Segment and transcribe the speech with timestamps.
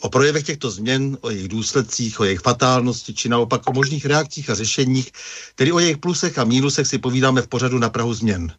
[0.00, 4.50] O projevech těchto změn, o jejich důsledcích, o jejich fatálnosti, či naopak o možných reakcích
[4.50, 5.12] a řešeních,
[5.54, 8.52] tedy o jejich plusech a mínusech si povídáme v pořadu na Prahu změn.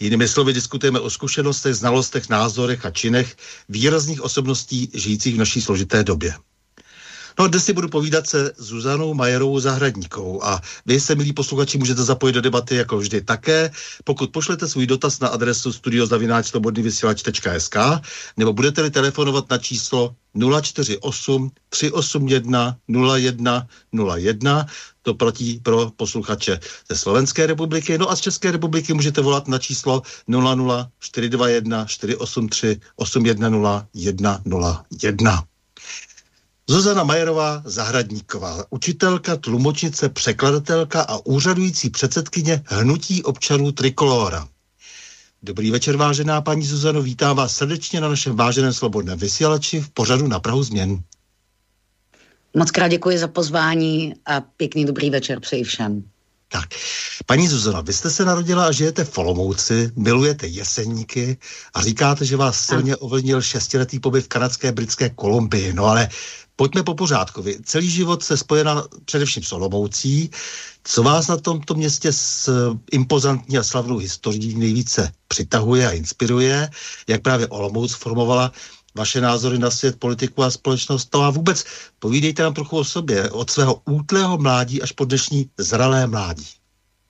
[0.00, 3.36] Jinými slovy diskutujeme o zkušenostech, znalostech, názorech a činech
[3.68, 6.34] výrazných osobností žijících v naší složité době.
[7.38, 12.02] No dnes si budu povídat se Zuzanou Majerovou Zahradníkou a vy se, milí posluchači, můžete
[12.02, 13.70] zapojit do debaty jako vždy také,
[14.04, 17.76] pokud pošlete svůj dotaz na adresu studiozavináčslobodnyvysílač.sk
[18.36, 20.14] nebo budete-li telefonovat na číslo
[20.62, 22.76] 048 381
[23.16, 23.66] 01
[24.16, 24.66] 01
[25.02, 26.60] to platí pro posluchače
[26.90, 27.98] ze Slovenské republiky.
[27.98, 35.44] No a z České republiky můžete volat na číslo 00 421 483 810 101.
[36.72, 44.48] Zuzana Majerová Zahradníková, učitelka, tlumočnice, překladatelka a úřadující předsedkyně Hnutí občanů Trikolora.
[45.42, 50.26] Dobrý večer, vážená paní Zuzano, vítám vás srdečně na našem váženém slobodném vysílači v pořadu
[50.26, 51.02] na Prahu změn.
[52.56, 56.04] Moc krát děkuji za pozvání a pěkný dobrý večer přeji všem.
[56.52, 56.68] Tak,
[57.26, 61.36] paní Zuzana, vy jste se narodila a žijete v Olomouci, milujete jeseníky
[61.74, 65.72] a říkáte, že vás silně ovlivnil šestiletý pobyt v kanadské britské Kolumbii.
[65.72, 66.08] No ale
[66.56, 67.42] pojďme po pořádku.
[67.42, 70.30] Vy celý život se spojena především s Olomoucí.
[70.84, 72.50] Co vás na tomto městě s
[72.92, 76.70] impozantní a slavnou historií nejvíce přitahuje a inspiruje?
[77.08, 78.52] Jak právě Olomouc formovala
[78.94, 81.04] vaše názory na svět, politiku a společnost.
[81.10, 81.64] To a vůbec
[81.98, 86.46] povídejte nám trochu o sobě, od svého útlého mládí až po dnešní zralé mládí.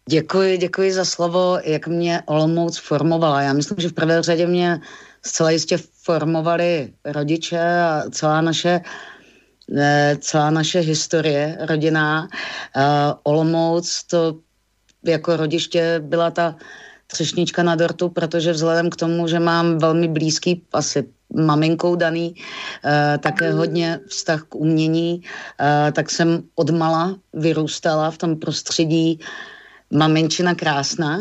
[0.09, 3.43] Děkuji, děkuji za slovo, jak mě Olomouc formovala.
[3.43, 4.81] Já myslím, že v prvé řadě mě
[5.27, 9.12] zcela jistě formovali rodiče a celá naše eh,
[10.19, 12.23] celá naše historie rodinná.
[12.23, 12.83] Uh,
[13.23, 14.35] Olomouc to
[15.05, 16.57] jako rodiště byla ta
[17.07, 23.19] třešnička na dortu, protože vzhledem k tomu, že mám velmi blízký asi maminkou daný, uh,
[23.19, 25.23] také hodně vztah k umění,
[25.93, 29.21] tak jsem odmala vyrůstala v tom prostředí
[29.93, 31.21] maminčina krásná,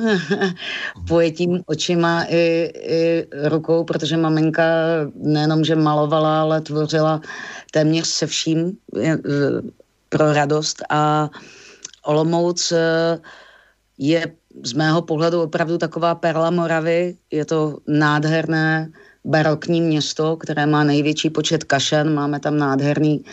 [1.08, 4.64] pojetím očima i, i rukou, protože maminka
[5.16, 7.22] nejenom, že malovala, ale tvořila
[7.72, 9.18] téměř se vším je,
[10.10, 11.30] pro radost a
[12.06, 12.74] Olomouc
[13.98, 14.26] je
[14.64, 17.16] z mého pohledu opravdu taková perla Moravy.
[17.32, 18.92] Je to nádherné
[19.26, 22.14] barokní město, které má největší počet kašen.
[22.14, 23.24] Máme tam nádherný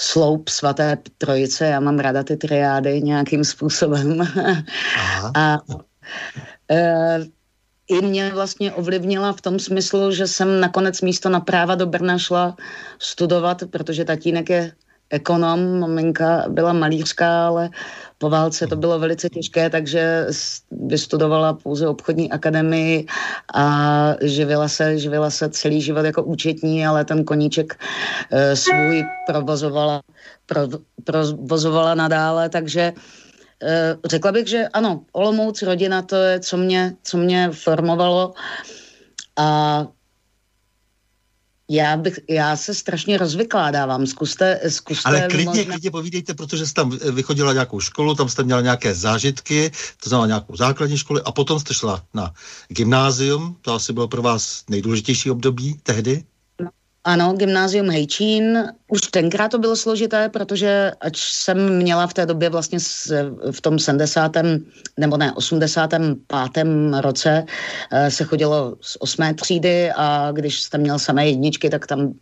[0.00, 1.66] sloup svaté trojice.
[1.66, 4.20] Já mám ráda ty triády nějakým způsobem.
[4.96, 5.32] Aha.
[5.36, 5.58] A
[6.70, 7.18] e,
[7.88, 12.18] i mě vlastně ovlivnila v tom smyslu, že jsem nakonec místo na práva do Brna
[12.18, 12.56] šla
[12.98, 14.72] studovat, protože tatínek je
[15.10, 17.70] ekonom, maminka byla malířka, ale
[18.18, 20.26] po válce to bylo velice těžké, takže
[20.70, 23.06] vystudovala pouze obchodní akademii
[23.54, 23.64] a
[24.22, 27.78] živila se, živila se celý život jako účetní, ale ten koníček
[28.30, 30.02] e, svůj provozovala,
[30.46, 30.60] pro,
[31.04, 32.92] provozovala nadále, takže
[33.62, 38.32] e, řekla bych, že ano, Olomouc, rodina, to je, co mě, co mě formovalo
[39.36, 39.86] a
[41.70, 44.06] já, bych, já se strašně rozvykládávám.
[44.06, 45.64] Zkuste, zkuste Ale klidně, možná...
[45.64, 49.70] klidně povídejte, protože jste tam vychodila nějakou školu, tam jste měla nějaké zážitky,
[50.02, 52.34] to znamená nějakou základní školu a potom jste šla na
[52.68, 56.24] gymnázium, to asi bylo pro vás nejdůležitější období tehdy?
[57.04, 58.64] Ano, gymnázium Hejčín.
[58.88, 62.78] Už tenkrát to bylo složité, protože ač jsem měla v té době vlastně
[63.50, 64.36] v tom 70.
[64.96, 66.66] nebo ne, 85.
[67.00, 67.44] roce
[67.92, 72.12] eh, se chodilo z osmé třídy a když jste měl samé jedničky, tak tam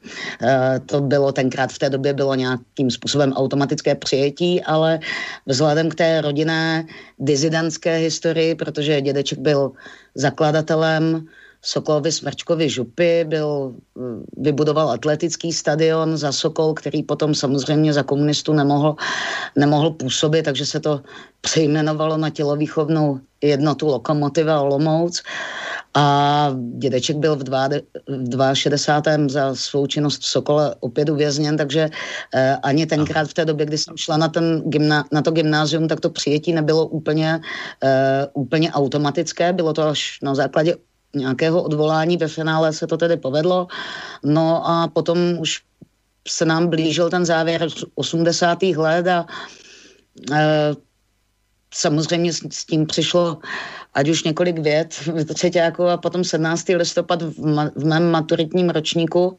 [0.42, 5.00] eh, to bylo tenkrát v té době bylo nějakým způsobem automatické přijetí, ale
[5.46, 6.86] vzhledem k té rodinné
[7.18, 9.72] dizidentské historii, protože dědeček byl
[10.14, 11.26] zakladatelem
[11.62, 18.52] Sokolovi Smrčkovi župy, byl, mm, vybudoval atletický stadion za Sokol, který potom samozřejmě za komunistů
[18.52, 18.96] nemohl,
[19.56, 21.00] nemohl působit, takže se to
[21.40, 25.22] přejmenovalo na tělovýchovnou jednotu Lokomotiva Olomouc
[25.94, 27.68] a dědeček byl v, dva,
[28.06, 29.28] v 62.
[29.28, 31.90] za svou činnost v Sokole opět uvězněn, takže
[32.34, 35.88] eh, ani tenkrát v té době, kdy jsem šla na, ten gymna, na to gymnázium,
[35.88, 37.40] tak to přijetí nebylo úplně,
[37.84, 40.76] eh, úplně automatické, bylo to až na základě
[41.14, 42.16] nějakého odvolání.
[42.16, 43.66] Ve finále se to tedy povedlo.
[44.24, 45.60] No a potom už
[46.28, 48.62] se nám blížil ten závěr 80.
[48.62, 49.26] let a
[50.32, 50.74] e,
[51.74, 53.38] samozřejmě s, s tím přišlo
[53.98, 54.94] ať už několik vět
[55.34, 56.68] třetíku a potom 17.
[56.68, 59.36] listopad v, ma, v mém maturitním ročníku.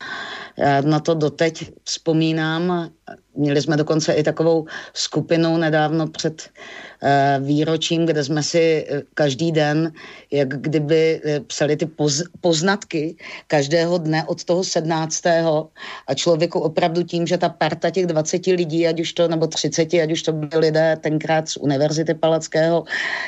[0.58, 2.90] Já na to doteď vzpomínám.
[3.36, 6.50] Měli jsme dokonce i takovou skupinu nedávno před
[7.04, 9.92] Eh, výročím, kde jsme si eh, každý den,
[10.32, 13.16] jak kdyby eh, psali ty poz, poznatky
[13.48, 15.26] každého dne od toho 17.
[16.08, 19.94] a člověku opravdu tím, že ta parta těch 20 lidí, ať už to, nebo 30,
[19.94, 22.84] ať už to byli lidé tenkrát z Univerzity Palackého,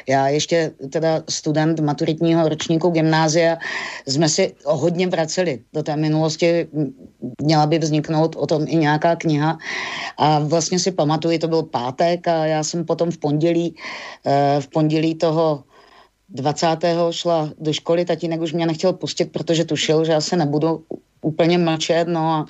[0.07, 3.57] já ještě teda student maturitního ročníku gymnázia,
[4.07, 6.67] jsme si hodně vraceli do té minulosti,
[7.41, 9.57] měla by vzniknout o tom i nějaká kniha.
[10.17, 13.75] A vlastně si pamatuju, to byl pátek a já jsem potom v pondělí
[14.25, 15.63] eh, v pondělí toho
[16.29, 16.67] 20.
[17.11, 20.83] šla do školy, tatínek už mě nechtěl pustit, protože tušil, že já se nebudu
[21.21, 22.45] úplně mlčet, no a,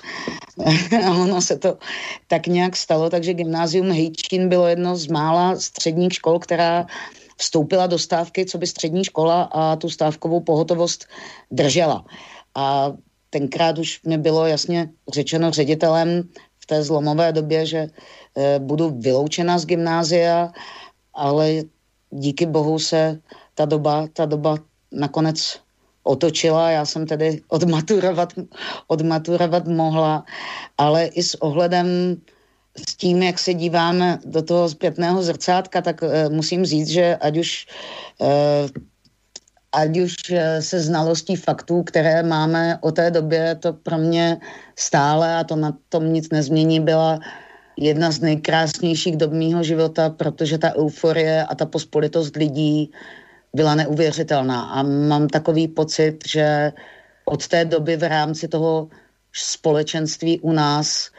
[1.06, 1.78] a ono se to
[2.28, 6.86] tak nějak stalo, takže gymnázium Hejčín bylo jedno z mála středních škol, která
[7.42, 11.06] vstoupila do stávky, co by střední škola a tu stávkovou pohotovost
[11.50, 12.04] držela.
[12.54, 12.92] A
[13.30, 16.22] tenkrát už mi bylo jasně řečeno ředitelem
[16.58, 17.90] v té zlomové době, že e,
[18.58, 20.52] budu vyloučena z gymnázia
[21.14, 21.62] ale
[22.10, 23.20] díky bohu se
[23.54, 24.56] ta doba, ta doba
[24.92, 25.60] nakonec
[26.02, 28.32] otočila, já jsem tedy odmaturovat,
[28.86, 30.24] odmaturovat mohla,
[30.78, 32.16] ale i s ohledem
[32.88, 37.38] s tím, jak se díváme do toho zpětného zrcátka, tak uh, musím říct, že ať
[37.38, 37.66] už
[38.18, 38.68] uh,
[39.72, 44.36] ať už uh, se znalostí faktů, které máme o té době, to pro mě
[44.76, 47.20] stále, a to na tom nic nezmění, byla
[47.76, 52.90] jedna z nejkrásnějších dob mýho života, protože ta euforie a ta pospolitost lidí
[53.54, 54.62] byla neuvěřitelná.
[54.62, 56.72] A mám takový pocit, že
[57.24, 58.88] od té doby v rámci toho
[59.32, 61.10] společenství u nás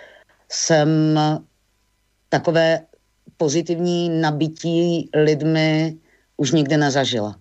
[0.54, 1.20] jsem
[2.30, 2.80] takové
[3.38, 5.98] pozitivní nabití lidmi
[6.38, 7.36] už nikdy nezažila.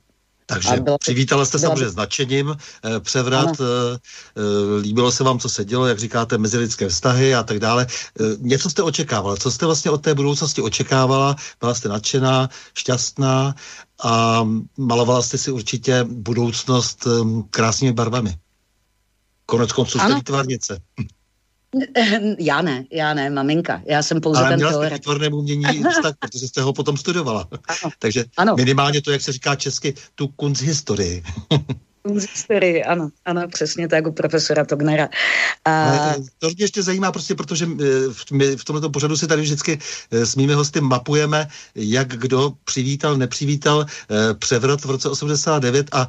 [0.47, 3.55] Takže bylo, přivítala jste samozřejmě s nadšením eh, převrat, ano.
[3.61, 3.99] Eh,
[4.37, 7.87] eh, líbilo se vám, co se dělo, jak říkáte, mezilidské vztahy a tak dále.
[8.39, 13.55] Něco jste očekávala, co jste vlastně od té budoucnosti očekávala, byla jste nadšená, šťastná
[14.05, 14.45] a
[14.77, 17.07] malovala jste si určitě budoucnost
[17.51, 18.37] krásnými barvami.
[19.47, 20.79] Konec konců jste výtvarnice.
[22.39, 23.83] Já ne, já ne, maminka.
[23.85, 27.49] Já jsem pouze Ale ten měla jste výtvarnému umění vztah, protože jste ho potom studovala.
[27.69, 27.93] Ano.
[27.99, 28.55] Takže ano.
[28.57, 31.23] minimálně to, jak se říká česky, tu kunsthistorii.
[32.11, 35.09] historii, ano, ano, přesně tak u profesora Tognera.
[35.65, 35.93] A...
[35.95, 37.87] Eh, to mě ještě zajímá prostě, protože eh,
[38.33, 39.79] my v tomto pořadu si tady vždycky
[40.11, 43.87] eh, s mými hosty mapujeme, jak kdo přivítal, nepřivítal
[44.39, 46.09] převrat v roce 89 a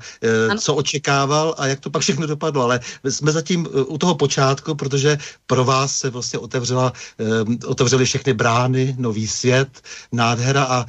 [0.49, 0.59] ano.
[0.59, 2.63] co očekával a jak to pak všechno dopadlo.
[2.63, 6.93] Ale jsme zatím u toho počátku, protože pro vás se vlastně otevřela,
[7.65, 9.81] otevřely všechny brány, nový svět,
[10.11, 10.85] nádhera a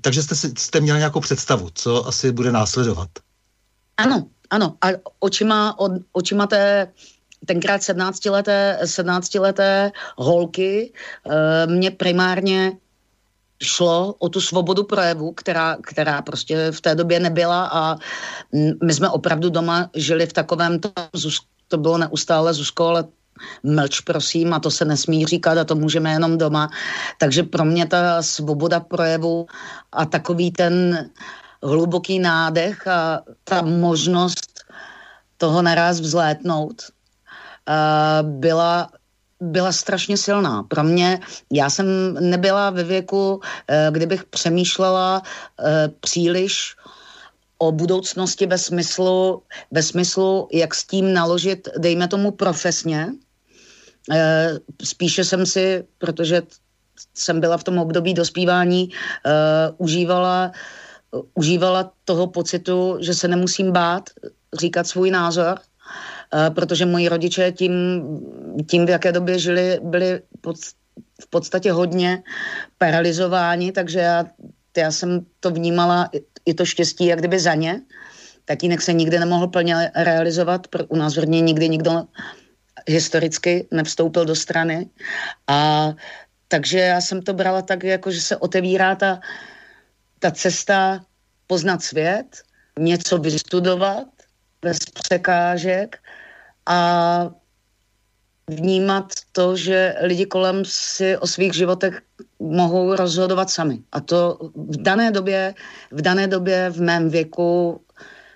[0.00, 3.08] takže jste, jste měli nějakou představu, co asi bude následovat.
[4.02, 4.76] Ano, ano.
[4.80, 4.86] A
[5.18, 6.92] očima, od, očima té
[7.46, 10.92] tenkrát 17-leté, 17-leté holky
[11.66, 12.72] mě primárně
[13.62, 17.96] šlo o tu svobodu projevu, která, která prostě v té době nebyla a
[18.84, 20.90] my jsme opravdu doma žili v takovém, to,
[21.68, 23.04] to bylo neustále Zuzko, ale
[23.62, 26.70] mlč prosím a to se nesmí říkat a to můžeme jenom doma.
[27.18, 29.46] Takže pro mě ta svoboda projevu
[29.92, 31.04] a takový ten
[31.62, 34.64] hluboký nádech a ta možnost
[35.36, 36.82] toho naraz vzlétnout
[38.22, 38.90] byla
[39.40, 40.62] byla strašně silná.
[40.62, 41.20] Pro mě,
[41.52, 46.76] já jsem nebyla ve věku, eh, kdybych přemýšlela eh, příliš
[47.58, 53.12] o budoucnosti ve smyslu, ve smyslu, jak s tím naložit, dejme tomu profesně.
[54.12, 56.42] Eh, spíše jsem si, protože
[57.14, 58.90] jsem byla v tom období dospívání,
[59.78, 60.52] užívala,
[61.34, 64.10] užívala toho pocitu, že se nemusím bát
[64.60, 65.58] říkat svůj názor,
[66.34, 68.02] Eh, protože moji rodiče tím,
[68.66, 70.56] tím, v jaké době žili, byli pod,
[71.22, 72.22] v podstatě hodně
[72.78, 74.24] paralizováni, takže já,
[74.76, 76.10] já jsem to vnímala,
[76.46, 77.80] i to štěstí, jak kdyby za ně.
[78.44, 82.02] Tatínek se nikdy nemohl plně realizovat, u nás v nikdy nikdo
[82.88, 84.86] historicky nevstoupil do strany.
[85.46, 85.90] A
[86.48, 89.20] takže já jsem to brala tak, jako že se otevírá ta,
[90.20, 91.04] ta cesta
[91.46, 92.42] poznat svět,
[92.78, 94.06] něco vystudovat
[94.62, 95.98] bez překážek
[96.66, 97.30] a
[98.48, 102.02] vnímat to, že lidi kolem si o svých životech
[102.38, 103.82] mohou rozhodovat sami.
[103.92, 105.54] A to v dané době,
[105.90, 107.80] v dané době v mém věku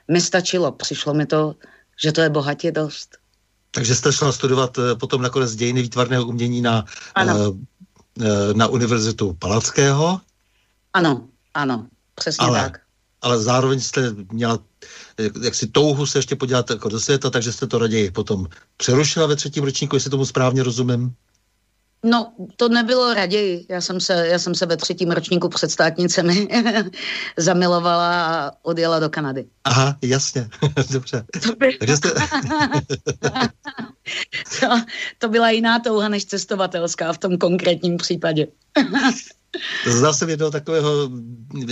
[0.09, 0.73] mi stačilo.
[0.73, 1.55] Přišlo mi to,
[2.03, 3.17] že to je bohatě dost.
[3.71, 7.35] Takže jste šla studovat eh, potom nakonec dějiny výtvarného umění na, ano.
[7.37, 10.21] Eh, eh, na Univerzitu Palackého?
[10.93, 12.81] Ano, ano, přesně ale, tak.
[13.23, 14.59] Ale zároveň jste měla
[15.43, 18.47] jak si touhu se ještě podívat jako do světa, takže jste to raději potom
[18.77, 21.15] přerušila ve třetím ročníku, jestli tomu správně rozumím?
[22.05, 23.67] No, to nebylo raději.
[23.69, 26.49] Já jsem se, já jsem se ve třetím ročníku před státnicemi
[27.37, 29.47] zamilovala a odjela do Kanady.
[29.65, 30.49] Aha, jasně,
[30.91, 31.25] dobře.
[31.43, 31.77] To, by...
[31.79, 32.11] Takže jste...
[34.61, 34.67] to,
[35.19, 38.47] to byla jiná touha než cestovatelská v tom konkrétním případě.
[39.87, 41.11] Znal jsem jednoho takového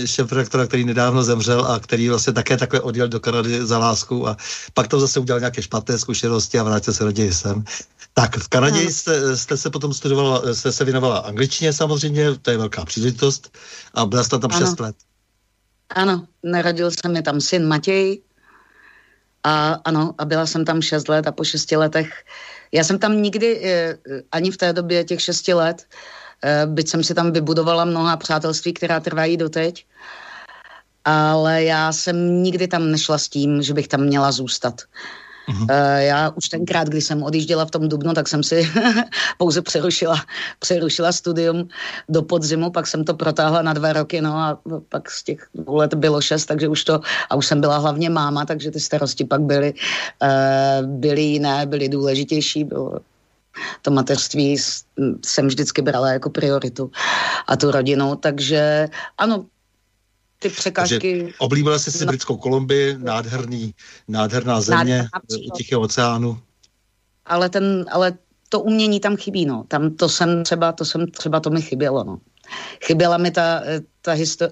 [0.05, 4.37] šéf-redaktora, který nedávno zemřel a který vlastně také takhle odjel do Kanady za lásku a
[4.73, 7.63] pak to zase udělal nějaké špatné zkušenosti a vrátil se raději sem.
[8.13, 12.57] Tak v Kanadě jste, jste se potom studovala, jste se věnovala angličtině samozřejmě, to je
[12.57, 13.57] velká příležitost
[13.93, 14.67] a byla jste tam ano.
[14.67, 14.95] 6 let.
[15.89, 18.21] Ano, narodil se mi tam syn Matěj
[19.43, 22.09] a ano, a byla jsem tam 6 let a po 6 letech,
[22.71, 23.97] já jsem tam nikdy, eh,
[24.31, 25.85] ani v té době těch 6 let,
[26.65, 29.85] byť jsem si tam vybudovala mnoha přátelství, která trvají doteď,
[31.05, 34.81] ale já jsem nikdy tam nešla s tím, že bych tam měla zůstat.
[35.49, 35.67] Uh-huh.
[35.97, 38.69] Já už tenkrát, když jsem odjížděla v tom Dubnu, tak jsem si
[39.37, 40.15] pouze přerušila,
[40.59, 41.67] přerušila studium
[42.09, 44.59] do podzimu, pak jsem to protáhla na dva roky, no a
[44.89, 48.09] pak z těch dvou let bylo šest, takže už to, a už jsem byla hlavně
[48.09, 49.73] máma, takže ty starosti pak byly,
[50.23, 52.99] uh, byly jiné, byly důležitější, bylo
[53.81, 54.57] to mateřství
[55.25, 56.91] jsem vždycky brala jako prioritu
[57.47, 59.45] a tu rodinu, takže ano,
[60.39, 61.21] ty překážky...
[61.21, 63.73] Takže oblíbila jsi si Britskou Kolumbii, nádherný,
[64.07, 66.39] nádherná země nádherná u Tichého oceánu.
[67.25, 68.13] Ale, ten, ale
[68.49, 69.65] to umění tam chybí, no.
[69.67, 72.19] Tam to jsem třeba, to jsem třeba, to mi chybělo, no.
[72.85, 73.61] Chyběla mi ta,
[74.01, 74.51] ta histo-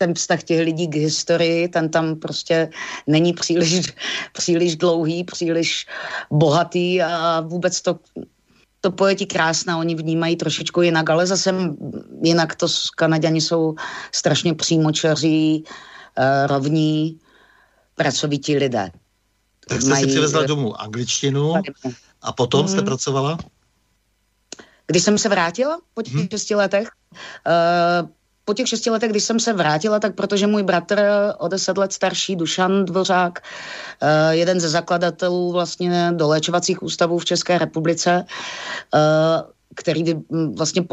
[0.00, 2.70] ten vztah těch lidí k historii, ten tam prostě
[3.06, 3.92] není příliš,
[4.32, 5.86] příliš dlouhý, příliš
[6.32, 7.98] bohatý a vůbec to,
[8.80, 11.52] to pojetí krásná, oni vnímají trošičku jinak, ale zase
[12.24, 12.66] jinak to
[12.96, 13.74] Kanaděni jsou
[14.12, 17.20] strašně přímočaří, uh, rovní,
[17.94, 18.90] pracovití lidé.
[19.68, 20.04] Tak jste Mají...
[20.04, 21.54] si přivezla domů angličtinu
[22.22, 22.86] a potom jste mhm.
[22.86, 23.38] pracovala?
[24.86, 26.28] Když jsem se vrátila po těch hmm.
[26.30, 26.88] šesti letech,
[28.02, 28.08] uh,
[28.44, 31.02] po těch šesti letech, když jsem se vrátila, tak protože můj bratr
[31.38, 33.38] o deset let starší, Dušan Dvořák,
[34.00, 38.98] eh, jeden ze zakladatelů vlastně doléčovacích ústavů v České republice, eh,
[39.74, 40.04] který
[40.56, 40.84] vlastně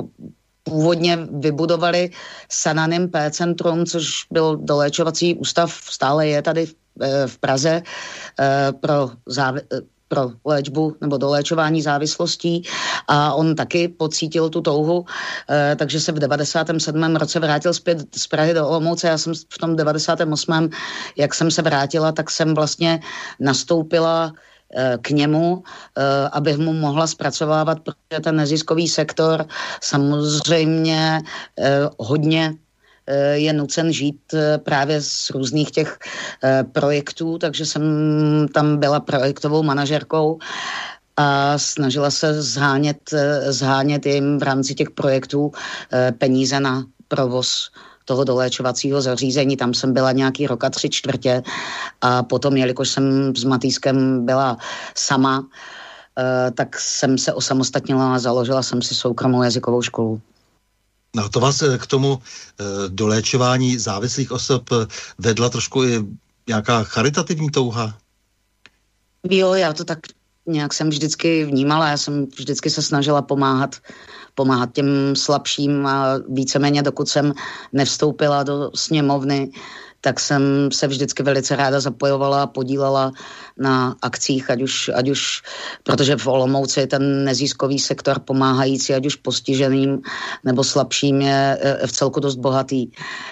[0.63, 2.09] původně vybudovali
[2.51, 7.81] Sananim P centrum, což byl doléčovací ústav, stále je tady v eh, Praze
[8.81, 9.61] pro závi-
[10.07, 12.63] pro léčbu nebo doléčování závislostí
[13.07, 15.05] a on taky pocítil tu touhu,
[15.49, 17.15] eh, takže se v 97.
[17.15, 19.07] roce vrátil zpět z Prahy do Olomouce.
[19.07, 20.69] Já jsem v tom 98.
[21.17, 22.99] jak jsem se vrátila, tak jsem vlastně
[23.39, 24.33] nastoupila
[24.75, 29.45] eh, k němu, eh, abych mu mohla zpracovávat, protože ten neziskový sektor
[29.81, 31.21] samozřejmě
[31.99, 32.53] hodně
[33.33, 34.19] je nucen žít
[34.63, 35.99] právě z různých těch
[36.71, 37.83] projektů, takže jsem
[38.53, 40.39] tam byla projektovou manažerkou
[41.17, 42.97] a snažila se zhánět,
[43.47, 45.51] zhánět jim v rámci těch projektů
[46.17, 47.69] peníze na provoz
[48.07, 49.57] toho doléčovacího zařízení.
[49.57, 51.43] Tam jsem byla nějaký roka tři čtvrtě
[52.01, 54.57] a potom, jelikož jsem s Matýskem byla
[54.95, 55.43] sama,
[56.17, 60.21] eh, tak jsem se osamostatnila a založila jsem si soukromou jazykovou školu.
[61.15, 64.69] No to vás eh, k tomu eh, doléčování závislých osob
[65.17, 66.05] vedla trošku i
[66.47, 67.97] nějaká charitativní touha?
[69.29, 69.99] Jo, já to tak
[70.45, 73.75] nějak jsem vždycky vnímala, já jsem vždycky se snažila pomáhat
[74.37, 77.33] pomáhat těm slabším a víceméně dokud jsem
[77.73, 79.51] nevstoupila do sněmovny,
[80.01, 83.11] tak jsem se vždycky velice ráda zapojovala a podílela
[83.57, 85.41] na akcích, ať už, ať už
[85.83, 89.99] protože v Olomouci je ten neziskový sektor pomáhající, ať už postiženým
[90.43, 92.87] nebo slabším je v celku dost bohatý.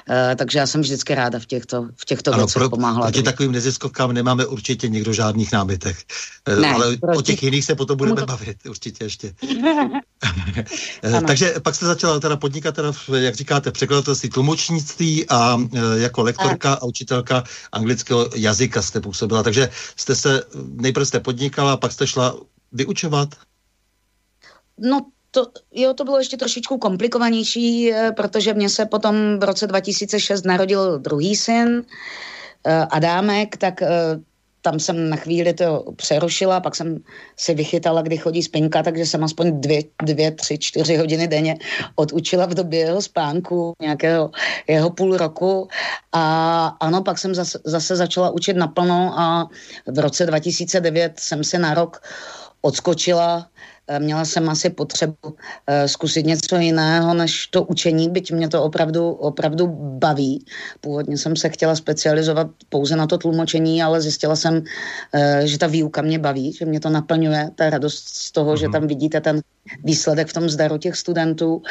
[0.09, 3.05] E, takže já jsem vždycky ráda v těchto, v těchto ano, věcech pro, pomáhala.
[3.05, 5.97] Proti takovým neziskovkám nemáme určitě nikdo žádných námitek.
[6.45, 7.17] E, ne, ale proti...
[7.17, 8.25] o těch jiných se potom budeme to...
[8.25, 9.33] bavit určitě ještě.
[11.03, 15.57] E, takže pak jste začala teda podnikat, teda, jak říkáte, překladatelství tlumočnictví a
[15.95, 16.23] jako
[16.55, 19.43] lektorka a učitelka anglického jazyka jste působila.
[19.43, 22.35] Takže jste se, nejprve jste podnikala, pak jste šla
[22.71, 23.29] vyučovat?
[24.79, 29.67] No to, jo, to bylo ještě trošičku komplikovanější, eh, protože mě se potom v roce
[29.67, 31.83] 2006 narodil druhý syn,
[32.63, 34.19] eh, Adámek, tak eh,
[34.65, 36.97] tam jsem na chvíli to přerušila, pak jsem
[37.37, 41.57] si vychytala, kdy chodí spinka, takže jsem aspoň dvě, dvě, tři, čtyři hodiny denně
[41.95, 44.31] odučila v době jeho spánku, nějakého
[44.67, 45.67] jeho půl roku.
[46.11, 46.23] A
[46.81, 49.49] ano, pak jsem zase, zase začala učit naplno a
[49.85, 52.01] v roce 2009 jsem si na rok
[52.61, 53.47] odskočila
[53.99, 55.33] měla jsem asi potřebu uh,
[55.85, 59.67] zkusit něco jiného než to učení, byť mě to opravdu, opravdu
[59.99, 60.45] baví.
[60.81, 65.67] Původně jsem se chtěla specializovat pouze na to tlumočení, ale zjistila jsem, uh, že ta
[65.67, 68.59] výuka mě baví, že mě to naplňuje, ta radost z toho, mm-hmm.
[68.59, 68.73] že mhm.
[68.73, 69.41] tam vidíte ten
[69.83, 71.63] výsledek v tom zdaru těch studentů, uh,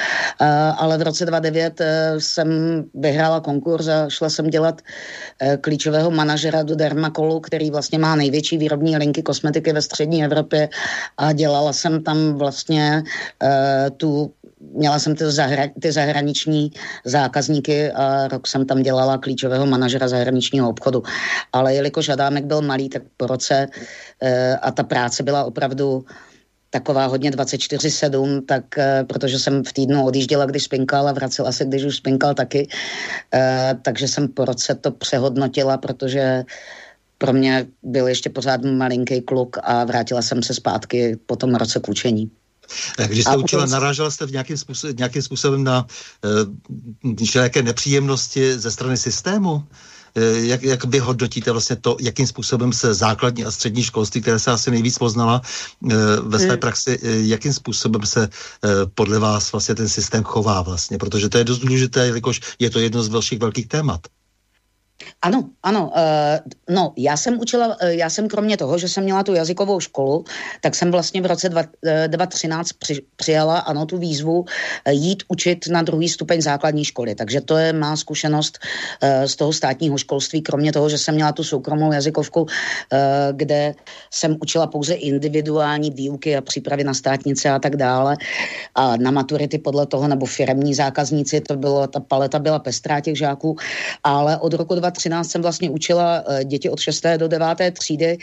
[0.77, 1.87] ale v roce 2009 uh,
[2.19, 2.49] jsem
[2.95, 8.59] vyhrála konkurs a šla jsem dělat uh, klíčového manažera do Dermakolu, který vlastně má největší
[8.59, 10.69] výrobní linky kosmetiky ve střední Evropě
[11.17, 13.03] a dělala jsem tam vlastně
[13.97, 14.33] tu
[14.73, 16.73] měla jsem ty, zahra, ty zahraniční
[17.05, 21.03] zákazníky a rok jsem tam dělala klíčového manažera zahraničního obchodu.
[21.53, 23.66] Ale jelikož Adámek byl malý, tak po roce
[24.23, 24.29] uh,
[24.62, 26.05] a ta práce byla opravdu
[26.75, 31.65] taková hodně 24-7, tak uh, protože jsem v týdnu odjížděla, když spinkal a vracela se,
[31.65, 36.45] když už spinkal taky, uh, takže jsem po roce to přehodnotila, protože
[37.19, 41.81] pro mě byl ještě pořád malinký kluk a vrátila jsem se zpátky po tom roce
[41.81, 42.31] k učení.
[42.99, 45.87] Eh, když jste a učila, narážela jste v nějakým, způsob, nějakým způsobem na
[46.25, 49.63] uh, nějaké nepříjemnosti ze strany systému?
[50.16, 54.38] Eh, jak, jak vy hodnotíte vlastně to, jakým způsobem se základní a střední školství, které
[54.38, 55.42] se asi nejvíc poznala
[56.22, 56.59] ve své hmm.
[56.59, 58.29] praxi, jakým způsobem se
[58.94, 62.79] podle vás vlastně ten systém chová vlastně, protože to je dost důležité, jelikož je to
[62.79, 64.00] jedno z velkých velkých témat.
[65.23, 65.93] Ano, ano.
[65.97, 69.81] Uh, no, já jsem učila, uh, já jsem kromě toho, že jsem měla tu jazykovou
[69.81, 70.25] školu,
[70.61, 71.49] tak jsem vlastně v roce
[72.07, 74.47] 2013 uh, při, přijala, ano, tu výzvu uh,
[74.90, 77.14] jít učit na druhý stupeň základní školy.
[77.14, 78.59] Takže to je má zkušenost
[79.03, 82.49] uh, z toho státního školství, kromě toho, že jsem měla tu soukromou jazykovku, uh,
[83.33, 83.75] kde
[84.11, 88.17] jsem učila pouze individuální výuky a přípravy na státnice a tak dále.
[88.75, 93.19] A na maturity podle toho, nebo firemní zákazníci, to bylo, ta paleta byla pestrá těch
[93.19, 93.57] žáků,
[94.05, 97.04] ale od roku 2013 jsem vlastně učila eh, děti od 6.
[97.16, 97.48] do 9.
[97.78, 98.18] třídy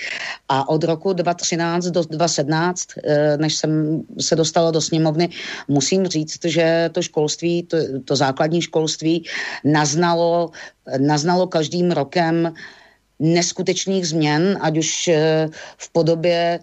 [0.50, 5.30] a od roku 2013 do 2017, eh, než jsem se dostala do sněmovny,
[5.68, 9.26] musím říct, že to školství, to, to základní školství
[9.66, 10.52] naznalo,
[10.98, 12.54] naznalo každým rokem
[13.20, 16.60] neskutečných změn, ať už eh, v podobě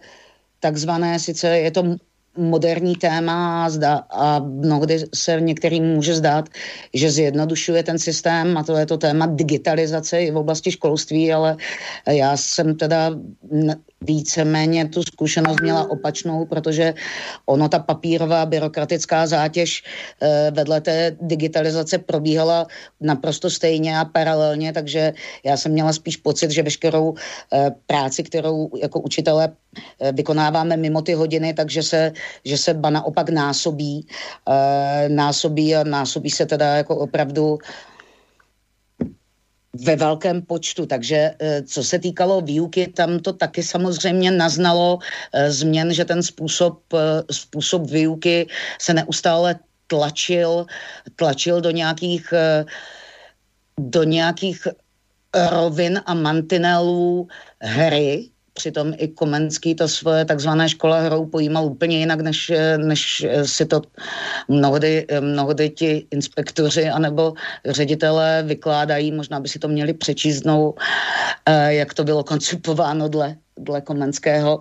[0.61, 1.97] takzvané, sice je to
[2.39, 6.49] moderní téma a, zda, a mnohdy se některým může zdát,
[6.95, 11.57] že zjednodušuje ten systém a to je to téma digitalizace i v oblasti školství, ale
[12.07, 13.11] já jsem teda
[14.01, 16.95] víceméně tu zkušenost měla opačnou, protože
[17.47, 19.83] ono ta papírová byrokratická zátěž
[20.23, 22.67] eh, vedle té digitalizace probíhala
[23.01, 25.13] naprosto stejně a paralelně, takže
[25.45, 27.15] já jsem měla spíš pocit, že veškerou
[27.53, 29.51] eh, práci, kterou jako učitelé
[30.01, 32.13] eh, vykonáváme mimo ty hodiny, takže se,
[32.45, 34.07] že se ba naopak násobí,
[35.09, 37.59] násobí a násobí se teda jako opravdu
[39.75, 44.99] ve velkém počtu, takže eh, co se týkalo výuky, tam to taky samozřejmě naznalo
[45.33, 46.83] eh, změn, že ten způsob,
[47.31, 48.47] způsob výuky
[48.81, 50.67] se neustále tlačil,
[51.17, 52.35] tlačil do nějakých
[53.79, 54.67] do nějakých
[55.35, 57.29] rovin a mantinelů
[57.61, 63.67] hry, přitom i Komenský to svoje takzvané škola hrou pojímal úplně jinak, než, než si
[63.67, 63.83] to
[64.51, 69.15] mnohdy, mnohdy ti inspektoři anebo ředitelé vykládají.
[69.15, 74.61] Možná by si to měli eh, jak to bylo koncipováno dle, dle Komenského.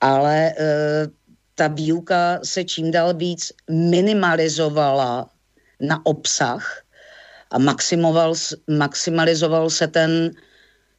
[0.00, 1.06] Ale eh,
[1.54, 5.28] ta výuka se čím dál víc minimalizovala
[5.80, 6.64] na obsah
[7.50, 7.58] a
[8.68, 10.30] maximalizoval se ten,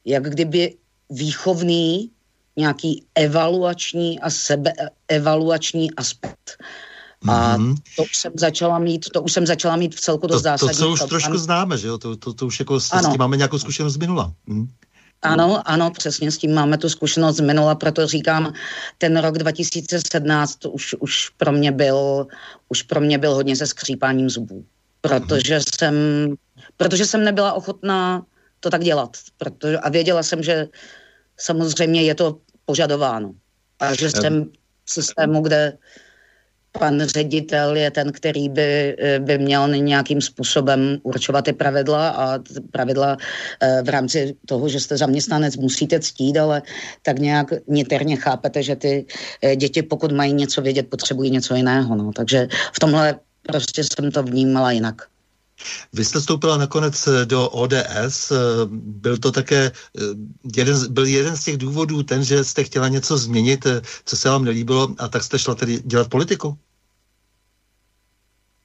[0.04, 0.74] jak kdyby
[1.10, 2.10] výchovný,
[2.58, 6.56] nějaký evaluační a sebeevaluační aspekt.
[7.28, 7.74] A mm-hmm.
[7.96, 10.76] to už jsem začala mít, to už jsem začala mít v celku to zásadní.
[10.76, 11.98] To, co už trošku známe, že jo?
[11.98, 14.32] To, to, to už jako s, s tím máme nějakou zkušenost z minula.
[14.46, 14.68] Mm.
[15.22, 18.52] Ano, ano, přesně s tím máme tu zkušenost z minula, proto říkám,
[18.98, 22.26] ten rok 2017 už, už, pro mě byl,
[22.68, 24.64] už pro mě byl hodně se skřípáním zubů
[25.00, 25.94] protože jsem,
[26.76, 28.22] protože jsem nebyla ochotná
[28.60, 29.16] to tak dělat.
[29.38, 30.68] Protože, a věděla jsem, že
[31.36, 32.38] samozřejmě je to
[32.68, 33.32] požadováno.
[33.80, 35.72] A že v systému, kde
[36.72, 42.38] pan ředitel je ten, který by, by měl nějakým způsobem určovat ty pravidla a
[42.72, 46.62] pravidla eh, v rámci toho, že jste zaměstnanec, musíte ctít, ale
[47.02, 49.06] tak nějak niterně chápete, že ty
[49.42, 51.96] eh, děti, pokud mají něco vědět, potřebují něco jiného.
[51.96, 52.12] No.
[52.12, 55.02] Takže v tomhle prostě jsem to vnímala jinak.
[55.92, 58.36] Vy jste vstoupila nakonec eh, do ODS, eh,
[58.72, 60.02] byl to také eh,
[60.56, 63.66] jeden, byl jeden z těch důvodů ten, že jste chtěla něco změnit,
[64.04, 66.58] co se vám nelíbilo a tak jste šla tedy dělat politiku?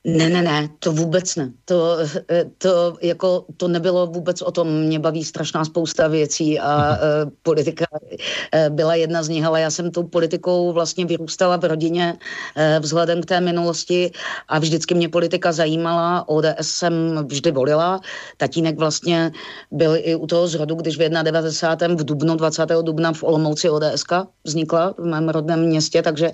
[0.06, 1.52] Ne, ne, ne, to vůbec ne.
[1.66, 1.98] To,
[2.30, 4.68] eh, to, jako, to nebylo vůbec o tom.
[4.68, 9.70] Mě baví strašná spousta věcí a uh, politika uh, byla jedna z nich, ale já
[9.70, 14.12] jsem tou politikou vlastně vyrůstala v rodině uh, vzhledem k té minulosti
[14.48, 16.30] a vždycky mě politika zajímala.
[16.30, 16.94] ODS jsem
[17.28, 18.00] vždy volila.
[18.38, 19.32] Tatínek vlastně
[19.72, 21.96] byl i u toho zrodu, když v 91.
[21.96, 22.70] v Dubnu, 20.
[22.82, 24.04] dubna v Olomouci ODS
[24.44, 26.32] vznikla v mém rodném městě, takže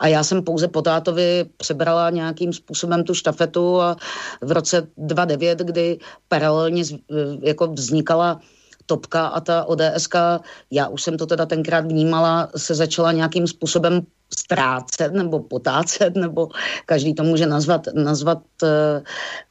[0.00, 3.96] a já jsem pouze po tátovi přebrala nějakým způsobem jsem tu štafetu a
[4.42, 6.82] v roce 2009, kdy paralelně
[7.42, 8.40] jako vznikala
[8.86, 10.14] topka a ta ODSK,
[10.70, 14.00] já už jsem to teda tenkrát vnímala, se začala nějakým způsobem
[14.32, 16.48] ztrácet nebo potácet, nebo
[16.86, 19.02] každý to může nazvat, nazvat eh,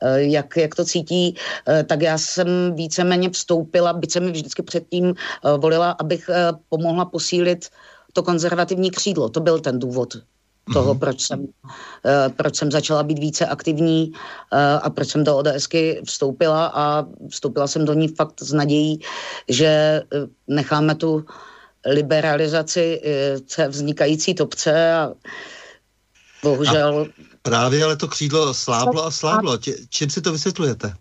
[0.01, 1.35] eh, jak, jak to cítí,
[1.69, 5.13] eh, tak já jsem víceméně vstoupila, byť jsem mi vždycky předtím
[5.57, 6.29] volila, abych
[6.69, 7.69] pomohla posílit
[8.13, 9.29] to konzervativní křídlo.
[9.29, 10.17] To byl ten důvod,
[10.73, 10.99] toho, mm-hmm.
[10.99, 11.47] proč, jsem, uh,
[12.35, 17.67] proč jsem začala být více aktivní uh, a proč jsem do ODSky vstoupila a vstoupila
[17.67, 18.99] jsem do ní fakt s nadějí,
[19.47, 21.25] že uh, necháme tu
[21.85, 23.01] liberalizaci
[23.67, 25.13] vznikající topce a
[26.43, 27.07] bohužel...
[27.09, 29.57] A právě ale to křídlo sláblo a sláblo.
[29.89, 30.93] Čím si to vysvětlujete?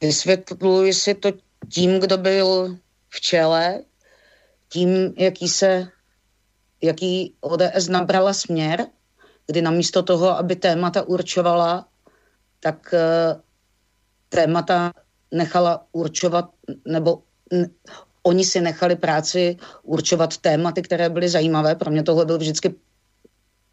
[0.00, 1.28] Vysvětluji si to
[1.68, 2.76] tím, kdo byl
[3.08, 3.80] v čele,
[4.68, 5.88] tím, jaký se
[6.82, 8.86] jaký ODS nabrala směr,
[9.46, 11.88] kdy namísto toho, aby témata určovala,
[12.60, 13.40] tak uh,
[14.28, 14.92] témata
[15.34, 16.50] nechala určovat,
[16.86, 17.22] nebo
[18.22, 21.74] oni si nechali práci určovat tématy, které byly zajímavé.
[21.74, 22.74] Pro mě tohle byl vždycky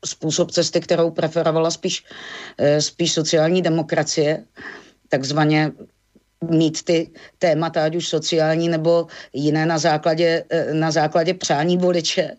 [0.05, 2.05] způsob cesty, kterou preferovala spíš,
[2.59, 4.45] uh, spíš sociální demokracie,
[5.09, 5.71] takzvaně
[6.43, 12.35] mít ty témata, ať už sociální nebo jiné na základě, eh, na základě přání voliče.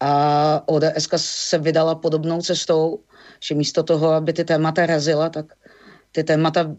[0.00, 3.00] A ODS se vydala podobnou cestou,
[3.40, 5.46] že místo toho, aby ty témata razila, tak
[6.12, 6.76] ty témata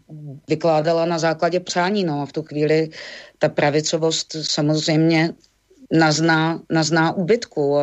[0.50, 2.04] vykládala na základě přání.
[2.04, 2.89] No a v tu chvíli
[3.38, 5.34] ta pravicovost samozřejmě
[5.91, 7.78] nazná, nazná ubytku.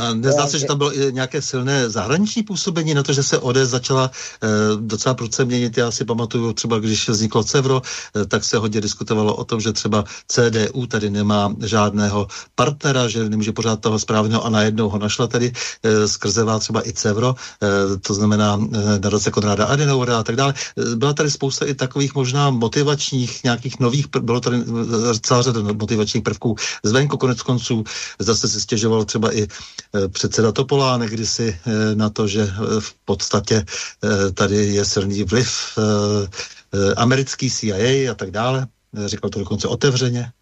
[0.00, 3.38] A nezdá se, že tam bylo i nějaké silné zahraniční působení na to, že se
[3.38, 4.48] ODS začala e,
[4.80, 5.78] docela prudce měnit.
[5.78, 7.82] Já si pamatuju třeba, když vzniklo CEVRO,
[8.16, 13.28] e, tak se hodně diskutovalo o tom, že třeba CDU tady nemá žádného partnera, že
[13.28, 15.52] nemůže pořád toho správného a najednou ho našla tady
[15.82, 20.54] e, skrzevá třeba i CEVRO, e, to znamená e, nadace Konráda Adenaura a tak dále.
[20.92, 24.64] E, byla tady spousta i takových možná motivačních, nějakých nových, bylo tady
[25.20, 27.84] celá řada motivačních prvků zvenku, konec konců
[28.18, 29.46] zase se stěžoval třeba i
[29.94, 33.64] Eh, předseda Topolánek kdysi eh, na to, že eh, v podstatě
[34.34, 35.78] tady je silný vliv
[36.96, 38.66] americký CIA a tak dále.
[39.06, 40.32] Říkal to dokonce otevřeně.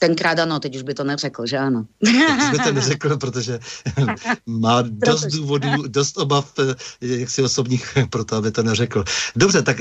[0.00, 1.86] Tenkrát ano, teď už by to neřekl, že ano.
[2.04, 3.58] Teď už by to neřekl, protože
[4.46, 6.52] má dost důvodů, dost obav,
[7.00, 9.04] jak si osobních, pro to, aby to neřekl.
[9.36, 9.80] Dobře, tak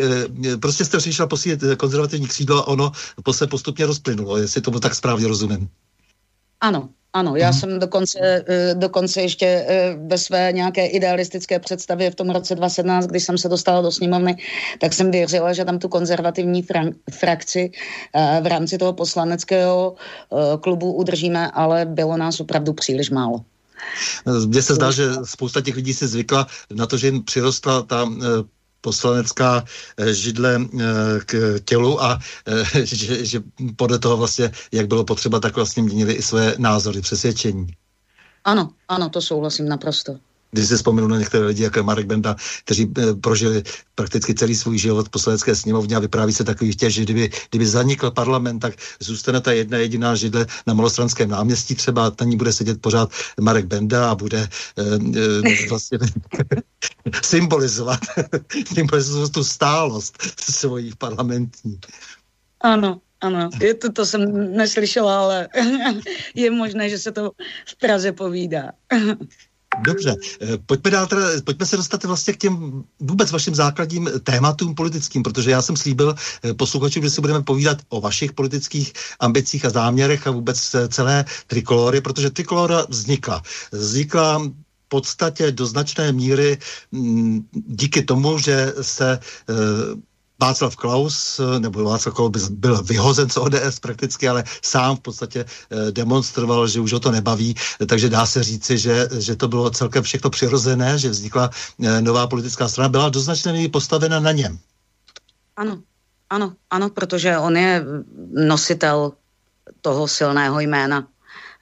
[0.59, 2.91] prostě jste přišla posílit konzervativní křídlo a ono
[3.31, 5.69] se postupně rozplynulo, jestli tomu tak správně rozumím.
[6.61, 7.53] Ano, ano, já mm.
[7.53, 13.07] jsem dokonce, eh, dokonce ještě eh, ve své nějaké idealistické představě v tom roce 2017,
[13.07, 14.37] když jsem se dostala do sněmovny,
[14.79, 16.65] tak jsem věřila, že tam tu konzervativní
[17.11, 19.95] frakci eh, v rámci toho poslaneckého
[20.61, 23.41] klubu udržíme, ale bylo nás opravdu příliš málo.
[24.45, 28.09] Mně se zdá, že spousta těch lidí si zvykla na to, že jim přirostla ta
[28.85, 29.65] poslanecká
[29.97, 30.85] eh, židle eh,
[31.25, 33.37] k tělu a eh, že, že
[33.75, 37.67] podle toho vlastně, jak bylo potřeba, tak vlastně měnili i své názory, přesvědčení.
[38.45, 40.21] Ano, ano, to souhlasím naprosto.
[40.55, 42.91] Když si vzpomenu na některé lidi, jako Marek Benda, kteří
[43.21, 43.63] prožili
[43.95, 47.65] prakticky celý svůj život v poslanecké sněmovně a vypráví se takových těch, že kdyby, kdyby
[47.67, 52.53] zanikl parlament, tak zůstane ta jedna jediná židle na Malostranském náměstí třeba, na ní bude
[52.53, 54.49] sedět pořád Marek Benda a bude e,
[55.19, 55.99] e, vlastně
[57.23, 57.99] symbolizovat,
[58.73, 61.79] symbolizovat tu stálost svojí parlamentní.
[62.61, 65.47] Ano, ano, je to, to jsem neslyšela, ale
[66.35, 67.31] je možné, že se to
[67.67, 68.71] v Praze povídá.
[69.77, 74.75] Dobře, eh, pojďme, dál teda, pojďme se dostat vlastně k těm vůbec vašim základním tématům
[74.75, 79.65] politickým, protože já jsem slíbil eh, posluchačům, že si budeme povídat o vašich politických ambicích
[79.65, 83.41] a záměrech a vůbec eh, celé trikolory, protože trikolora vznikla.
[83.71, 86.57] Vznikla v podstatě do značné míry
[86.91, 89.19] mm, díky tomu, že se
[90.39, 95.91] Václav Klaus, nebo Václav Klaus byl vyhozen z ODS prakticky, ale sám v podstatě eh,
[95.91, 97.55] demonstroval, že už o to nebaví,
[97.87, 101.49] takže dá se říci, že, že to bylo celkem všechno přirozené, že vznikla
[101.83, 104.59] eh, nová politická strana, byla do značné míry postavena na něm.
[105.55, 105.81] Ano,
[106.29, 107.83] ano, ano, protože on je
[108.33, 109.11] nositel
[109.81, 111.07] toho silného jména.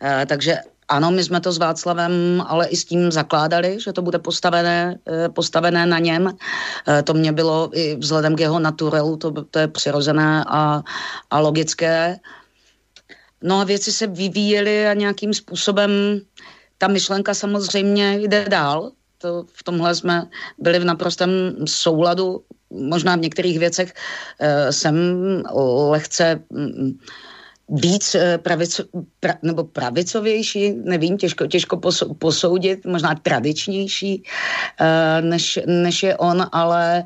[0.01, 0.57] Eh, takže
[0.93, 5.01] ano, my jsme to s Václavem, ale i s tím zakládali, že to bude postavené,
[5.10, 6.29] eh, postavené na něm.
[6.29, 10.86] Eh, to mě bylo i vzhledem k jeho naturelu, to, to je přirozené a,
[11.29, 12.21] a logické.
[13.41, 16.21] No a věci se vyvíjely a nějakým způsobem
[16.77, 18.91] ta myšlenka samozřejmě jde dál.
[19.17, 20.27] To, v tomhle jsme
[20.60, 21.29] byli v naprostém
[21.65, 22.43] souladu.
[22.69, 24.95] Možná v některých věcech uh, jsem
[25.89, 26.43] lehce...
[26.49, 26.99] Um,
[27.69, 28.84] víc eh, pravico,
[29.19, 31.80] pra, nebo pravicovější, nevím, těžko, těžko
[32.17, 34.23] posoudit, možná tradičnější,
[34.82, 37.04] uh, než, než je on, ale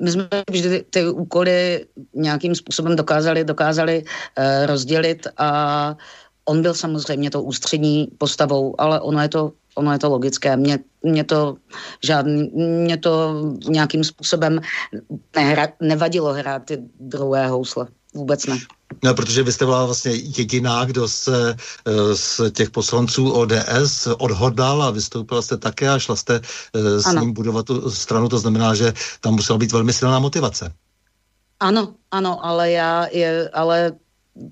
[0.00, 5.96] my jsme vždy ty úkoly nějakým způsobem dokázali, dokázali uh, rozdělit a
[6.44, 10.56] on byl samozřejmě tou ústřední postavou, ale ono je to, ono je to logické.
[10.56, 11.56] Mě, mě to
[12.04, 14.60] žádný, mě to nějakým způsobem
[15.36, 17.86] nehra, nevadilo hrát ty druhé housle.
[18.14, 18.56] Vůbec ne.
[19.04, 24.82] No, protože vy jste byla vlastně jediná, kdo se eh, z těch poslanců ODS odhodlal
[24.82, 26.40] a vystoupila jste také a šla jste
[26.74, 27.20] eh, s ano.
[27.20, 30.72] ním budovat tu stranu, to znamená, že tam musela být velmi silná motivace.
[31.60, 33.92] Ano, ano, ale já je, ale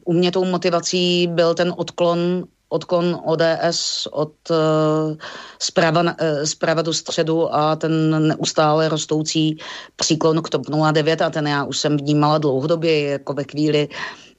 [0.05, 5.17] u mě tou motivací byl ten odklon odklon ODS od uh,
[5.59, 6.09] zprava, uh,
[6.45, 9.59] zprava do středu a ten neustále rostoucí
[9.97, 13.89] příklon k TOP 09 a ten já už jsem vnímala dlouhodobě jako ve chvíli,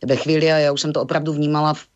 [0.06, 1.88] ve chvíli a já už jsem to opravdu vnímala v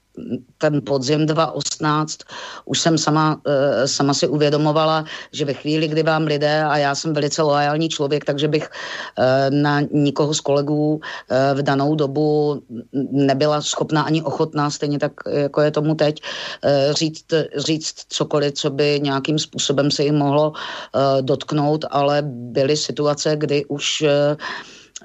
[0.58, 2.20] ten podzim 2018
[2.66, 6.96] už jsem sama, uh, sama si uvědomovala, že ve chvíli, kdy vám lidé, a já
[6.96, 12.62] jsem velice loajální člověk, takže bych uh, na nikoho z kolegů uh, v danou dobu
[13.12, 16.22] nebyla schopná ani ochotná, stejně tak, jako je tomu teď,
[16.92, 20.54] říct, říct cokoliv, co by nějakým způsobem se jim mohlo
[21.22, 24.04] dotknout, ale byly situace, kdy už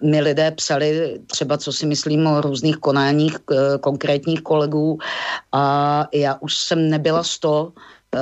[0.03, 4.99] mi lidé psali třeba, co si myslím o různých konáních eh, konkrétních kolegů
[5.53, 7.73] a já už jsem nebyla z to
[8.15, 8.19] eh,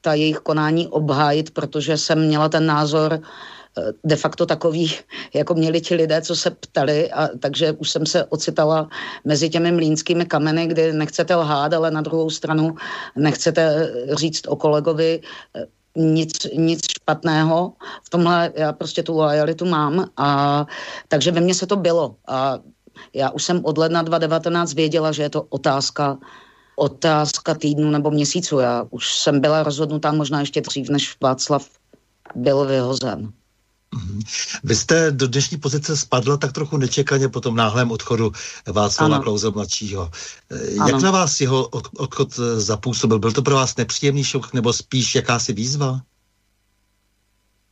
[0.00, 4.92] ta jejich konání obhájit, protože jsem měla ten názor eh, de facto takový,
[5.34, 8.88] jako měli ti lidé, co se ptali, a, takže už jsem se ocitala
[9.24, 12.74] mezi těmi mlínskými kameny, kdy nechcete lhát, ale na druhou stranu
[13.16, 15.20] nechcete říct o kolegovi
[15.96, 17.72] nic, nic špatného.
[18.04, 20.66] V tomhle já prostě tu lojalitu mám a
[21.08, 22.58] takže ve mně se to bylo a
[23.14, 26.18] já už jsem od ledna 2019 věděla, že je to otázka
[26.76, 28.58] otázka týdnu nebo měsíců.
[28.58, 31.68] Já už jsem byla rozhodnutá možná ještě dřív, než Václav
[32.34, 33.32] byl vyhozen.
[33.94, 34.20] Mhm.
[34.64, 38.32] Vy jste do dnešní pozice spadla tak trochu nečekaně po tom náhlém odchodu
[38.66, 40.10] Václava Klauze mladšího.
[40.80, 40.88] Ano.
[40.88, 43.18] Jak na vás jeho odchod zapůsobil?
[43.18, 46.00] Byl to pro vás nepříjemný šok nebo spíš jakási výzva?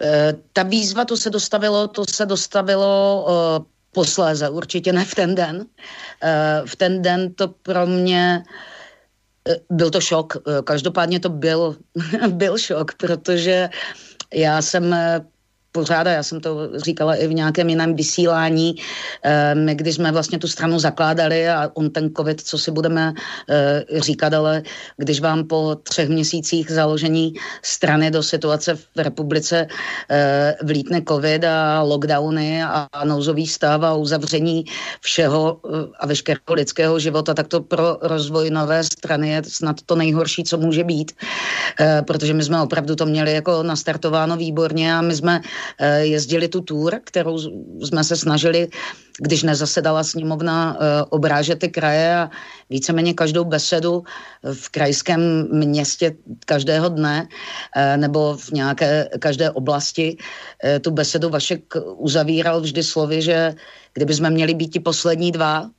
[0.02, 3.24] E, ta výzva, to se dostavilo, to se dostavilo
[3.58, 5.66] uh, posléze, určitě ne v ten den.
[6.66, 8.44] V ten den to pro mě
[9.70, 10.36] byl to šok.
[10.64, 11.76] Každopádně to byl,
[12.28, 13.68] byl šok, protože
[14.34, 14.94] já jsem
[15.72, 18.74] pořád, a já jsem to říkala i v nějakém jiném vysílání,
[19.22, 23.12] eh, my když jsme vlastně tu stranu zakládali a on ten covid, co si budeme
[23.50, 24.62] eh, říkat, ale
[24.96, 29.66] když vám po třech měsících založení strany do situace v republice
[30.10, 34.64] eh, vlítne covid a lockdowny a nouzový stav a uzavření
[35.00, 35.60] všeho
[36.00, 40.56] a veškerého lidského života, tak to pro rozvoj nové strany je snad to nejhorší, co
[40.58, 41.12] může být,
[42.06, 45.61] protože my jsme opravdu to měli jako nastartováno výborně a my jsme Eh,
[46.00, 47.38] jezdili tu tour, kterou
[47.80, 48.68] jsme se snažili,
[49.18, 52.30] když nezasedala sněmovna, eh, obrážet ty kraje a
[52.70, 54.02] víceméně každou besedu
[54.52, 56.14] v krajském městě
[56.46, 57.28] každého dne
[57.76, 60.16] eh, nebo v nějaké každé oblasti
[60.80, 63.54] tu besedu Vašek uzavíral vždy slovy, že
[63.94, 65.70] kdyby jsme měli být ti poslední dva,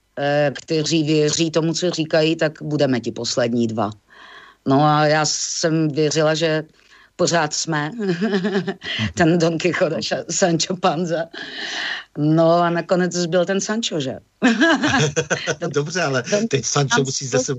[0.53, 3.91] kteří věří tomu, co říkají, tak budeme ti poslední dva.
[4.67, 6.63] No a já jsem věřila, že
[7.15, 7.91] pořád jsme,
[9.13, 9.99] ten Don Quixote
[10.29, 11.25] Sancho Panza.
[12.17, 14.19] No a nakonec byl ten Sancho, že?
[15.67, 17.53] Dobře, ale teď Sancho musí zase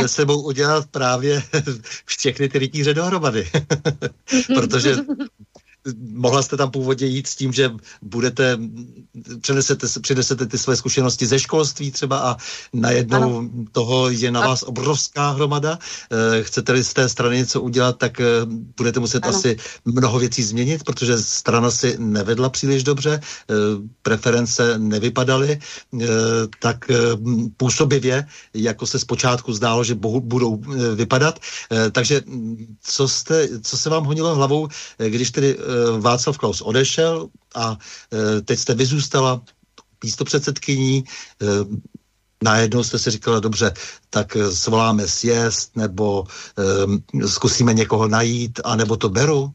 [0.00, 1.42] se sebou udělat právě
[2.06, 3.50] všechny ty rytíře dohromady.
[4.54, 4.96] Protože
[6.12, 7.70] mohla jste tam původně jít s tím, že
[8.02, 8.58] budete,
[9.40, 12.36] přinesete, přinesete ty své zkušenosti ze školství třeba a
[12.72, 13.50] najednou ano.
[13.72, 15.78] toho je na vás obrovská hromada.
[16.10, 18.24] Eh, chcete-li z té strany něco udělat, tak eh,
[18.76, 19.36] budete muset ano.
[19.36, 23.54] asi mnoho věcí změnit, protože strana si nevedla příliš dobře, eh,
[24.02, 25.58] preference nevypadaly
[26.58, 26.84] tak
[27.56, 30.62] působivě, jako se zpočátku zdálo, že budou
[30.94, 31.38] vypadat.
[31.92, 32.22] Takže
[32.82, 34.68] co, jste, co se vám honilo hlavou,
[34.98, 35.56] když tedy
[36.00, 37.78] Václav Klaus odešel a
[38.12, 39.42] eh, teď jste vyzůstala
[40.04, 41.04] místo předsedkyní,
[41.42, 41.46] eh,
[42.44, 43.74] najednou jste si říkala, dobře,
[44.10, 46.24] tak svoláme sjezd, nebo
[46.84, 49.54] um, zkusíme někoho najít, anebo to beru?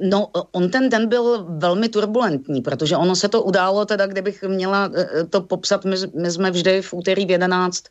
[0.00, 4.90] No, on ten den byl velmi turbulentní, protože ono se to událo, teda kdybych měla
[5.30, 7.84] to popsat, my, my jsme vždy v úterý v 11,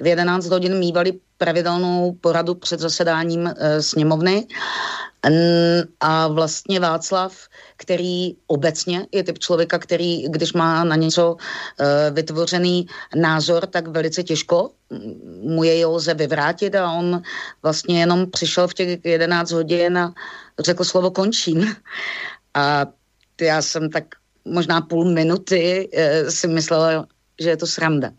[0.00, 4.46] v 11 hodin mývali pravidelnou poradu před zasedáním e, sněmovny.
[6.00, 7.32] A vlastně Václav,
[7.82, 14.22] který obecně je typ člověka, který, když má na něco uh, vytvořený názor, tak velice
[14.22, 14.70] těžko
[15.42, 17.22] mu jej lze vyvrátit a on
[17.62, 20.14] vlastně jenom přišel v těch 11 hodin a
[20.60, 21.66] řekl slovo končím.
[22.54, 22.86] A
[23.40, 24.04] já jsem tak
[24.44, 27.06] možná půl minuty uh, si myslela,
[27.40, 28.12] že je to sranda.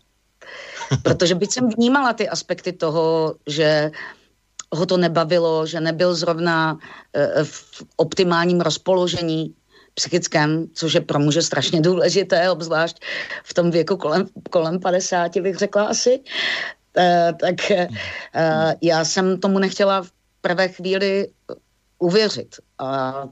[1.02, 4.23] Protože byť jsem vnímala ty aspekty toho, že uh,
[4.72, 6.78] ho to nebavilo, že nebyl zrovna
[7.12, 9.54] eh, v optimálním rozpoložení
[9.94, 13.02] psychickém, což je pro muže strašně důležité, obzvlášť
[13.44, 16.20] v tom věku kolem, kolem 50, bych řekla asi.
[16.98, 17.88] E, tak e,
[18.82, 21.28] já jsem tomu nechtěla v prvé chvíli
[21.98, 22.56] uvěřit.
[22.78, 23.24] A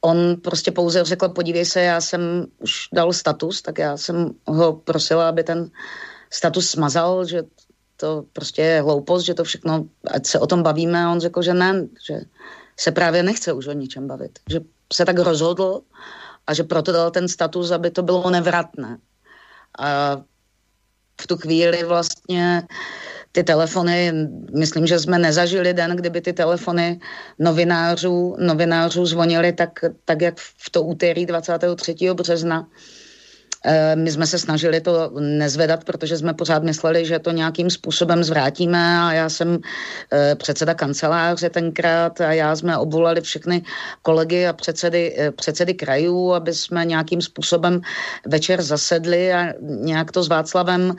[0.00, 4.72] on prostě pouze řekl, podívej se, já jsem už dal status, tak já jsem ho
[4.72, 5.70] prosila, aby ten
[6.30, 7.42] status smazal, že
[8.00, 11.42] to prostě je hloupost, že to všechno, ať se o tom bavíme, a on řekl,
[11.42, 12.20] že ne, že
[12.80, 14.38] se právě nechce už o ničem bavit.
[14.50, 14.60] Že
[14.92, 15.80] se tak rozhodl
[16.46, 18.98] a že proto dal ten status, aby to bylo nevratné.
[19.78, 20.16] A
[21.20, 22.62] v tu chvíli vlastně
[23.32, 24.12] ty telefony,
[24.58, 27.00] myslím, že jsme nezažili den, kdyby ty telefony
[27.38, 31.94] novinářů, novinářů zvonili tak, tak jak v to úterý 23.
[32.14, 32.68] března
[33.94, 39.00] my jsme se snažili to nezvedat, protože jsme pořád mysleli, že to nějakým způsobem zvrátíme
[39.00, 39.58] a já jsem
[40.12, 43.62] eh, předseda kanceláře tenkrát a já jsme obvolali všechny
[44.02, 47.80] kolegy a předsedy, eh, předsedy krajů, aby jsme nějakým způsobem
[48.26, 50.94] večer zasedli a nějak to s Václavem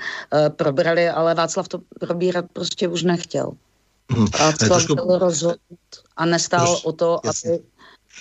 [0.50, 3.52] probrali, ale Václav to probírat prostě už nechtěl.
[4.12, 4.28] Hmm.
[4.40, 7.60] Václav byl rozhodnut a nestál o to, aby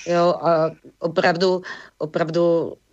[0.07, 1.63] Jo, a opravdu,
[1.99, 2.88] opravdu Eh,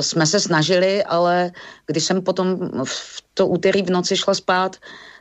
[0.00, 1.50] jsme se snažili, ale
[1.86, 4.76] když jsem potom v to úterý v noci šla spát,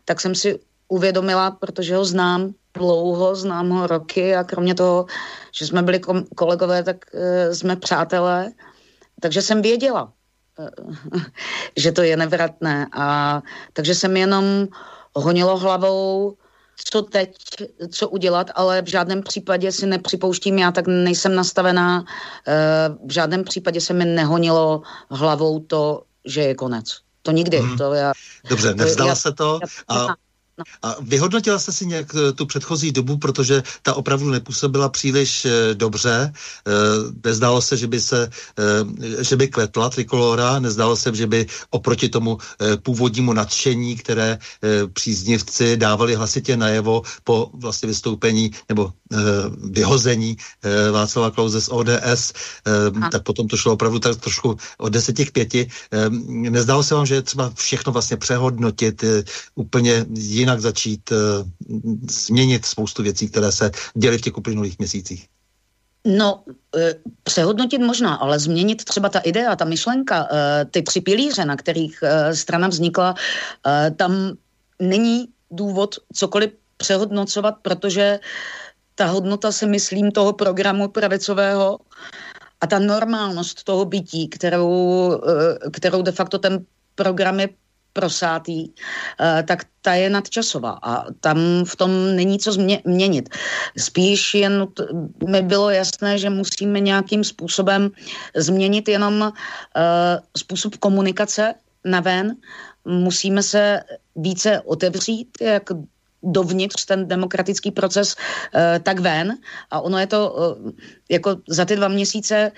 [0.06, 5.06] tak jsem si uvědomila, protože ho znám dlouho, znám ho roky a kromě toho,
[5.52, 6.00] že jsme byli
[6.36, 8.52] kolegové, tak uh, jsme přátelé,
[9.22, 10.14] takže jsem věděla,
[10.60, 11.22] uh,
[11.76, 13.42] že to je nevratné a
[13.74, 14.68] takže jsem jenom
[15.16, 16.38] honilo hlavou
[16.84, 17.36] co teď,
[17.92, 22.06] co udělat, ale v žádném případě si nepřipouštím, já tak nejsem nastavená,
[22.48, 26.98] eh, v žádném případě se mi nehonilo hlavou to, že je konec.
[27.22, 27.58] To nikdy.
[27.58, 27.78] Hmm.
[27.78, 28.14] To já,
[28.50, 30.08] Dobře, nevzdala to, se to a
[30.58, 30.64] No.
[30.82, 35.74] A vyhodnotila jste si nějak eh, tu předchozí dobu, protože ta opravdu nepůsobila příliš eh,
[35.74, 36.34] dobře.
[36.34, 36.72] Eh,
[37.24, 38.30] nezdálo se, že by se,
[39.22, 42.38] že by kvetla trikolora, nezdálo se, že by oproti tomu
[42.84, 44.40] původnímu nadšení, které
[44.94, 48.94] příznivci dávali hlasitě najevo po vlastně vystoupení nebo
[49.72, 50.38] vyhození
[50.92, 52.34] Václava Klauze z ODS,
[52.96, 53.10] Aha.
[53.12, 55.68] tak potom to šlo opravdu tak trošku od deseti k pěti.
[56.30, 59.04] Nezdálo se vám, že je třeba všechno vlastně přehodnotit
[59.56, 61.18] úplně jinak jinak začít uh,
[62.10, 65.28] změnit spoustu věcí, které se děly v těch uplynulých měsících?
[66.06, 66.46] No,
[66.78, 71.56] e, přehodnotit možná, ale změnit třeba ta idea, ta myšlenka, e, ty tři pilíře, na
[71.58, 71.98] kterých
[72.34, 73.16] strana vznikla,
[73.98, 74.38] tam
[74.78, 78.20] není důvod cokoliv přehodnocovat, protože
[78.96, 81.80] ta hodnota se myslím toho programu pravicového
[82.62, 84.70] a ta normálnost toho bytí, kterou,
[85.74, 86.66] kterou de facto ten
[86.96, 87.50] program je
[87.96, 93.30] prosátý, eh, tak ta je nadčasová a tam v tom není co změnit.
[93.78, 94.68] Spíš jen
[95.28, 97.94] mi bylo jasné, že musíme nějakým způsobem
[98.36, 99.32] změnit jenom uh,
[100.38, 101.54] způsob komunikace
[101.86, 102.36] na ven.
[102.86, 103.86] Musíme se
[104.16, 105.70] více otevřít, jak
[106.24, 109.38] dovnitř ten demokratický proces, uh, tak ven.
[109.70, 110.20] A ono je to
[111.10, 112.52] jako za ty dva měsíce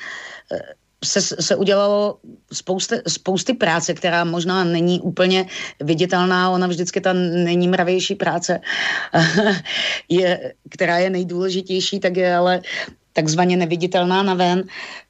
[1.05, 2.17] se, se udělalo
[2.53, 5.45] spousty, spousty práce, která možná není úplně
[5.79, 8.61] viditelná, ona vždycky ta není mravější práce,
[10.09, 12.61] je, která je nejdůležitější, tak je ale
[13.13, 14.63] takzvaně neviditelná na ven,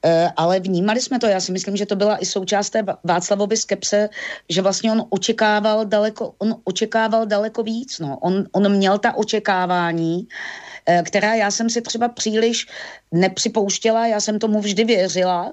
[0.04, 3.56] e, ale vnímali jsme to, já si myslím, že to byla i součást té Václavovy
[3.56, 4.08] skepse,
[4.48, 8.16] že vlastně on očekával daleko, on očekával daleko víc, no.
[8.18, 10.28] on, on měl ta očekávání,
[10.88, 12.66] e, která já jsem si třeba příliš
[13.12, 15.52] nepřipouštěla, já jsem tomu vždy věřila,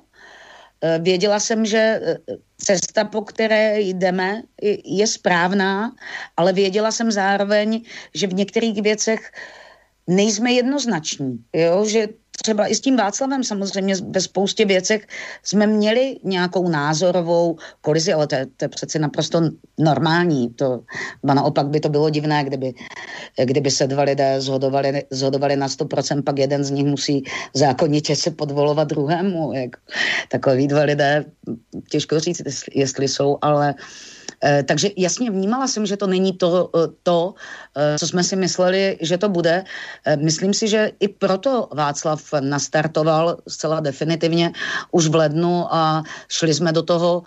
[1.00, 2.18] věděla jsem, že eh,
[2.58, 4.42] cesta, po které jdeme,
[4.86, 5.96] je správná,
[6.38, 7.82] ale věděla jsem zároveň,
[8.14, 9.32] že v některých věcech
[10.08, 11.86] nejsme jednoznační, jo?
[11.86, 12.08] že
[12.42, 15.08] třeba i s tím Václavem samozřejmě ve spoustě věcech
[15.44, 19.42] jsme měli nějakou názorovou kolizi, ale to je, to je přeci naprosto
[19.80, 20.50] normální.
[20.50, 20.82] To,
[21.28, 22.74] a naopak by to bylo divné, kdyby,
[23.44, 27.24] kdyby se dva lidé zhodovali, zhodovali na 100%, pak jeden z nich musí
[27.54, 29.54] zákonitě se podvolovat druhému.
[29.54, 29.76] Jak,
[30.30, 31.26] takový dva lidé,
[31.90, 32.42] těžko říct,
[32.76, 34.15] jestli jsou, ale uh,
[34.66, 37.34] takže jasně vnímala jsem, že to není to, eh, to,
[37.76, 39.64] eh, co jsme si mysleli, že to bude.
[40.22, 44.52] Myslím si, že i proto Václav nastartoval zcela definitivně
[44.92, 47.24] už v lednu a šli jsme do toho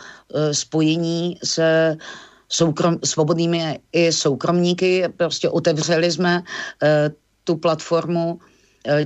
[0.52, 1.96] spojení se
[2.48, 5.04] soukrom, svobodnými i soukromníky.
[5.16, 6.42] Prostě otevřeli jsme
[7.44, 8.38] tu platformu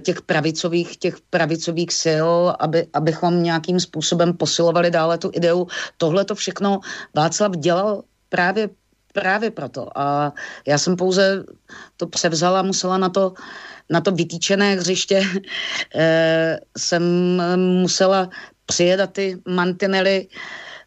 [0.03, 2.29] těch pravicových, těch pravicových sil,
[2.59, 5.67] aby, abychom nějakým způsobem posilovali dále tu ideu.
[5.97, 6.81] Tohle to všechno
[7.15, 8.69] Václav dělal právě
[9.13, 9.99] právě proto.
[9.99, 10.33] A
[10.67, 11.45] já jsem pouze
[11.97, 13.33] to převzala, musela na to,
[13.91, 15.23] na to vytýčené hřiště,
[15.95, 17.03] e, jsem
[17.57, 18.31] musela
[18.67, 20.27] přijet a ty mantinely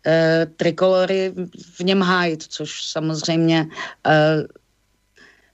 [0.06, 1.34] e, trikolory
[1.76, 3.68] v něm hájit, což samozřejmě
[4.08, 4.44] e,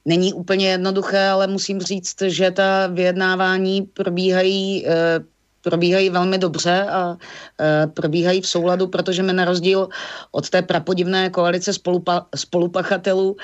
[0.06, 5.20] není úplně jednoduché, ale musím říct, že ta vyjednávání probíhají e,
[5.62, 7.18] probíhají velmi dobře a
[7.62, 9.90] e, probíhají v souladu, protože my na rozdíl
[10.32, 13.36] od té prapodivné koalice spolupa, spolupachatelů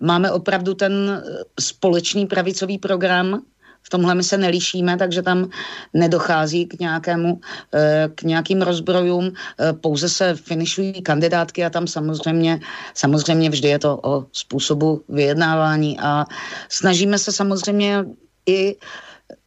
[0.00, 1.22] máme opravdu ten e,
[1.60, 3.42] společný pravicový program,
[3.86, 5.50] v tomhle my se nelišíme, takže tam
[5.94, 7.40] nedochází k, nějakému,
[7.74, 12.60] e, k nějakým rozbrojům, e, pouze se finišují kandidátky a tam samozřejmě,
[12.94, 16.24] samozřejmě vždy je to o způsobu vyjednávání a
[16.68, 18.04] snažíme se samozřejmě
[18.46, 18.76] i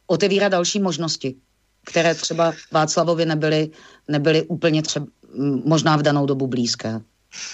[0.06, 1.34] otevírat další možnosti
[1.84, 3.70] které třeba Václavovi nebyly,
[4.08, 5.06] nebyly úplně třeba
[5.64, 7.00] možná v danou dobu blízké.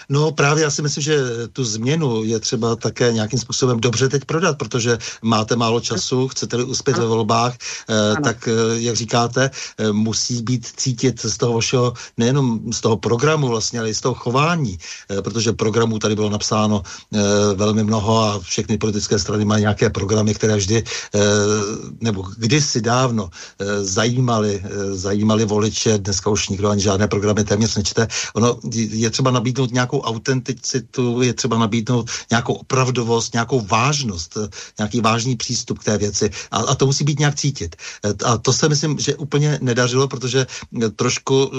[0.09, 1.19] No právě já si myslím, že
[1.53, 6.65] tu změnu je třeba také nějakým způsobem dobře teď prodat, protože máte málo času, chcete-li
[6.65, 11.93] uspět ve volbách, eh, tak eh, jak říkáte, eh, musí být cítit z toho vašeho,
[12.17, 14.79] nejenom z toho programu vlastně, ale i z toho chování,
[15.23, 16.83] protože programů tady bylo napsáno
[17.55, 20.85] velmi mnoho a všechny politické strany mají nějaké programy, které vždy,
[22.01, 23.31] nebo kdysi dávno
[23.81, 24.63] zajímali,
[24.93, 28.09] zajímali voliče, dneska už nikdo ani žádné programy téměř nečte.
[28.35, 34.49] Ono je třeba nabídnout nabídnout nějakou autenticitu, je třeba nabídnout nějakou opravdovost, nějakou vážnost, eh,
[34.79, 37.77] nějaký vážný přístup k té věci a, a to musí být nějak cítit.
[38.05, 41.51] Eh, a to se myslím, že úplně nedařilo, protože eh, trošku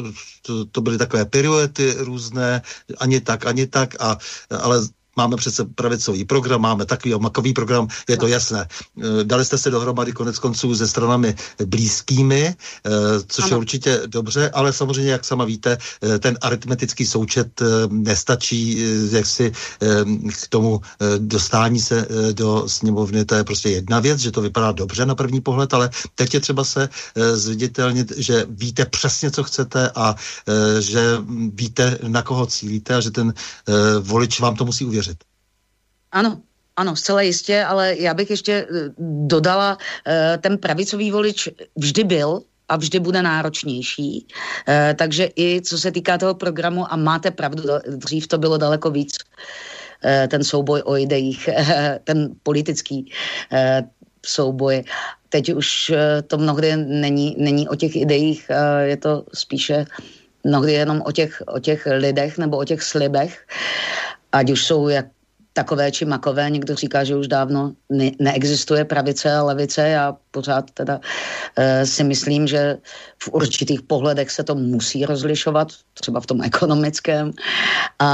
[0.42, 2.62] to, to byly takové piruety různé,
[2.98, 4.18] ani tak, ani tak, a,
[4.50, 4.88] ale
[5.18, 8.32] máme přece pravicový program, máme takový makový program, je to no.
[8.32, 8.68] jasné.
[8.68, 12.90] Eh, dali jste se dohromady konec konců se stranami blízkými, eh,
[13.28, 13.54] což ano.
[13.54, 18.78] je určitě dobře, ale samozřejmě, jak sama víte, eh, ten aritmetický součet nestačí
[19.12, 19.52] jak si
[20.44, 20.82] k tomu
[21.18, 25.42] dostání se do sněmovny, to je prostě jedna věc, že to vypadá dobře na první
[25.42, 26.90] pohled, ale teď je třeba se
[27.34, 30.16] zviditelnit, že víte přesně, co chcete a
[30.80, 31.18] že
[31.54, 33.34] víte, na koho cílíte a že ten
[34.02, 35.07] volič vám to musí uvěřit.
[36.12, 36.42] Ano,
[36.78, 38.90] ano, zcela jistě, ale já bych ještě eh,
[39.28, 39.78] dodala,
[40.08, 44.28] eh, ten pravicový volič vždy byl a vždy bude náročnější.
[44.68, 48.92] Eh, takže i co se týká toho programu, a máte pravdu, dřív to bylo daleko
[48.92, 49.18] víc,
[50.28, 51.50] ten souboj o ideích,
[52.04, 53.12] ten politický
[54.26, 54.84] souboj.
[55.30, 55.92] Teď už
[56.28, 58.52] to mnohdy není, není o těch ideích,
[58.82, 59.86] je to spíše
[60.48, 63.48] mnohdy jenom o těch, o těch lidech nebo o těch slibech,
[64.32, 65.06] ať už jsou jak
[65.58, 66.50] takové či makové.
[66.50, 69.82] Někdo říká, že už dávno ne- neexistuje pravice a levice.
[69.82, 71.02] Já pořád teda
[71.58, 72.78] e, si myslím, že
[73.18, 75.68] v určitých pohledech se to musí rozlišovat,
[75.98, 77.34] třeba v tom ekonomickém.
[78.00, 78.10] A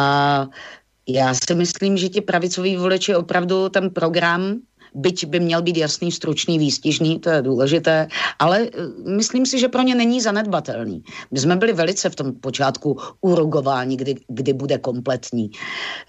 [1.07, 4.63] já si myslím, že ti pravicoví voliči opravdu ten program
[4.95, 8.07] byť by měl být jasný, stručný, výstižný, to je důležité,
[8.39, 11.03] ale eh, myslím si, že pro ně není zanedbatelný.
[11.31, 15.51] My jsme byli velice v tom počátku urugování, kdy, kdy bude kompletní.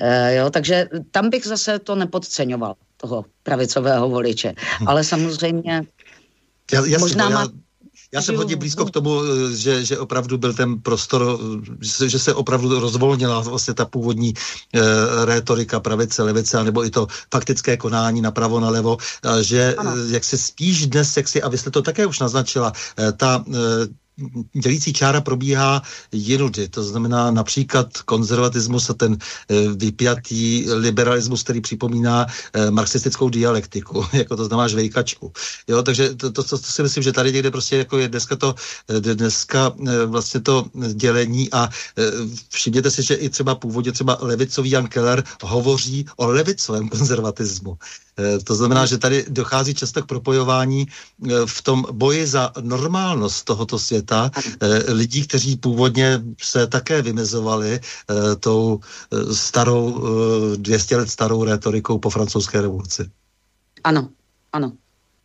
[0.00, 4.54] E, jo, takže tam bych zase to nepodceňoval, toho pravicového voliče.
[4.80, 4.88] Hm.
[4.88, 5.82] Ale samozřejmě
[6.72, 7.40] já, jasný, možná má...
[7.40, 7.63] Já
[8.22, 11.38] jsem hodně blízko k tomu, eh, že, že opravdu byl ten prostor,
[12.04, 14.34] eh, že se opravdu rozvolnila vlastně ta původní
[14.74, 14.80] e,
[15.24, 18.96] rétorika pravice, levice, nebo i to faktické konání napravo, nalevo,
[19.40, 19.96] že ano.
[19.96, 22.72] jak se spíš dnes, jak si, a vy jste to také už naznačila,
[23.16, 23.58] ta e,
[24.52, 26.68] dělící čára probíhá jinudy.
[26.68, 34.36] To znamená například konzervatismus a ten e, vypjatý liberalismus, který připomíná e, marxistickou dialektiku, jako
[34.36, 35.32] to znamená žvejkačku.
[35.68, 38.54] Jo, takže to, to, to, si myslím, že tady někde prostě jako je dneska to,
[38.88, 39.72] e, dneska
[40.06, 41.68] vlastně to dělení a
[42.48, 47.78] všimněte si, že i třeba původně třeba levicový Jan Keller hovoří o levicovém konzervatismu.
[48.18, 53.44] Eh, to znamená, že tady dochází často k propojování eh, v tom boji za normálnost
[53.44, 57.80] tohoto světa eh, lidí, kteří původně se také vymezovali
[58.40, 58.80] tou
[59.32, 60.06] starou,
[60.56, 63.10] 200 let starou retorikou po francouzské revoluci.
[63.84, 64.08] Ano,
[64.52, 64.72] ano.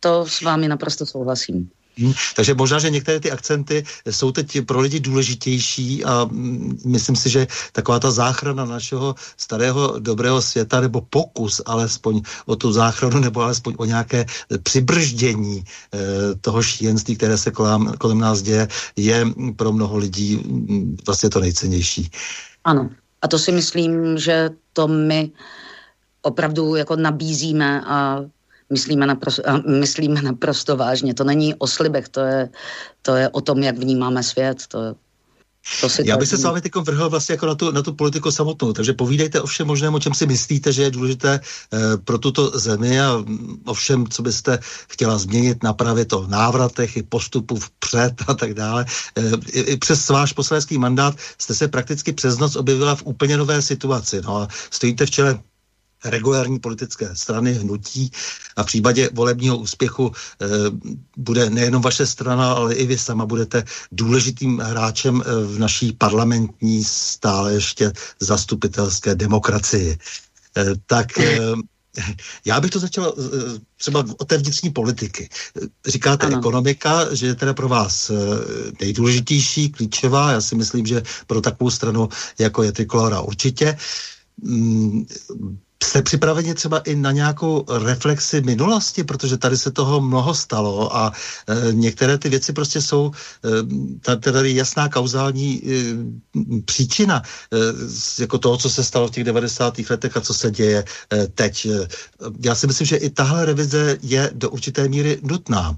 [0.00, 1.70] To s vámi naprosto souhlasím.
[2.00, 2.12] Hmm.
[2.36, 7.30] Takže možná, že některé ty akcenty jsou teď pro lidi důležitější a mm, myslím si,
[7.30, 13.40] že taková ta záchrana našeho starého dobrého světa nebo pokus alespoň o tu záchranu nebo
[13.40, 14.26] alespoň o nějaké
[14.62, 15.98] přibrždění eh,
[16.40, 19.26] toho šíjenství, které se kolem, kolem nás děje, je
[19.56, 22.10] pro mnoho lidí mm, vlastně to nejcennější.
[22.64, 22.90] Ano.
[23.22, 25.30] A to si myslím, že to my
[26.22, 28.24] opravdu jako nabízíme a
[28.70, 31.14] myslíme naprosto, myslíme naprosto vážně.
[31.14, 32.48] To není o slibech, to je,
[33.02, 34.66] to je o tom, jak vnímáme svět.
[34.68, 34.94] To,
[35.80, 37.92] to si Já bych se s vámi teď vrhl vlastně jako na tu, na tu
[37.92, 41.78] politiku samotnou, takže povídejte o všem možném, o čem si myslíte, že je důležité eh,
[42.04, 43.24] pro tuto zemi a
[43.64, 44.58] o všem, co byste
[44.88, 48.86] chtěla změnit, napravit o návratech i postupu vpřed a tak dále.
[49.16, 53.36] Eh, i, I přes váš poslanecký mandát jste se prakticky přes noc objevila v úplně
[53.36, 54.20] nové situaci.
[54.24, 55.40] No a stojíte v čele
[56.04, 58.10] regulární politické strany, hnutí
[58.56, 60.46] a v případě volebního úspěchu e,
[61.16, 66.84] bude nejenom vaše strana, ale i vy sama budete důležitým hráčem eh, v naší parlamentní
[66.84, 69.98] stále ještě zastupitelské demokracii.
[70.56, 71.40] E, tak e,
[72.44, 73.14] já bych to začal
[73.76, 75.28] třeba od té vnitřní politiky.
[75.86, 76.38] Říkáte ano.
[76.38, 78.10] ekonomika, že je teda pro vás
[78.80, 80.32] nejdůležitější, klíčová.
[80.32, 83.76] Já si myslím, že pro takovou stranu, jako je Trikolora, určitě
[84.42, 85.06] mm,
[85.84, 91.12] Jste připraveni třeba i na nějakou reflexi minulosti, protože tady se toho mnoho stalo a
[91.48, 93.10] e, některé ty věci prostě jsou
[94.08, 95.84] e, tady jasná kauzální e,
[96.64, 99.78] příčina e, jako toho, co se stalo v těch 90.
[99.90, 101.66] letech a co se děje e, teď.
[101.66, 101.88] E,
[102.44, 105.76] já si myslím, že i tahle revize je do určité míry nutná.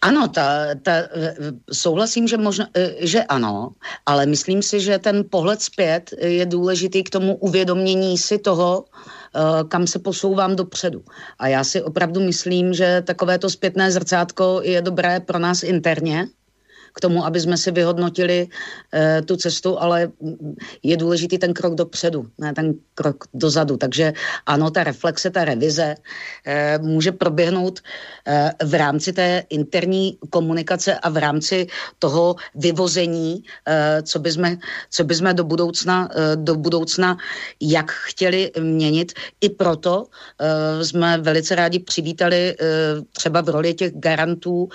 [0.00, 0.92] Ano, ta, ta,
[1.72, 2.66] souhlasím, že, možno,
[3.00, 3.70] že ano,
[4.06, 9.40] ale myslím si, že ten pohled zpět je důležitý k tomu uvědomění si toho, eh,
[9.68, 11.02] kam se posouvám dopředu.
[11.38, 16.26] A já si opravdu myslím, že takovéto zpětné zrcátko je dobré pro nás interně,
[16.98, 20.10] k tomu, aby jsme si vyhodnotili uh, tu cestu, ale
[20.82, 23.76] je důležitý ten krok dopředu, ne ten krok dozadu.
[23.76, 24.12] Takže
[24.46, 31.08] ano, ta reflexe, ta revize uh, může proběhnout uh, v rámci té interní komunikace a
[31.08, 31.66] v rámci
[31.98, 34.56] toho vyvození, uh, co bychom,
[34.90, 37.16] co bychom do budoucna, uh, do budoucna
[37.62, 39.12] jak chtěli měnit.
[39.40, 44.68] I proto uh, jsme velice rádi přivítali uh, třeba v roli těch garantů, uh,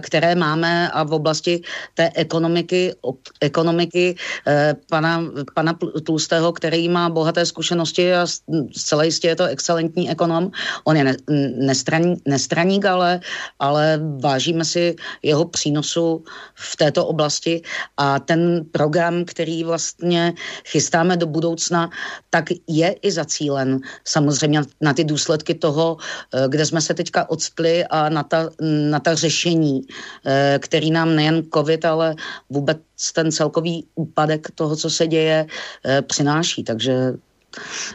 [0.00, 1.61] které máme a v oblasti
[1.94, 2.94] té ekonomiky,
[3.40, 4.14] ekonomiky
[4.46, 4.52] uh,
[4.90, 8.26] pana, pana Tlustého, který má bohaté zkušenosti a
[8.76, 10.50] zcela jistě je to excelentní ekonom.
[10.84, 11.16] On je ne,
[11.56, 13.20] nestraní, nestraník, ale,
[13.58, 17.62] ale vážíme si jeho přínosu v této oblasti
[17.96, 20.34] a ten program, který vlastně
[20.66, 21.90] chystáme do budoucna,
[22.30, 25.96] tak je i zacílen samozřejmě na ty důsledky toho,
[26.34, 28.50] eh, kde jsme se teďka odstli a na ta,
[28.90, 29.80] na ta řešení,
[30.26, 32.14] eh, který nám nejen COVID, ale
[32.50, 32.78] vůbec
[33.14, 35.46] ten celkový úpadek toho, co se děje,
[35.84, 36.64] eh, přináší.
[36.64, 37.12] Takže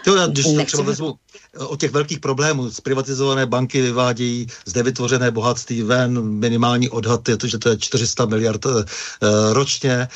[0.04, 1.14] to já, když to třeba vezmu,
[1.58, 2.72] o těch velkých problémů.
[2.72, 8.26] Zprivatizované banky vyvádějí zde vytvořené bohatství ven, minimální odhad je to, že to je 400
[8.26, 8.70] miliard e,
[9.54, 10.08] ročně.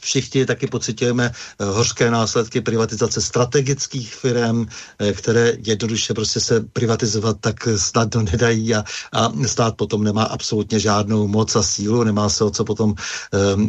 [0.00, 4.66] Všichni taky pocitujeme e, hořké následky privatizace strategických firm,
[5.12, 11.28] které jednoduše prostě se privatizovat tak snadno nedají a, a stát potom nemá absolutně žádnou
[11.28, 12.94] moc a sílu, nemá se o co potom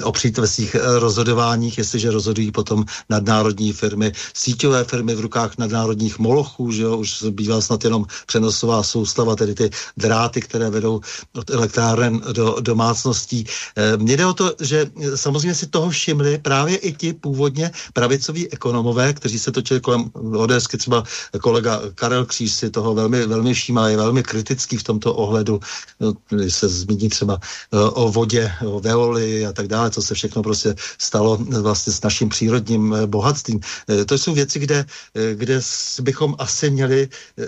[0.04, 6.72] opřít ve svých rozhodováních, jestliže rozhodují potom nadnárodní firmy, síťové firmy v rukách nadnárodních molochů,
[6.72, 11.02] že jo, už bývá snad jenom přenosová soustava, tedy ty dráty, které vedou
[11.36, 13.46] od elektráren do domácností.
[13.76, 18.52] Eh, mně jde o to, že samozřejmě si toho všimli právě i ti původně pravicoví
[18.52, 21.04] ekonomové, kteří se točili kolem ODSky, třeba
[21.42, 25.60] kolega Karel Kříž si toho velmi, velmi všímá, je velmi kritický v tomto ohledu,
[26.00, 26.14] no,
[26.50, 30.76] se zmíní třeba eh, o vodě, o veoli a tak dále, co se všechno prostě
[30.98, 33.60] stalo vlastně s naším přírodním eh, bohatstvím.
[34.06, 34.86] To jsou věci, kde,
[35.34, 35.62] kde
[36.02, 37.08] bychom asi měli Eh,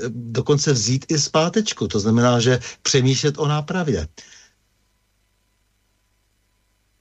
[0.09, 1.87] dokonce vzít i zpátečku.
[1.87, 4.07] To znamená, že přemýšlet o nápravě.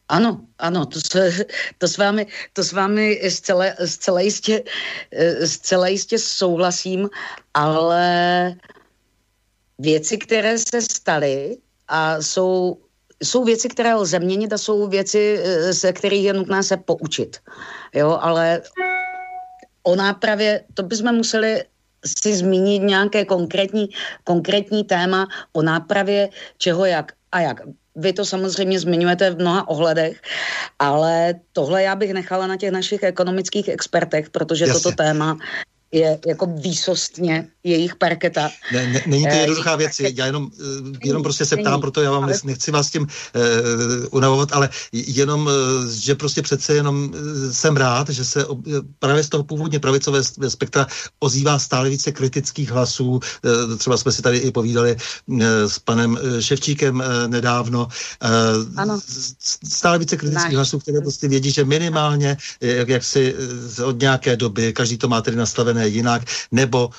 [0.09, 1.45] Ano, ano, to, se,
[1.79, 4.63] to, s vámi, to s vámi zcela, zcela, jistě,
[5.13, 7.11] eh, zcela jistě souhlasím,
[7.55, 8.55] ale
[9.79, 11.59] věci, které se staly
[11.89, 12.79] a jsou,
[13.23, 17.43] jsou věci, které lze měnit a jsou věci, eh, ze kterých je nutné se poučit.
[17.95, 18.63] Jo, ale
[19.83, 21.65] o nápravě, to bychom museli
[22.05, 23.89] si zmínit nějaké konkrétní,
[24.25, 26.29] konkrétní téma o nápravě
[26.59, 27.61] čeho jak a jak.
[27.97, 30.21] Vy to samozřejmě zmiňujete v mnoha ohledech,
[30.79, 34.81] ale tohle já bych nechala na těch našich ekonomických expertech, protože Jasně.
[34.81, 35.37] toto téma
[35.93, 38.51] je jako výsostně jejich parketa.
[38.73, 42.03] Ne, ne, není to eh, jednoduchá věc, já jenom, eh, jenom prostě se ptám, proto
[42.03, 42.35] já vám ale...
[42.45, 43.09] nechci vás tím uh,
[44.11, 45.51] unavovat, ale jenom,
[45.91, 47.15] že prostě přece jenom
[47.53, 48.47] jsem rád, že se
[48.99, 50.87] právě z toho původně pravicové spektra
[51.19, 53.21] ozývá stále více kritických hlasů,
[53.79, 54.97] třeba jsme si tady i povídali
[55.67, 57.89] s panem Ševčíkem nedávno,
[58.77, 59.01] ano.
[59.69, 60.55] stále více kritických Náš.
[60.55, 63.35] hlasů, které prostě vědí, že minimálně, jak, jak si
[63.85, 66.23] od nějaké doby, každý to má tedy nastavené jinak,
[66.53, 66.95] nebo uh,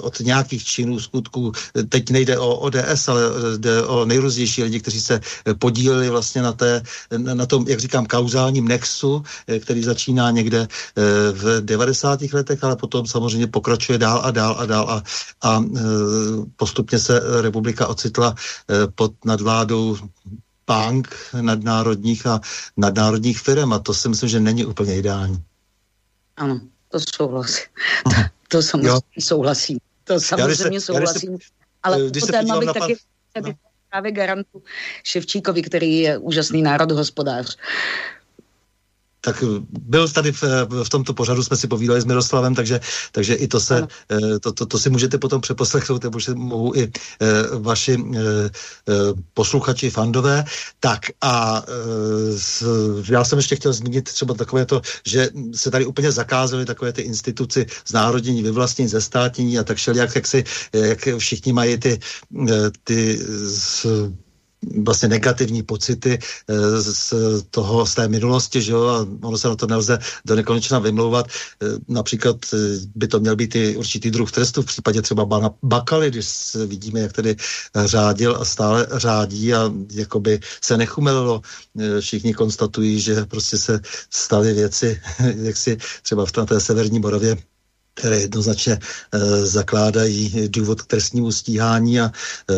[0.00, 1.52] od nějakých činů, skutků.
[1.88, 3.22] Teď nejde o ODS, ale
[3.56, 5.20] jde o nejrůznější lidi, kteří se
[5.58, 6.82] podíleli vlastně na, té,
[7.16, 9.22] na tom, jak říkám, kauzálním nexu,
[9.60, 11.02] který začíná někde eh,
[11.32, 12.20] v 90.
[12.32, 15.02] letech, ale potom samozřejmě pokračuje dál a dál a dál a,
[15.42, 15.80] a eh,
[16.56, 19.96] postupně se republika ocitla eh, pod nadvládou
[20.66, 22.40] bank nadnárodních a
[22.76, 25.42] nadnárodních firm a to si myslím, že není úplně ideální.
[26.36, 27.66] Ano, to souhlasím.
[28.50, 29.00] To samozřejmě jo.
[29.20, 29.78] souhlasím.
[30.04, 31.38] To samozřejmě souhlasím.
[31.82, 32.96] ale když se téma bych taky
[33.42, 33.52] no.
[33.90, 34.62] právě garantu
[35.04, 37.56] Ševčíkovi, který je úžasný národohospodář
[39.20, 40.42] tak byl tady v,
[40.84, 42.80] v tomto pořadu, jsme si povídali s Miroslavem, takže,
[43.12, 46.74] takže i to se, eh, to, to, to si můžete potom přeposlechnout, nebo že mohou
[46.74, 47.26] i eh,
[47.58, 48.50] vaši eh,
[49.34, 50.44] posluchači, fandové.
[50.80, 51.64] Tak a
[53.10, 57.02] já jsem ještě chtěl zmínit třeba takové to, že se tady úplně zakázaly takové ty
[57.02, 61.98] instituci znárodnění, vyvlastnění, zestátnění a tak šeli, jak, si, jak všichni mají ty,
[62.84, 63.18] ty
[64.84, 67.14] vlastně negativní pocity eh, z
[67.50, 71.26] toho, z té minulosti, že jo, a ono se na to nelze do nekonečna vymlouvat.
[71.28, 72.56] Eh, například eh,
[72.94, 77.12] by to měl být i určitý druh trestu v případě třeba Bakaly, když vidíme, jak
[77.12, 77.36] tedy
[77.84, 81.40] řádil a stále řádí a jakoby se nechumelilo.
[82.00, 83.80] Všichni konstatují, že prostě se
[84.10, 85.00] staly věci,
[85.42, 87.36] jak si třeba v té severní Moravě
[87.98, 92.54] které jednoznačně e, zakládají důvod k trestnímu stíhání a e,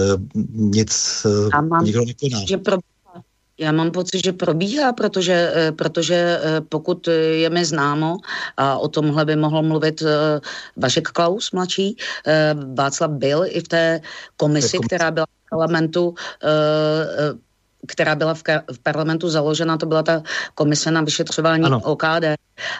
[0.53, 2.45] nic e, nikdo nekoná.
[2.49, 2.77] Je, pro,
[3.61, 8.17] Já mám pocit, že probíhá, protože, eh, protože eh, pokud je mi známo,
[8.57, 10.03] a o tomhle by mohl mluvit
[10.77, 11.97] Vašek Klaus mladší,
[12.75, 14.01] Václav byl i v té
[14.37, 16.15] komisi, která byla v parlamentu
[17.87, 20.23] která byla v, v parlamentu založena, to byla ta
[20.55, 21.81] komise na vyšetřování ano.
[21.85, 22.25] OKD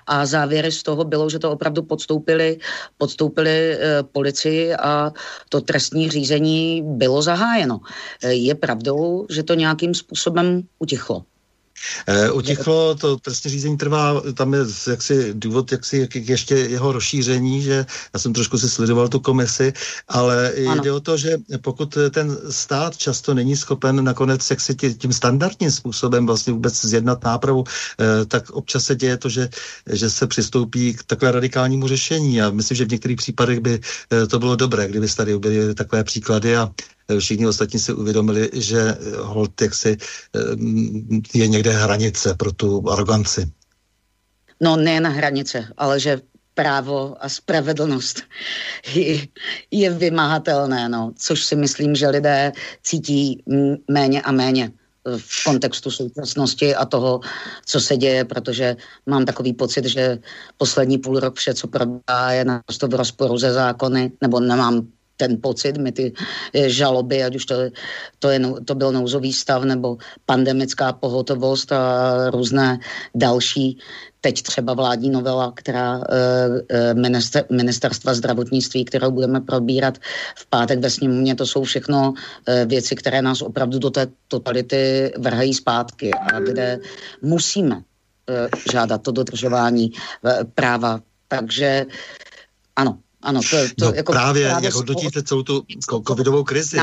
[0.07, 2.59] a závěry z toho bylo, že to opravdu podstoupili,
[2.99, 5.13] podstoupili e, policii a
[5.49, 7.81] to trestní řízení bylo zahájeno.
[8.23, 11.25] E, je pravdou, že to nějakým způsobem utichlo.
[12.07, 14.61] E, utichlo, to trestní řízení trvá, tam je
[14.91, 19.73] jaksi důvod jaksi, jak, ještě jeho rozšíření, že já jsem trošku si sledoval tu komisi,
[20.09, 20.83] ale ano.
[20.83, 26.27] jde o to, že pokud ten stát často není schopen nakonec jaksi tím standardním způsobem
[26.27, 27.65] vlastně vůbec zjednat nápravu,
[28.01, 29.49] e, tak občas se děje to, že,
[29.93, 33.81] že se přistoupí k takové radikálnímu řešení a myslím, že v některých případech by
[34.13, 36.71] e, to bylo dobré, kdyby tady byly takové příklady a
[37.19, 39.97] všichni ostatní si uvědomili, že hold jaksi
[41.35, 43.51] je někde hranice pro tu aroganci.
[44.61, 46.21] No ne na hranice, ale že
[46.55, 48.23] právo a spravedlnost
[49.71, 52.53] je, vymahatelné, no, což si myslím, že lidé
[52.83, 53.45] cítí
[53.89, 54.73] méně a méně
[55.17, 57.21] v kontextu současnosti a toho,
[57.67, 60.19] co se děje, protože mám takový pocit, že
[60.57, 64.87] poslední půl rok vše, co probíhá, je naprosto v rozporu ze zákony, nebo nemám
[65.21, 67.55] ten pocit, my ty eh, žaloby, ať už to,
[68.19, 71.83] to, je, to byl nouzový stav nebo pandemická pohotovost a
[72.33, 72.81] různé
[73.13, 73.77] další,
[74.21, 79.99] teď třeba vládní novela, která e, minister, ministerstva zdravotnictví, kterou budeme probírat
[80.37, 82.13] v pátek ve sněmovně, to jsou všechno
[82.67, 86.79] věci, které nás opravdu do té totality vrhají zpátky a kde
[87.23, 87.81] musíme
[88.73, 89.91] žádat to dodržování
[90.55, 91.01] práva.
[91.29, 91.87] Takže
[92.77, 95.65] ano, ano, to, to no, jako právě, právě jak hodnotíte celou tu
[96.07, 96.77] covidovou krizi?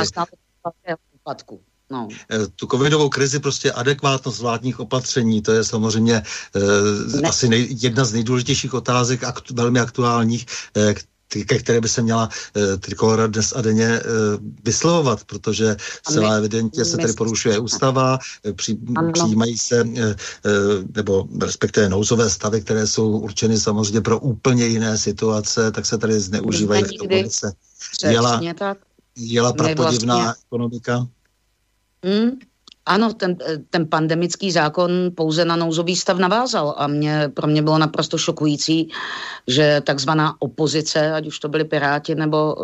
[1.89, 2.07] No.
[2.31, 6.23] Eh, tu covidovou krizi prostě adekvátnost vládních opatření, to je samozřejmě
[6.55, 10.45] eh, asi nej, jedna z nejdůležitějších otázek, aktu, velmi aktuálních,
[10.77, 10.93] eh,
[11.28, 14.05] ke které by se měla uh, Trikolora dnes a denně uh,
[14.63, 18.78] vyslovovat, protože celá evidentně se tady porušuje ústava, eh, při,
[19.13, 19.91] přijímají se, uh,
[20.95, 26.19] nebo respektive nouzové stavy, které jsou určeny samozřejmě pro úplně jiné situace, tak se tady
[26.19, 27.51] zneužívají k tomu, se
[28.11, 28.41] jela,
[29.15, 30.43] jela prapodivná vlastně...
[30.47, 31.07] ekonomika.
[32.03, 32.32] Hmm,
[32.88, 33.38] ano, ten,
[33.69, 38.89] ten pandemický zákon pouze na nouzový stav navázal a mě, pro mě bylo naprosto šokující,
[39.47, 42.55] že takzvaná opozice, ať už to byli Piráti nebo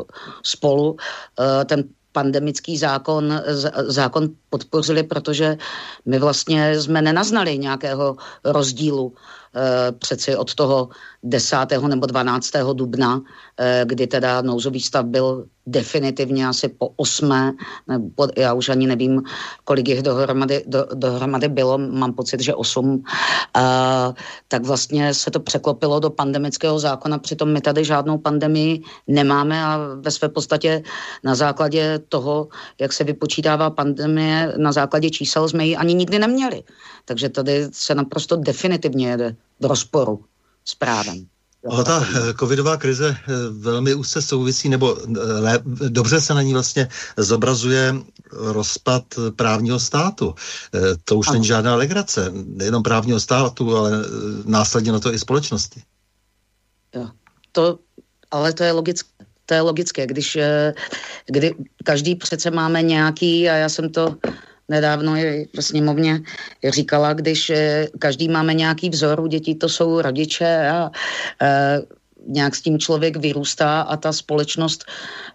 [0.44, 0.98] spolu,
[1.40, 3.42] eh, ten pandemický zákon,
[3.88, 5.58] zákon podpořili, protože
[6.06, 8.16] my vlastně jsme nenaznali nějakého
[8.46, 9.14] rozdílu.
[9.16, 9.43] Eh,
[10.00, 10.90] přeci od toho
[11.24, 11.58] 10.
[11.88, 12.74] nebo 12.
[12.74, 13.22] dubna,
[13.58, 17.54] eh, kdy teda nouzový stav byl definitivně asi po osmé,
[17.88, 19.22] nebo já už ani nevím,
[19.64, 23.04] kolik jich dohromady, do, dohromady bylo, mám pocit, že osm,
[23.54, 24.14] a,
[24.48, 29.80] tak vlastně se to překlopilo do pandemického zákona, přitom my tady žádnou pandemii nemáme a
[29.96, 30.84] ve své podstatě
[31.24, 32.48] na základě toho,
[32.80, 36.64] jak se vypočítává pandemie, na základě čísel jsme ji ani nikdy neměli.
[37.06, 40.26] Takže tady se naprosto definitivně jede v rozporu
[40.66, 41.28] s právem.
[41.66, 46.42] O, ta eh, covidová krize eh, velmi úzce souvisí, nebo ne, eh, dobře se na
[46.42, 46.88] ní vlastně
[47.18, 47.96] zobrazuje
[48.32, 49.04] rozpad
[49.36, 50.36] právního státu.
[51.06, 51.34] To už ano.
[51.34, 53.92] není žádná legrace, nejenom právního státu, ale
[54.46, 55.82] následně na to i společnosti.
[56.96, 57.10] Jo.
[57.52, 57.80] To,
[58.32, 59.10] ale to je logické.
[59.46, 60.38] To je logické, když
[61.26, 64.16] kdy každý přece máme nějaký, a já jsem to
[64.70, 66.20] nedávno je ve sněmovně
[66.70, 70.92] říkala, když eh, každý máme nějaký vzor u dětí, to jsou rodiče a
[71.42, 71.82] e,
[72.28, 74.86] nějak s tím člověk vyrůstá a ta společnost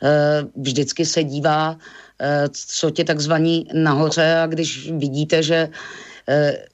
[0.02, 0.08] e,
[0.56, 1.76] vždycky se dívá,
[2.20, 5.68] e, co tě takzvaní nahoře a když vidíte, že
[6.28, 6.64] e,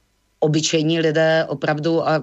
[0.40, 2.22] obyčejní lidé opravdu a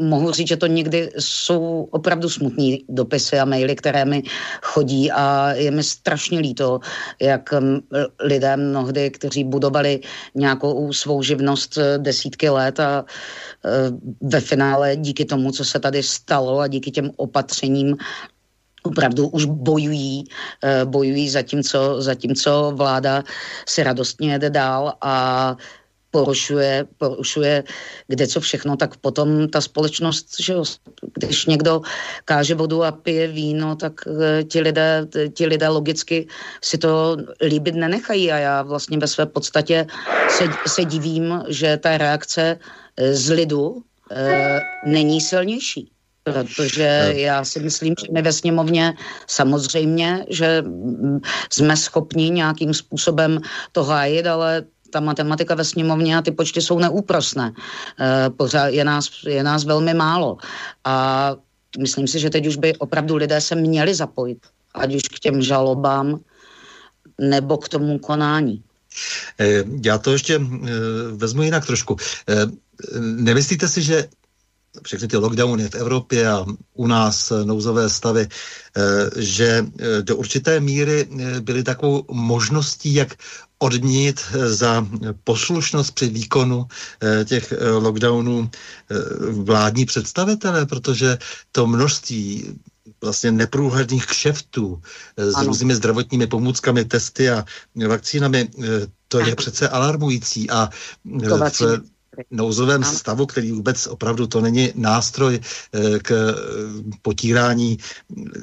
[0.00, 4.22] mohu říct, že to někdy jsou opravdu smutní dopisy a maily, které mi
[4.62, 6.80] chodí a je mi strašně líto,
[7.20, 7.54] jak
[8.20, 10.00] lidé mnohdy, kteří budovali
[10.34, 13.70] nějakou svou živnost eh, desítky let a eh,
[14.20, 17.96] ve finále díky tomu, co se tady stalo a díky těm opatřením
[18.84, 20.24] opravdu už bojují,
[20.64, 23.24] eh, bojují zatímco, zatímco vláda
[23.68, 25.56] si radostně jede dál a
[26.14, 27.66] porušuje, porušuje
[28.06, 30.54] kde co všechno, tak potom ta společnost, že
[31.18, 31.82] když někdo
[32.24, 36.30] káže vodu a pije víno, tak eh, ti lidé, ti lidé logicky
[36.62, 39.86] si to líbit nenechají a já vlastně ve své podstatě
[40.30, 45.90] se, se divím, že ta reakce eh, z lidu e, není silnější.
[46.24, 48.94] Protože já si myslím, že my ve sněmovně
[49.26, 51.20] samozřejmě, že mm,
[51.52, 53.40] jsme schopni nějakým způsobem
[53.72, 54.64] to hájit, ale
[54.94, 57.50] ta matematika ve sněmovně a ty počty jsou neúprosné.
[57.50, 60.38] E, pořád je nás, je nás velmi málo.
[60.84, 61.34] A
[61.78, 64.38] myslím si, že teď už by opravdu lidé se měli zapojit,
[64.74, 66.22] ať už k těm žalobám,
[67.18, 68.62] nebo k tomu konání.
[69.40, 70.40] E, já to ještě e,
[71.18, 71.96] vezmu jinak trošku.
[73.00, 74.08] Nemyslíte si, že
[74.82, 78.28] všechny ty lockdowny v Evropě a u nás nouzové stavy,
[79.16, 79.66] že
[80.02, 81.08] do určité míry
[81.40, 83.14] byly takovou možností, jak
[83.58, 84.86] odměnit za
[85.24, 86.66] poslušnost při výkonu
[87.24, 88.50] těch lockdownů
[89.30, 91.18] vládní představitele, protože
[91.52, 92.58] to množství
[93.02, 94.82] vlastně neprůhledných kšeftů
[95.16, 95.46] s ano.
[95.46, 97.44] různými zdravotními pomůckami, testy a
[97.88, 98.48] vakcínami,
[99.08, 100.68] to je přece alarmující a
[101.04, 101.80] v,
[102.30, 102.92] nouzovém ano.
[102.92, 106.34] stavu, který vůbec opravdu to není nástroj eh, k eh,
[107.02, 107.78] potírání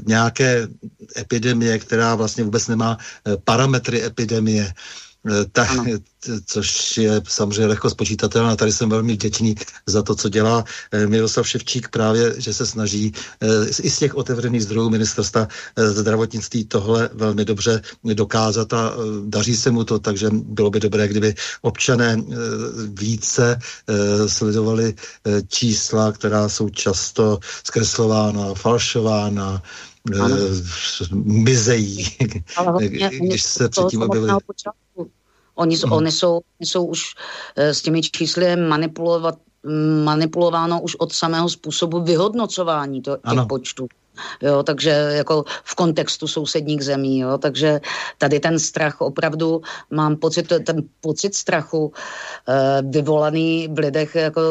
[0.08, 0.68] nějaké
[1.18, 4.74] epidemie, která vlastně vůbec nemá eh, parametry epidemie.
[5.30, 5.70] Eh, tak,
[6.46, 8.56] což je samozřejmě lehko spočítatelné.
[8.56, 9.56] Tady jsem velmi vděčný
[9.86, 13.48] za to, co dělá eh, Miroslav Ševčík právě, že se snaží eh,
[13.82, 15.48] i z těch otevřených zdrojů ministerstva
[15.78, 18.94] zdravotnictví tohle velmi dobře dokázat a
[19.26, 22.24] daří se mu to, takže bylo by dobré, kdyby občané
[22.88, 23.60] více
[24.28, 24.94] sledovali
[25.48, 29.62] čísla, která jsou často zkreslována, falšována,
[30.22, 30.36] ano.
[31.24, 32.06] mizejí,
[33.22, 34.34] když se předtím objevili.
[35.56, 35.92] Oni, hmm.
[35.92, 37.16] oni, jsou, oni jsou už
[37.56, 39.36] e, s těmi čísly manipulovat,
[40.04, 43.88] manipulováno už od samého způsobu vyhodnocování to, těch počtů.
[44.42, 47.82] Jo, takže jako v kontextu sousedních zemí, jo, takže
[48.18, 51.94] tady ten strach opravdu, mám pocit, ten pocit strachu
[52.48, 54.42] e, vyvolaný v lidech jako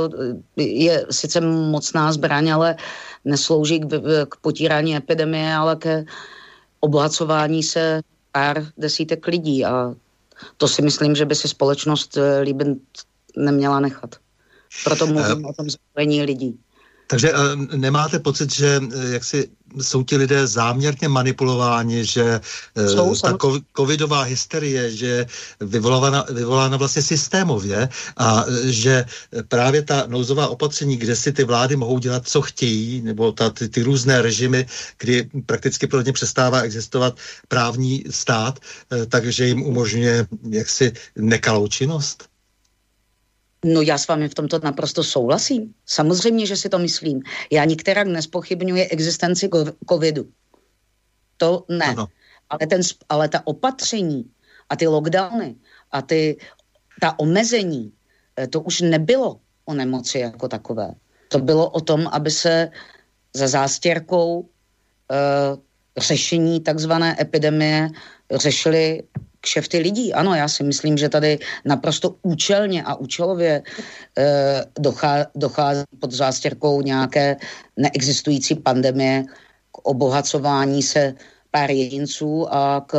[0.56, 2.76] je sice mocná zbraň, ale
[3.24, 3.86] neslouží k,
[4.28, 6.04] k potírání epidemie, ale ke
[6.80, 8.02] obohacování se
[8.32, 9.94] pár desítek lidí a
[10.56, 12.68] to si myslím, že by si společnost eh, líbit
[13.36, 14.16] neměla nechat.
[14.84, 16.58] Proto mluvím uh, o tom zapojení lidí.
[17.10, 17.38] Takže uh,
[17.76, 19.50] nemáte pocit, že uh, jak si
[19.80, 22.40] jsou ti lidé záměrně manipulováni, že
[22.74, 23.38] jsou, ta
[23.76, 25.26] covidová hysterie, že
[25.60, 29.04] vyvolána, vyvolána vlastně systémově a že
[29.48, 33.68] právě ta nouzová opatření, kde si ty vlády mohou dělat, co chtějí, nebo ta, ty,
[33.68, 34.66] ty různé režimy,
[34.98, 37.16] kdy prakticky pro ně přestává existovat
[37.48, 38.58] právní stát,
[39.08, 42.29] takže jim umožňuje jaksi nekalou činnost?
[43.64, 45.74] No já s vámi v tomto naprosto souhlasím.
[45.86, 47.22] Samozřejmě, že si to myslím.
[47.52, 49.48] Já nikterak nespochybňuji existenci
[49.88, 50.28] covidu.
[51.36, 51.86] To ne.
[51.86, 52.06] Ano.
[52.50, 54.30] Ale, ten, ale ta opatření
[54.68, 55.56] a ty lockdowny
[55.92, 56.36] a ty,
[57.00, 57.92] ta omezení,
[58.36, 60.94] eh, to už nebylo o nemoci jako takové.
[61.28, 62.70] To bylo o tom, aby se
[63.34, 64.46] za zástěrkou uh,
[65.98, 67.88] řešení takzvané epidemie
[68.34, 69.02] řešili
[69.40, 70.14] kšefty lidí.
[70.14, 73.62] Ano, já si myslím, že tady naprosto účelně a účelově
[74.18, 77.36] eh, dochá, dochází pod zástěrkou nějaké
[77.76, 79.24] neexistující pandemie
[79.72, 81.14] k obohacování se
[81.50, 82.94] pár jedinců a k,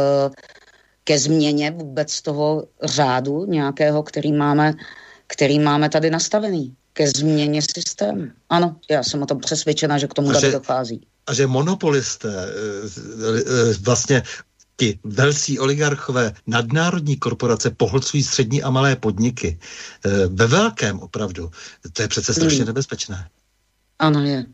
[1.04, 4.74] ke změně vůbec toho řádu nějakého, který máme,
[5.28, 6.76] který máme tady nastavený.
[6.94, 8.28] Ke změně systému.
[8.50, 13.74] Ano, já jsem o tom přesvědčena, že k tomu tady dochází a že monopolisté eh,
[13.82, 14.24] vlastně
[14.82, 19.60] ti velcí oligarchové, nadnárodní korporace pohlcují střední a malé podniky.
[20.06, 21.52] E, ve velkém opravdu.
[21.94, 22.68] To je přece strašně hmm.
[22.68, 23.30] nebezpečné.
[24.00, 24.46] Ano je.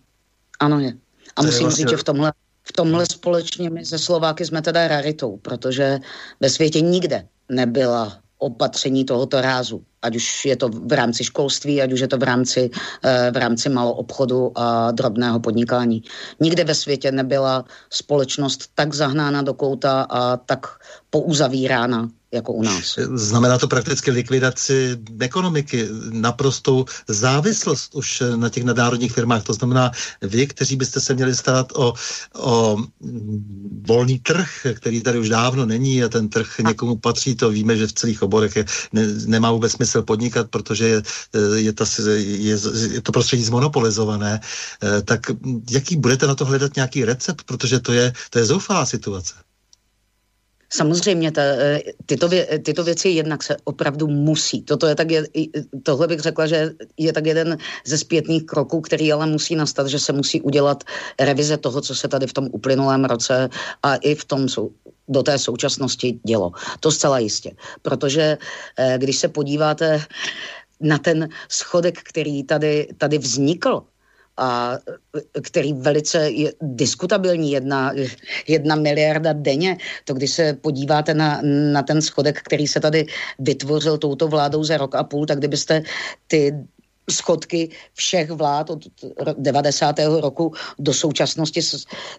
[0.59, 0.91] Ano je.
[1.35, 1.85] A to musím vlastně...
[1.85, 5.99] říct, že v tomhle, v tomhle společně my ze Slováky jsme teda raritou, protože
[6.39, 9.83] ve světě nikde nebyla opatření tohoto rázu.
[10.01, 12.69] Ať už je to v rámci školství, ať už je to v rámci,
[13.03, 16.03] eh, v rámci obchodu a drobného podnikání.
[16.39, 20.67] Nikde ve světě nebyla společnost tak zahnána do kouta a tak
[21.09, 22.99] pouzavírána jako u nás.
[23.13, 29.43] Znamená to prakticky likvidaci ekonomiky, naprostou závislost už na těch nadnárodních firmách.
[29.43, 31.93] To znamená, vy, kteří byste se měli starat o,
[32.37, 32.77] o
[33.87, 37.87] volný trh, který tady už dávno není a ten trh někomu patří, to víme, že
[37.87, 41.01] v celých oborech je, ne, nemá vůbec smysl podnikat, protože je,
[41.55, 41.85] je, ta,
[42.17, 42.57] je,
[42.91, 44.39] je to prostředí zmonopolizované.
[44.83, 45.21] Eh, tak
[45.71, 49.46] jaký budete na to hledat nějaký recept, protože to je, to je zoufalá situace.
[50.69, 54.61] Samozřejmě ta, eh, tyto, vě, tyto věci jednak se opravdu musí.
[54.61, 55.07] Toto je tak,
[55.83, 59.99] tohle bych řekla, že je tak jeden ze zpětných kroků, který ale musí nastat, že
[59.99, 60.83] se musí udělat
[61.19, 63.49] revize toho, co se tady v tom uplynulém roce
[63.83, 64.71] a i v tom sou,
[65.07, 66.51] do té současnosti dělo.
[66.79, 67.51] To zcela jistě.
[67.81, 68.37] Protože
[68.77, 70.03] eh, když se podíváte
[70.81, 73.83] na ten schodek, který tady, tady vznikl
[74.37, 74.77] a
[75.41, 77.93] který velice je diskutabilní, jedna,
[78.47, 81.41] jedna miliarda denně, to když se podíváte na,
[81.73, 83.05] na ten schodek, který se tady
[83.39, 85.83] vytvořil touto vládou za rok a půl, tak kdybyste
[86.27, 86.53] ty
[87.11, 88.79] schodky všech vlád od
[89.37, 89.95] 90.
[90.19, 91.61] roku do současnosti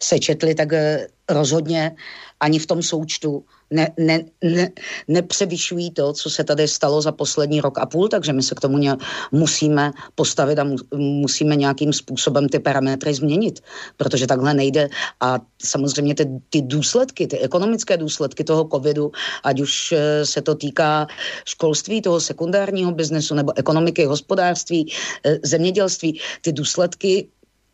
[0.02, 1.96] sečetli, tak eh, rozhodně
[2.40, 4.70] ani v tom součtu ne, ne, ne,
[5.08, 8.60] nepřevyšují to, co se tady stalo za poslední rok a půl, takže my se k
[8.60, 8.96] tomu ně,
[9.32, 13.60] musíme postavit a mu, musíme nějakým způsobem ty parametry změnit,
[13.96, 14.88] protože takhle nejde.
[15.20, 19.12] A samozřejmě ty, ty důsledky, ty ekonomické důsledky toho covidu,
[19.44, 21.06] ať už eh, se to týká
[21.44, 24.92] školství, toho sekundárního biznesu nebo ekonomiky, hospodářství,
[25.24, 27.28] eh, zemědělství, ty důsledky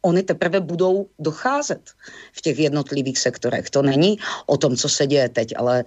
[0.04, 1.80] oni teprve budou docházet
[2.32, 3.70] v těch jednotlivých sektorech.
[3.70, 5.84] To není o tom, co se děje teď, ale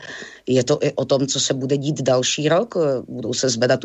[0.47, 2.75] je to i o tom, co se bude dít další rok.
[3.07, 3.79] Budou se zvedat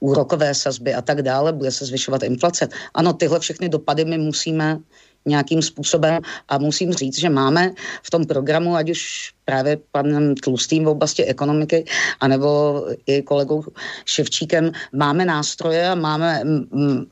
[0.00, 2.68] úrokové sazby a tak dále, bude se zvyšovat inflace.
[2.94, 4.78] Ano, tyhle všechny dopady my musíme
[5.26, 7.70] nějakým způsobem a musím říct, že máme
[8.02, 11.84] v tom programu, ať už právě panem Tlustým v oblasti ekonomiky,
[12.20, 13.64] anebo i kolegou
[14.04, 16.42] Ševčíkem, máme nástroje a máme,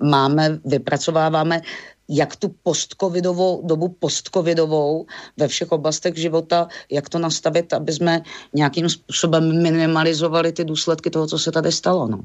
[0.00, 1.60] máme vypracováváme
[2.08, 5.06] jak tu postcovidovou, dobu postcovidovou
[5.36, 8.22] ve všech oblastech života, jak to nastavit, aby jsme
[8.54, 12.08] nějakým způsobem minimalizovali ty důsledky toho, co se tady stalo.
[12.08, 12.20] No.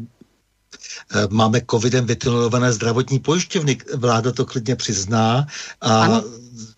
[1.16, 3.78] Eh, máme covidem vytunelované zdravotní pojišťovny.
[3.96, 5.48] Vláda to klidně přizná
[5.82, 6.24] a ano.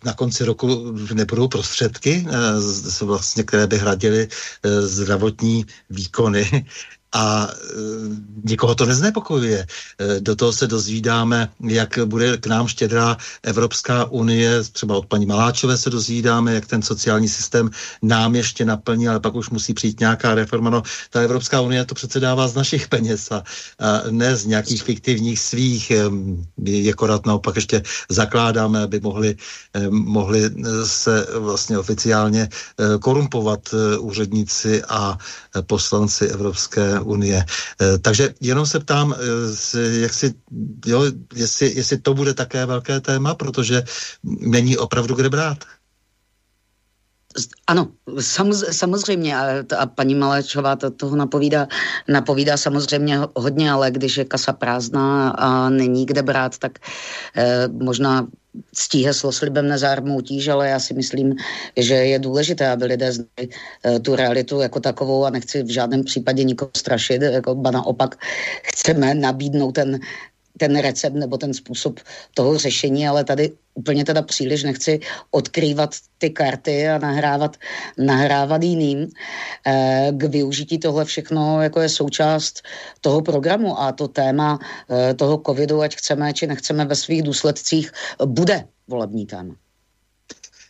[0.06, 6.66] na konci roku nebudou prostředky, eh, vlastně, které by hradily eh, zdravotní výkony
[7.16, 7.76] a e,
[8.44, 9.60] nikoho to neznepokojuje.
[9.64, 15.26] E, do toho se dozvídáme, jak bude k nám štědrá Evropská unie, třeba od paní
[15.26, 17.70] Maláčové se dozvídáme, jak ten sociální systém
[18.02, 20.70] nám ještě naplní, ale pak už musí přijít nějaká reforma.
[20.70, 23.44] No, ta Evropská unie to přece dává z našich peněz a,
[23.80, 25.92] a ne z nějakých fiktivních svých,
[26.66, 29.36] je akorát naopak ještě zakládáme, aby mohli,
[29.90, 30.52] mohli
[30.84, 32.50] se vlastně oficiálně e,
[33.00, 35.18] korumpovat úředníci a
[35.68, 37.46] poslanci Evropské unie.
[37.82, 40.34] Eh, takže jenom se ptám, eh, jak si,
[40.86, 43.84] jo, jestli, jestli to bude také velké téma, protože
[44.24, 45.58] není opravdu kde brát.
[47.68, 47.88] Ano,
[48.72, 49.38] samozřejmě
[49.78, 51.68] a, paní Malečová to, toho napovídá,
[52.08, 56.80] napovídá samozřejmě hodně, ale když je kasa prázdná a není kde brát, tak
[57.36, 58.28] eh, možná
[58.74, 61.36] ctí heslo slibem nezármoutíž, ale já si myslím,
[61.78, 66.04] že je důležité, aby lidé znali uh, tu realitu jako takovou a nechci v žádném
[66.04, 68.16] případě nikoho strašit, jako ba naopak
[68.64, 70.00] chceme nabídnout ten
[70.58, 72.00] ten recept nebo ten způsob
[72.34, 75.00] toho řešení, ale tady úplně teda příliš nechci
[75.32, 77.58] odkrývat ty karty a nahrávat,
[77.98, 79.08] nahrávat jiným.
[79.68, 82.62] E, k využití tohle všechno jako je součást
[83.02, 87.92] toho programu a to téma e, toho covidu, ať chceme či nechceme ve svých důsledcích,
[88.26, 89.56] bude volební téma.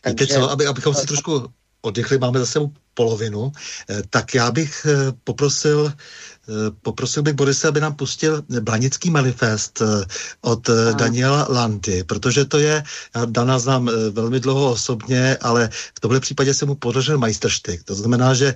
[0.02, 0.24] Takže...
[0.24, 1.46] Víte co, aby, abychom si trošku
[1.82, 3.52] oddychli, máme za sebou polovinu,
[3.90, 4.86] e, tak já bych
[5.24, 5.92] poprosil Eh,
[6.82, 10.04] poprosil bych Borise, aby nám pustil Blanický manifest eh,
[10.40, 10.92] od eh, Aha.
[10.92, 12.84] Daniela Landy, protože to je,
[13.14, 17.84] já Dana znám velmi dlouho osobně, ale v tomhle případě se mu podařil majstrštyk.
[17.84, 18.54] To znamená, že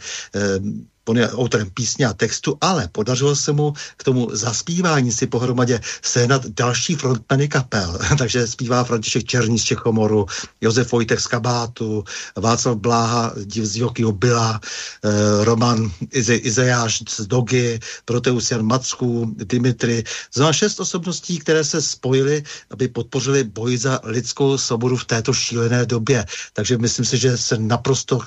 [1.10, 5.80] on je autorem písně a textu, ale podařilo se mu k tomu zaspívání si pohromadě
[6.02, 7.98] sehnat další frontmeny kapel.
[8.18, 10.26] Takže zpívá František Černý z Čechomoru,
[10.60, 12.04] Josef Vojtek z Kabátu,
[12.36, 13.32] Václav Bláha
[13.62, 14.60] z Jokyho Byla,
[15.04, 20.04] eh, Roman Ize, Izejáš z Dogy, Proteus Jan Macku, Dimitri.
[20.34, 25.86] Znamená šest osobností, které se spojily, aby podpořili boj za lidskou svobodu v této šílené
[25.86, 26.26] době.
[26.52, 28.20] Takže myslím si, že se naprosto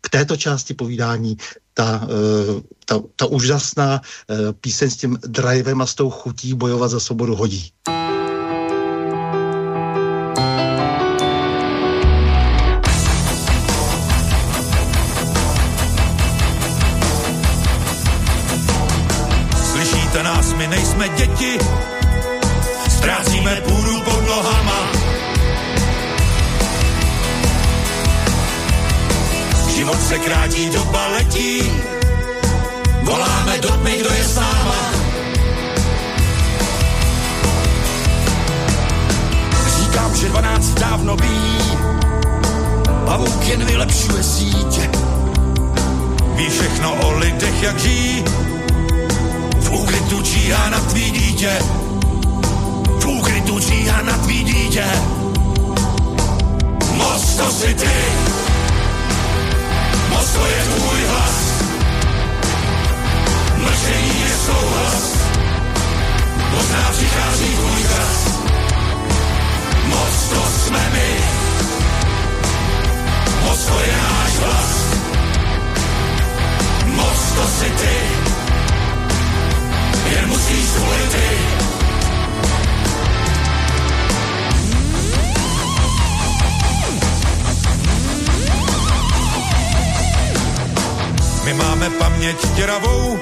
[0.00, 1.36] k této části povídání
[1.80, 6.88] ta, eh, ta, ta úžasná eh, píseň s tím drivem a s tou chutí bojovat
[6.88, 7.72] za svobodu hodí.
[46.80, 48.24] všechno o lidech, jak žijí.
[49.60, 51.58] V úkrytu číhá na tvý dítě,
[53.00, 54.84] v úkrytu číhá na tvý dítě.
[56.94, 57.96] Most to si ty,
[60.10, 61.36] Most to je tvůj hlas.
[63.56, 65.04] Mlčení je souhlas,
[66.50, 68.40] možná přichází tvůj čas.
[69.84, 71.10] Most to jsme my,
[73.48, 74.79] Most to je náš hlas
[77.00, 77.96] moc to si ty,
[80.10, 81.30] jen musíš volit ty.
[91.44, 93.20] My máme paměť děravou,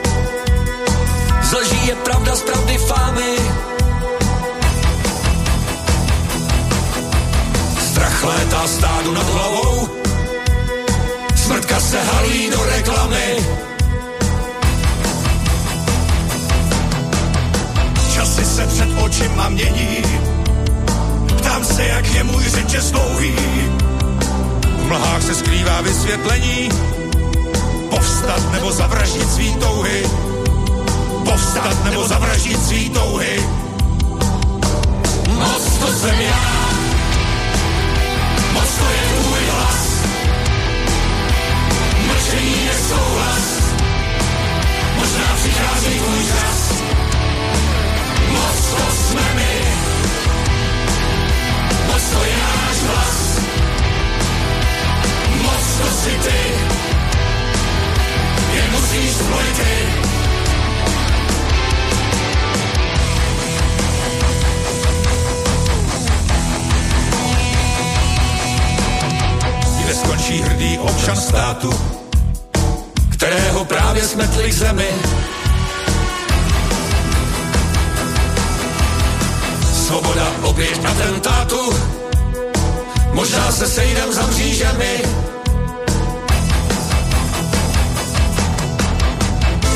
[1.42, 3.36] z lží je pravda, z pravdy fámy.
[7.80, 9.88] Strach létá stádu nad hlavou,
[11.48, 13.36] smrtka se halí do reklamy.
[18.14, 19.96] Časy se před očima mění,
[21.38, 23.34] ptám se, jak je můj řetěz dlouhý.
[24.78, 26.68] V mlhách se skrývá vysvětlení,
[27.90, 30.04] povstat nebo zavraždit svý touhy
[31.24, 33.48] povstat nebo zavraždit svý touhy.
[35.38, 36.40] Moc to jsem já,
[38.52, 39.87] moc to je tvůj hlas.
[42.28, 43.74] Mlčení je souhlas,
[44.96, 46.72] možná přichází tvůj čas.
[48.30, 49.60] Moc to jsme my,
[51.86, 53.40] moc to je náš hlas.
[55.42, 56.40] Moc to si ty,
[58.54, 59.58] je musíš spojit
[69.82, 71.70] kde skončí hrdý občan státu,
[73.18, 74.90] kterého právě smetli k zemi.
[79.86, 81.74] Svoboda oběť atentátu,
[83.12, 84.94] možná se sejdem za mřížemi.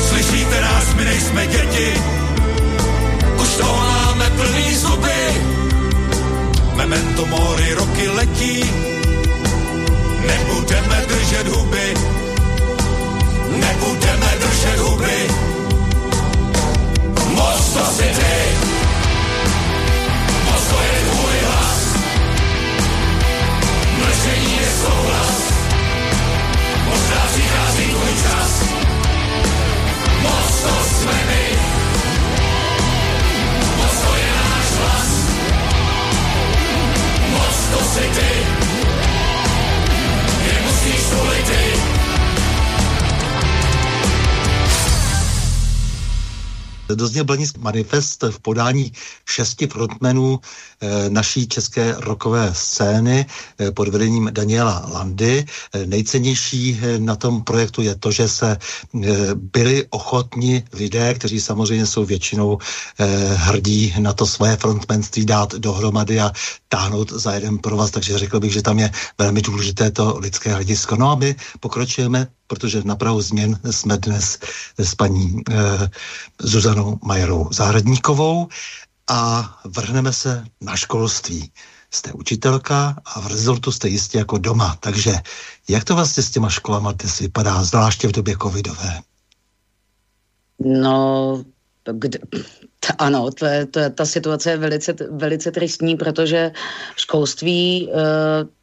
[0.09, 1.93] Slyšíte nás, my nejsme děti,
[3.41, 5.21] už toho máme plný zuby.
[6.75, 8.63] Memento mori roky letí,
[30.23, 30.53] Moc
[46.95, 48.91] Dozněl Blanický manifest v podání
[49.25, 53.25] šesti frontmenů e, naší české rokové scény
[53.59, 55.45] e, pod vedením Daniela Landy.
[55.73, 58.57] E, nejcennější na tom projektu je to, že se
[59.35, 62.57] byli ochotni lidé, kteří samozřejmě jsou většinou
[63.35, 66.31] hrdí na to svoje frontmenství dát dohromady a
[66.69, 70.53] táhnout za jeden pro vás, takže řekl bych, že tam je velmi důležité to lidské
[70.53, 70.95] hledisko.
[70.95, 74.39] No a my pokračujeme protože na Prahu změn jsme dnes
[74.77, 75.89] s paní eh,
[76.41, 78.47] Zuzanou Majerou Zahradníkovou
[79.07, 81.51] a vrhneme se na školství.
[81.91, 84.77] Jste učitelka a v rezortu jste jistě jako doma.
[84.79, 85.13] Takže
[85.69, 89.01] jak to vlastně s těma školama dnes vypadá, zvláště v době covidové?
[90.59, 91.43] No,
[91.91, 92.19] kde,
[92.97, 96.51] ano, to je, to je, ta situace je velice, velice tristní, protože
[96.95, 97.95] školství e,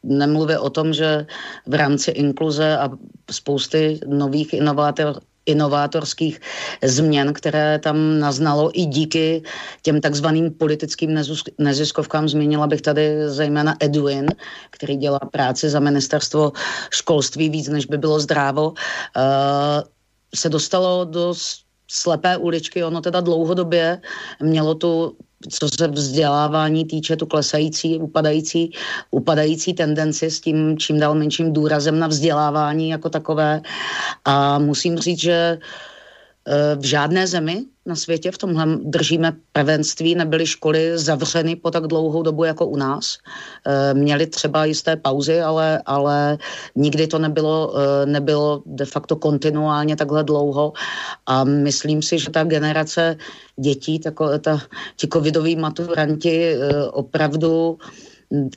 [0.03, 1.25] nemluví o tom, že
[1.67, 2.89] v rámci inkluze a
[3.31, 6.41] spousty nových inovátor, inovátorských
[6.83, 9.43] změn, které tam naznalo i díky
[9.81, 11.17] těm takzvaným politickým
[11.57, 12.29] neziskovkám.
[12.29, 14.27] Zmínila bych tady zejména Edwin,
[14.69, 16.51] který dělá práci za ministerstvo
[16.89, 18.73] školství víc, než by bylo zdrávo,
[19.17, 19.21] e,
[20.35, 21.33] se dostalo do
[21.91, 24.01] slepé uličky, ono teda dlouhodobě
[24.41, 25.15] mělo tu
[25.49, 28.71] co se vzdělávání týče, tu klesající, upadající,
[29.11, 33.61] upadající tendenci s tím čím dál menším důrazem na vzdělávání jako takové.
[34.25, 35.57] A musím říct, že
[36.47, 41.87] Eh, v žádné zemi na světě v tomhle držíme prvenství, nebyly školy zavřeny po tak
[41.87, 43.17] dlouhou dobu jako u nás.
[43.67, 46.37] Eh, měli třeba jisté pauzy, ale, ale
[46.75, 50.73] nikdy to nebylo, eh, nebylo de facto kontinuálně takhle dlouho
[51.25, 53.17] a myslím si, že ta generace
[53.59, 54.61] dětí, tako, ta,
[54.95, 56.55] ti covidoví maturanti
[56.91, 57.77] opravdu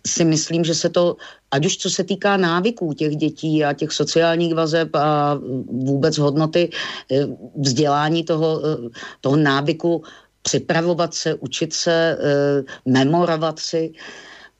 [0.06, 1.16] si myslím, že se to,
[1.50, 6.70] ať už co se týká návyků těch dětí a těch sociálních vazeb a vůbec hodnoty
[6.70, 7.26] eh,
[7.58, 8.88] vzdělání toho, eh,
[9.20, 10.02] toho návyku
[10.42, 13.92] připravovat se, učit se, eh, memorovat si,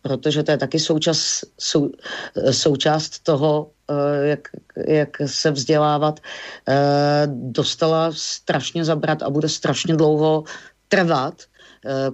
[0.03, 1.91] protože to je taky součas, sou,
[2.51, 3.71] součást toho,
[4.23, 4.49] jak,
[4.87, 6.21] jak se vzdělávat,
[7.27, 10.45] dostala strašně zabrat a bude strašně dlouho
[10.89, 11.35] trvat,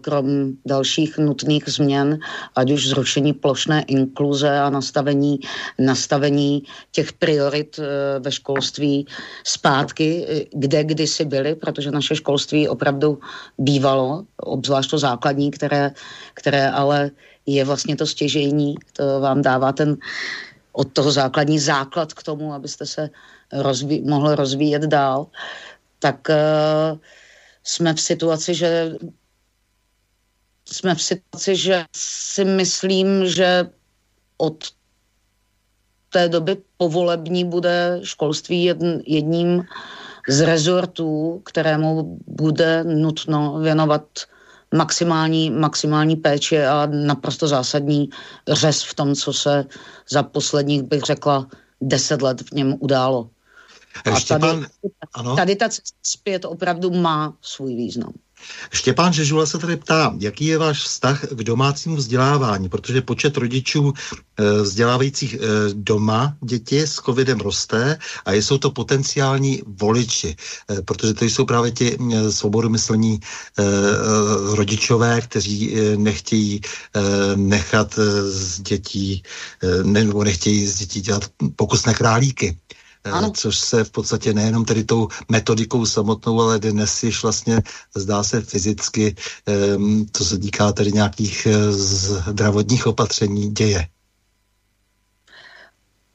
[0.01, 2.19] krom dalších nutných změn,
[2.57, 5.41] ať už zrušení plošné inkluze a nastavení,
[5.79, 6.63] nastavení
[6.93, 9.07] těch priorit eh, ve školství
[9.45, 13.19] zpátky, eh, kde kdysi byly, protože naše školství opravdu
[13.59, 15.91] bývalo, obzvlášť to základní, které,
[16.35, 17.11] které ale
[17.47, 19.97] je vlastně to stěžejní, to vám dává ten
[20.73, 23.11] od toho základní základ k tomu, abyste se
[23.53, 25.27] rozví, mohl rozvíjet dál,
[25.99, 26.99] tak uh,
[27.65, 28.95] jsme v situaci, že
[30.73, 33.71] jsme v situaci, že si myslím, že
[34.37, 34.65] od
[36.11, 39.65] té doby povolební bude školství jedn, jedním
[40.29, 44.03] z rezortů, kterému bude nutno věnovat
[44.75, 48.11] maximální, maximální péči a naprosto zásadní
[48.49, 49.65] řez v tom, co se
[50.11, 51.47] za posledních, bych řekla,
[51.81, 53.31] deset let v něm událo.
[54.13, 54.47] A tady,
[55.15, 55.37] ano?
[55.37, 58.13] tady ta cesta zpět opravdu má svůj význam.
[58.73, 63.93] Štěpán Žežula se tady ptá, jaký je váš vztah k domácímu vzdělávání, protože počet rodičů
[63.93, 65.39] e, vzdělávajících e,
[65.73, 70.37] doma děti s covidem roste a jsou to potenciální voliči,
[70.71, 71.99] e, protože to jsou právě ti
[72.31, 73.21] svobodomyslní
[74.55, 76.61] rodičové, kteří nechtějí
[77.37, 79.23] nechat z dětí,
[79.83, 81.25] nebo nechtějí z dětí dělat
[81.57, 82.57] pokusné králíky.
[83.05, 83.33] Eh, ano.
[83.35, 87.63] což se v podstatě nejenom tedy tou metodikou samotnou, ale dnes již vlastně
[87.97, 89.17] zdá se fyzicky,
[89.47, 93.87] ehm, co se týká tedy nějakých eh, zdravotních opatření, děje.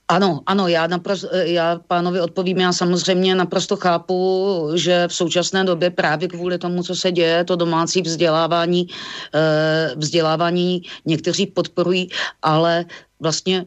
[0.07, 5.63] Ano, ano, já, naprosto, eh, já pánovi odpovím, já samozřejmě naprosto chápu, že v současné
[5.63, 8.87] době právě kvůli tomu, co se děje, to domácí vzdělávání,
[9.95, 12.09] vzdělávání někteří podporují,
[12.41, 12.85] ale
[13.19, 13.65] vlastně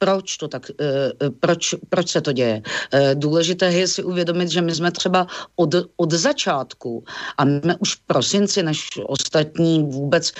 [0.00, 2.62] proč to tak, eh, eh, proč, proč se to děje.
[2.92, 7.04] Eh, důležité je si uvědomit, že my jsme třeba od, od začátku
[7.38, 10.32] a my už v prosinci, než ostatní vůbec,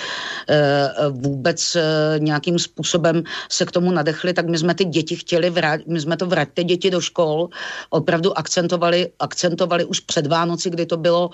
[1.10, 1.76] vůbec
[2.18, 6.16] nějakým způsobem se k tomu nadechli, tak my jsme ty děti chtěli vrátit, my jsme
[6.16, 7.48] to vrátit děti do škol,
[7.90, 11.30] opravdu akcentovali, akcentovali už před Vánoci, kdy to bylo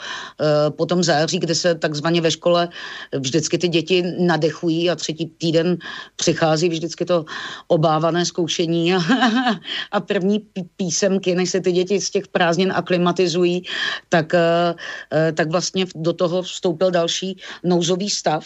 [0.76, 2.68] potom září, kdy se takzvaně ve škole
[3.18, 5.78] vždycky ty děti nadechují a třetí týden
[6.16, 7.24] přichází vždycky to
[7.68, 8.98] obávané opakované zkoušení a,
[9.92, 10.40] a první
[10.76, 13.62] písemky, než se ty děti z těch prázdnin aklimatizují,
[14.08, 14.74] tak, eh,
[15.12, 18.44] eh, tak vlastně do toho vstoupil další nouzový stav.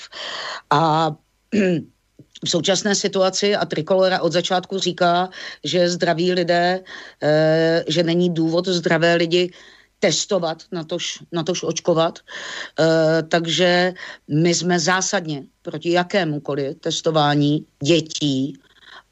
[0.70, 1.10] A
[2.44, 5.28] v současné situaci a Trikolora od začátku říká,
[5.64, 6.80] že zdraví lidé,
[7.22, 9.52] eh, že není důvod zdravé lidi
[10.00, 12.18] testovat, na tož, na tož očkovat.
[12.24, 13.92] E, takže
[14.32, 18.56] my jsme zásadně proti jakémukoliv testování dětí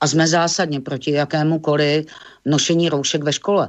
[0.00, 2.06] a jsme zásadně proti jakémukoliv
[2.44, 3.68] nošení roušek ve škole.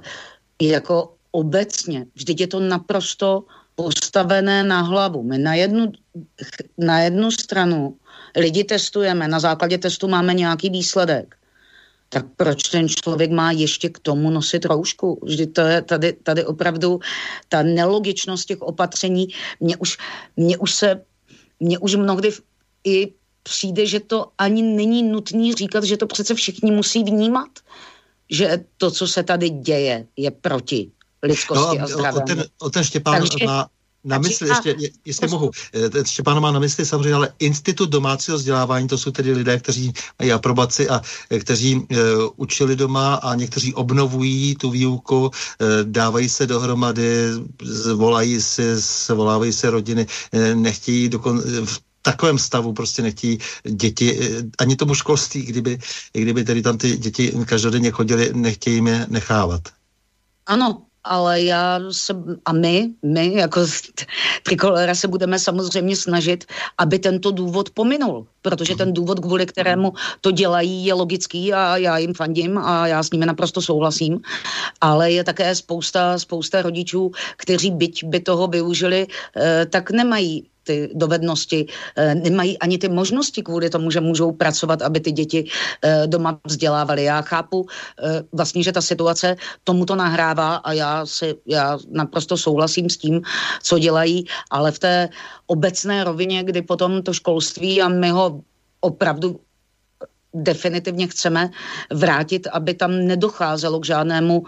[0.61, 3.43] Jako obecně, vždyť je to naprosto
[3.75, 5.23] postavené na hlavu.
[5.23, 5.91] My na jednu,
[6.77, 7.97] na jednu stranu
[8.35, 11.35] lidi testujeme, na základě testu máme nějaký výsledek.
[12.09, 15.19] Tak proč ten člověk má ještě k tomu nosit roušku?
[15.23, 16.99] Vždy to je tady, tady opravdu
[17.49, 19.27] ta nelogičnost těch opatření.
[19.59, 19.97] Mě už,
[20.35, 21.01] mě už se,
[21.59, 22.29] mě už mnohdy
[22.83, 23.13] i
[23.43, 27.49] přijde, že to ani není nutný říkat, že to přece všichni musí vnímat,
[28.29, 30.91] že to, co se tady děje, je proti
[31.23, 32.17] lidskosti no, a zdraví.
[32.17, 33.69] O ten, o ten Štěpán Takže, má
[34.03, 34.75] na mysli, ještě,
[35.05, 39.11] jestli mohu, eh, ten Štěpán má na mysli samozřejmě, ale institut domácího vzdělávání, to jsou
[39.11, 41.85] tedy lidé, kteří mají aprobaci a eh, kteří uh,
[42.35, 45.31] učili doma a někteří obnovují tu výuku, uh,
[45.83, 47.31] dávají se dohromady,
[47.95, 48.75] volají se,
[49.13, 54.93] volávají se rodiny, uh, nechtějí dokon, v takovém stavu prostě nechtějí děti, eh, ani tomu
[54.93, 55.79] školství, kdyby,
[56.13, 59.61] kdyby tedy tam ty děti každodenně chodili, nechtějí je nechávat.
[60.45, 62.13] Ano, ale já se,
[62.45, 63.61] a my, my jako
[64.43, 66.45] trikolora se budeme samozřejmě snažit,
[66.77, 71.97] aby tento důvod pominul, protože ten důvod, kvůli kterému to dělají, je logický a já
[71.97, 74.19] jim fandím a já s nimi naprosto souhlasím,
[74.81, 80.93] ale je také spousta, spousta rodičů, kteří byť by toho využili, eh, tak nemají ty
[80.93, 81.65] dovednosti,
[81.97, 86.37] eh, nemají ani ty možnosti kvůli tomu, že můžou pracovat, aby ty děti eh, doma
[86.45, 87.09] vzdělávali.
[87.09, 89.33] Já chápu eh, vlastně, že ta situace
[89.65, 93.25] tomuto nahrává a já, si, já naprosto souhlasím s tím,
[93.65, 94.95] co dělají, ale v té
[95.49, 98.45] obecné rovině, kdy potom to školství a my ho
[98.85, 99.41] opravdu
[100.29, 101.49] definitivně chceme
[101.89, 104.47] vrátit, aby tam nedocházelo k žádnému uh,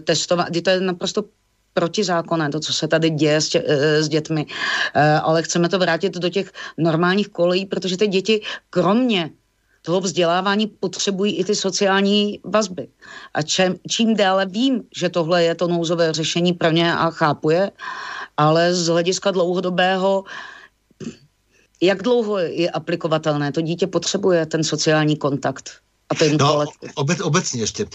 [0.00, 0.64] testování.
[0.64, 1.28] To je naprosto
[1.74, 4.46] protizákonné, to, co se tady děje s, tě, eh, s dětmi,
[4.94, 8.40] eh, ale chceme to vrátit do těch normálních kolejí, protože ty děti
[8.70, 9.30] kromě
[9.82, 12.88] toho vzdělávání potřebují i ty sociální vazby.
[13.34, 17.50] A čem, čím dále vím, že tohle je to nouzové řešení pro ně a chápu
[17.50, 17.70] je,
[18.36, 20.24] ale z hlediska dlouhodobého
[21.82, 23.52] jak dlouho je aplikovatelné?
[23.52, 25.70] To dítě potřebuje ten sociální kontakt.
[26.10, 26.64] A ten no,
[26.94, 27.82] obec, obecně ještě.
[27.82, 27.88] E,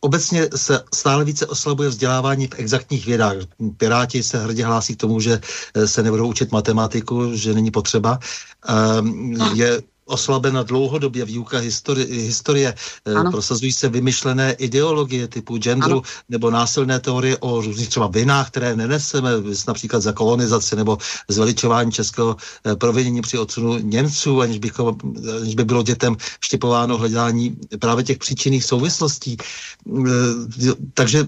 [0.00, 3.36] obecně se stále více oslabuje vzdělávání v exaktních vědách.
[3.76, 5.40] Piráti se hrdě hlásí k tomu, že
[5.74, 8.18] eh, se nebudou učit matematiku, že není potřeba.
[8.68, 8.74] E,
[9.54, 12.74] je oslabena dlouhodobě výuka historie, historie
[13.04, 13.30] ano.
[13.30, 16.02] prosazují se vymyšlené ideologie typu genderu ano.
[16.28, 19.30] nebo násilné teorie o různých třeba vinách, které neneseme,
[19.68, 20.98] například za kolonizaci nebo
[21.28, 24.96] zveličování českého eh, provinění při odsunu Němců, aniž, bychom,
[25.40, 29.36] aniž by bylo dětem štěpováno hledání právě těch příčinných souvislostí.
[29.36, 30.10] Eh,
[30.94, 31.26] takže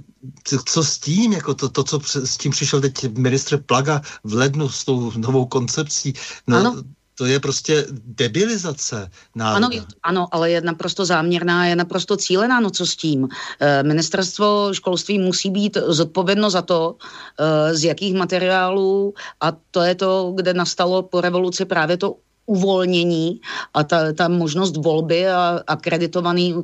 [0.64, 4.68] co s tím, jako to, to co s tím přišel teď ministr Plaga v lednu
[4.68, 6.14] s tou novou koncepcí,
[6.46, 6.82] no, ano
[7.14, 9.66] to je prostě debilizace národa.
[9.66, 13.28] Ano, ano, ale je naprosto záměrná, je naprosto cílená, no co s tím.
[13.60, 16.96] E, ministerstvo školství musí být zodpovědno za to,
[17.38, 22.16] e, z jakých materiálů, a to je to, kde nastalo po revoluci právě to
[22.46, 23.40] uvolnění
[23.74, 26.54] a ta, ta možnost volby a akreditovaný,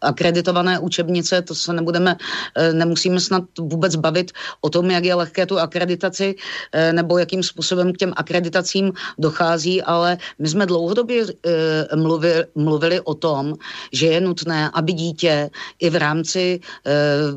[0.00, 2.16] akreditované učebnice, to se nebudeme,
[2.56, 6.34] eh, nemusíme snad vůbec bavit o tom, jak je lehké tu akreditaci
[6.72, 13.00] eh, nebo jakým způsobem k těm akreditacím dochází, ale my jsme dlouhodobě eh, mluvili, mluvili
[13.00, 13.54] o tom,
[13.92, 16.60] že je nutné, aby dítě i v rámci,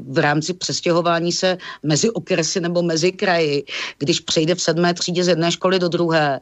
[0.09, 3.63] v rámci přestěhování se mezi okresy nebo mezi kraji,
[3.97, 6.39] když přejde v sedmé třídě z jedné školy do druhé,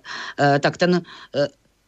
[0.60, 1.02] tak ten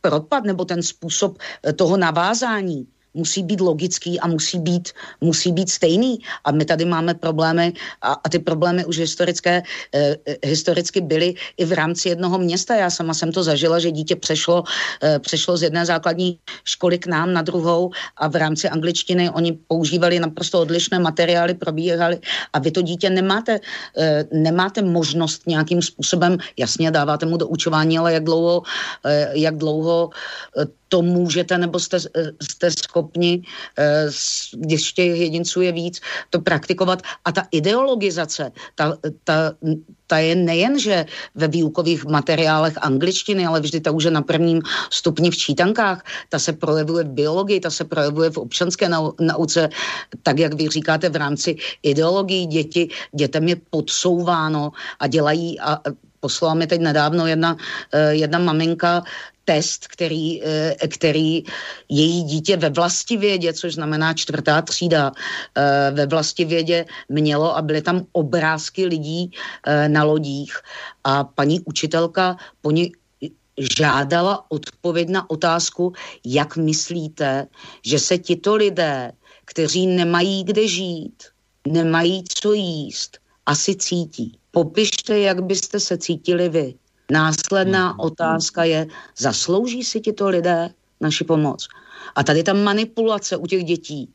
[0.02, 1.38] propad nebo ten způsob
[1.68, 4.90] eh, toho navázání musí být logický a musí být,
[5.22, 6.20] musí být stejný.
[6.44, 9.64] A my tady máme problémy a, a ty problémy už historické,
[9.96, 10.16] eh,
[10.46, 12.76] historicky byly i v rámci jednoho města.
[12.76, 14.64] Já sama jsem to zažila, že dítě přešlo,
[15.04, 19.52] eh, přešlo z jedné základní školy k nám na druhou a v rámci angličtiny oni
[19.68, 22.20] používali naprosto odlišné materiály, probíhali
[22.54, 23.60] a vy to dítě nemáte,
[23.98, 28.64] eh, nemáte možnost nějakým způsobem, jasně dáváte mu do učování, ale jak dlouho,
[29.06, 30.10] eh, jak dlouho
[30.58, 31.98] eh, to můžete nebo jste,
[32.44, 33.42] jste schopni,
[33.80, 34.12] eh,
[34.54, 37.00] když těch jedinců je víc, to praktikovat.
[37.26, 39.56] A ta ideologizace, ta, ta,
[40.08, 44.60] ta je nejen, že ve výukových materiálech angličtiny, ale vždy ta už je na prvním
[44.92, 49.72] stupni v čítankách, ta se projevuje v biologii, ta se projevuje v občanské nau, nauce,
[50.28, 55.80] tak jak vy říkáte v rámci ideologii děti, dětem je podsouváno a dělají a
[56.22, 57.58] poslala mi teď nedávno jedna,
[57.92, 59.04] eh, jedna maminka
[59.46, 61.44] test, který, eh, který
[61.90, 65.12] její dítě ve vlastivědě, což znamená čtvrtá třída,
[65.56, 69.32] eh, ve vlastivědě mělo a byly tam obrázky lidí
[69.68, 70.54] eh, na lodích
[71.04, 72.92] a paní učitelka po ní
[73.58, 75.94] žádala odpověď na otázku,
[76.26, 77.48] jak myslíte,
[77.86, 79.12] že se tito lidé,
[79.46, 81.24] kteří nemají kde žít,
[81.68, 84.38] nemají co jíst, asi cítí.
[84.52, 86.74] Popište, jak byste se cítili vy.
[87.12, 88.00] Následná hmm.
[88.00, 90.70] otázka je, zaslouží si tito lidé
[91.02, 91.68] naši pomoc?
[92.16, 94.10] A tady ta manipulace u těch dětí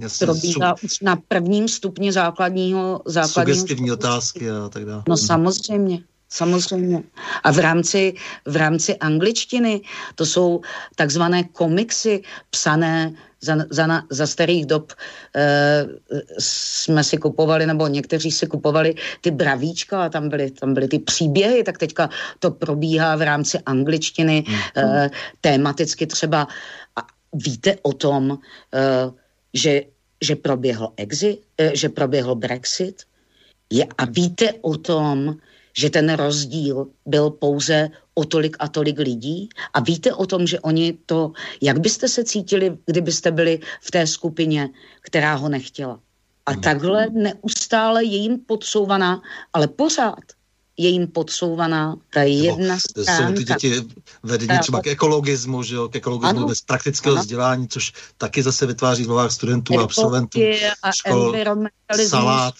[0.00, 3.02] Jasně, probíhá už na prvním stupni základního...
[3.06, 4.06] základního Sugestivní školství.
[4.08, 5.02] otázky a tak dále.
[5.08, 6.04] No samozřejmě.
[6.28, 7.02] Samozřejmě.
[7.44, 8.14] A v rámci,
[8.46, 9.80] v rámci angličtiny
[10.14, 10.60] to jsou
[10.96, 14.92] takzvané komiksy psané za, za, za starých dob
[15.36, 15.86] e,
[16.38, 20.98] jsme si kupovali, nebo někteří si kupovali ty bravíčka a tam byly, tam byly ty
[20.98, 24.54] příběhy, tak teďka to probíhá v rámci angličtiny mm.
[24.54, 25.10] e,
[25.40, 26.48] tématicky třeba.
[26.96, 27.00] A
[27.32, 28.38] víte o tom,
[28.74, 29.10] e,
[29.54, 29.82] že,
[30.22, 33.02] že proběhl exit, e, že proběhl Brexit?
[33.70, 35.36] Je, a víte o tom,
[35.72, 39.48] že ten rozdíl byl pouze o tolik a tolik lidí.
[39.74, 44.06] A víte o tom, že oni to, jak byste se cítili, kdybyste byli v té
[44.06, 44.68] skupině,
[45.00, 46.00] která ho nechtěla.
[46.46, 49.22] A takhle neustále je jim podsouvaná,
[49.52, 50.24] ale pořád
[50.76, 53.28] je jim podsouvaná ta jedna stránka.
[53.28, 53.82] Jsou ty děti
[54.22, 57.22] vedení třeba k ekologismu, že jo, k ekologismu ano, bez praktického ano.
[57.22, 60.40] vzdělání, což taky zase vytváří v studentů a absolventů
[60.82, 61.34] a škol,
[62.08, 62.54] salát,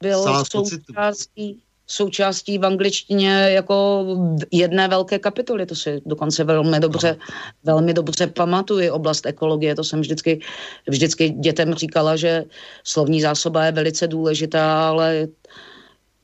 [0.00, 4.06] byl salát součástí součástí v angličtině jako
[4.52, 5.66] jedné velké kapitoly.
[5.66, 7.16] To si dokonce velmi dobře,
[7.64, 8.90] velmi dobře pamatuji.
[8.90, 10.40] Oblast ekologie, to jsem vždycky,
[10.88, 12.44] vždycky dětem říkala, že
[12.84, 15.28] slovní zásoba je velice důležitá, ale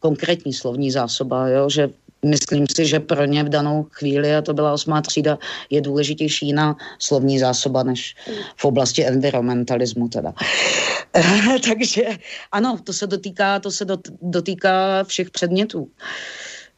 [0.00, 1.90] konkrétní slovní zásoba, jo, že
[2.24, 5.38] myslím si, že pro ně v danou chvíli, a to byla osmá třída,
[5.70, 8.14] je důležitější na slovní zásoba než
[8.56, 10.32] v oblasti environmentalismu teda.
[11.68, 12.02] Takže
[12.52, 13.86] ano, to se dotýká, to se
[14.22, 15.88] dotýká všech předmětů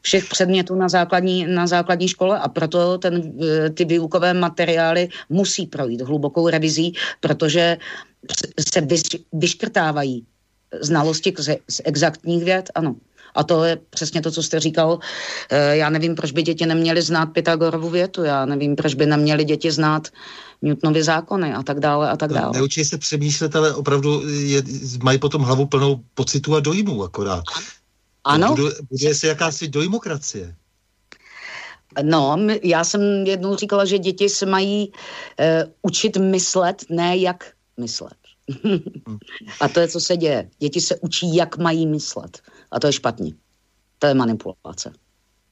[0.06, 5.66] všech předmětů na základní, na základní škole a proto ten, eh, ty výukové materiály musí
[5.66, 7.76] projít hlubokou revizí, protože
[8.70, 8.86] se
[9.32, 10.26] vyškrtávají
[10.80, 11.34] znalosti
[11.68, 12.94] z exaktních věd, ano.
[13.36, 14.98] A to je přesně to, co jste říkal.
[15.50, 19.44] Eh, já nevím, proč by děti neměly znát Pythagorovu větu, já nevím, proč by neměly
[19.44, 20.08] děti znát
[20.62, 22.52] Newtonovy zákony a tak dále a tak dále.
[22.54, 24.62] Neučí se přemýšlet, ale opravdu je,
[25.02, 27.44] mají potom hlavu plnou pocitu a dojmů akorát.
[28.24, 28.54] Ano.
[28.56, 30.54] Bude, bude se jakási dojmokracie.
[32.02, 38.16] No, já jsem jednou říkala, že děti se mají uh, učit myslet, ne jak myslet.
[39.60, 40.50] a to je, co se děje.
[40.58, 42.42] Děti se učí, jak mají myslet.
[42.70, 43.32] A to je špatně.
[43.98, 44.92] To je manipulace.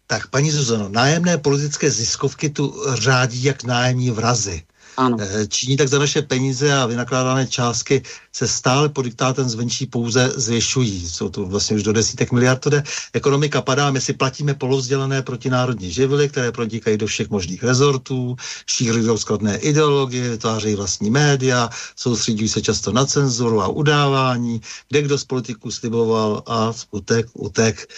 [0.06, 4.62] Tak, paní Zuzano, nájemné politické ziskovky tu řádí jak nájemní vrazy.
[4.96, 5.16] Ano.
[5.20, 8.02] Eh, činí tak za naše peníze a vynakládané částky
[8.32, 11.10] se stále pod diktátem zvenčí pouze zvětšují.
[11.10, 12.60] Jsou to vlastně už do desítek miliard.
[12.60, 12.82] To jde.
[13.12, 19.04] Ekonomika padá, my si platíme polovzdělané protinárodní živly, které prodíkají do všech možných rezortů, šíří
[19.16, 25.24] skladné ideologie, vytvářejí vlastní média, soustředují se často na cenzuru a udávání, kde kdo z
[25.24, 27.88] politiků sliboval a utek, utek.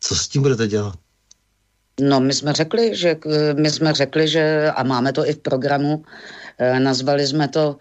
[0.00, 1.07] Co s tím budete dělat?
[2.00, 3.16] No, my jsme řekli, že,
[3.54, 6.04] my jsme řekli, že, a máme to i v programu,
[6.58, 7.76] eh, nazvali jsme to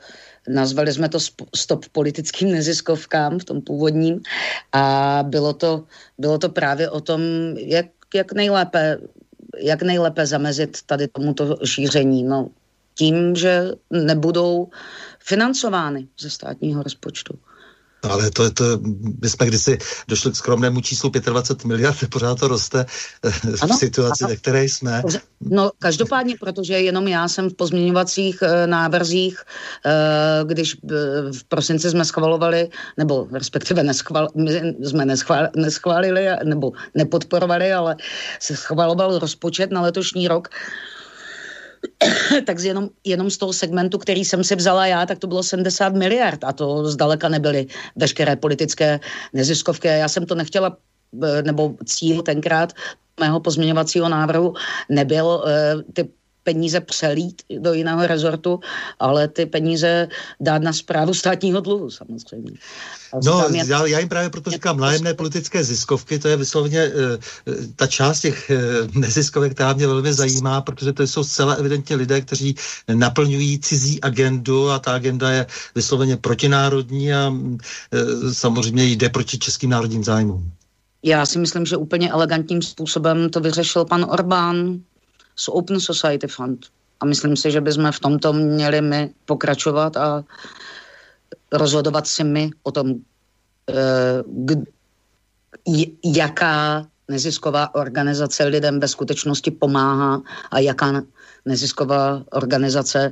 [0.47, 1.19] Nazvali jsme to
[1.55, 4.21] stop politickým neziskovkám v tom původním
[4.73, 5.83] a bylo to,
[6.17, 7.21] bylo to právě o tom,
[7.57, 7.85] jak,
[8.15, 8.97] jak, nejlépe,
[9.59, 12.23] jak nejlépe zamezit tady tomuto šíření.
[12.23, 12.49] No,
[12.95, 14.67] tím, že nebudou
[15.19, 17.39] financovány ze státního rozpočtu.
[18.09, 18.63] Ale to, to,
[19.21, 19.77] my jsme kdysi
[20.07, 22.85] došli k skromnému číslu 25 miliard, pořád to roste
[23.23, 24.29] eh, v ano, situaci, ano.
[24.29, 25.03] ve které jsme.
[25.41, 29.39] No každopádně, protože jenom já jsem v pozměňovacích e, návrzích,
[29.85, 29.91] e,
[30.43, 30.77] když e,
[31.31, 37.95] v prosinci jsme schvalovali, nebo respektive neschval, my jsme neschvál, neschválili, nebo nepodporovali, ale
[38.39, 40.47] se schvaloval rozpočet na letošní rok,
[42.45, 45.93] tak jenom, jenom z toho segmentu, který jsem si vzala já, tak to bylo 70
[45.93, 48.99] miliard a to zdaleka nebyly veškeré politické
[49.33, 49.87] neziskovky.
[49.87, 50.77] Já jsem to nechtěla
[51.23, 52.73] eh, nebo cíl tenkrát
[53.19, 54.53] mého pozměňovacího návrhu
[54.89, 56.09] nebyl eh, ty
[56.47, 58.59] peníze přelít do jiného rezortu,
[58.99, 60.07] ale ty peníze
[60.39, 62.51] dát na zprávu státního dluhu samozřejmě.
[63.25, 63.63] No, je...
[63.67, 66.93] já, já jim právě proto říkám nájemné politické ziskovky, to je vysloveně uh,
[67.75, 72.21] ta část těch uh, neziskovek, která mě velmi zajímá, protože to jsou zcela evidentně lidé,
[72.21, 72.55] kteří
[72.93, 75.45] naplňují cizí agendu a ta agenda je
[75.75, 77.33] vysloveně protinárodní a
[78.31, 80.51] samozřejmě jde proti českým národním zájmům.
[81.03, 84.79] Já si myslím, že úplně elegantním způsobem to vyřešil pan Orbán
[85.39, 86.65] z Open Society Fund.
[86.99, 90.23] A myslím si, že bychom v tomto měli my pokračovat a
[91.51, 92.93] rozhodovat si my o tom,
[93.69, 94.23] eh,
[96.03, 101.03] jaká nezisková organizace lidem ve skutečnosti pomáhá a jaká
[101.45, 103.11] nezisková organizace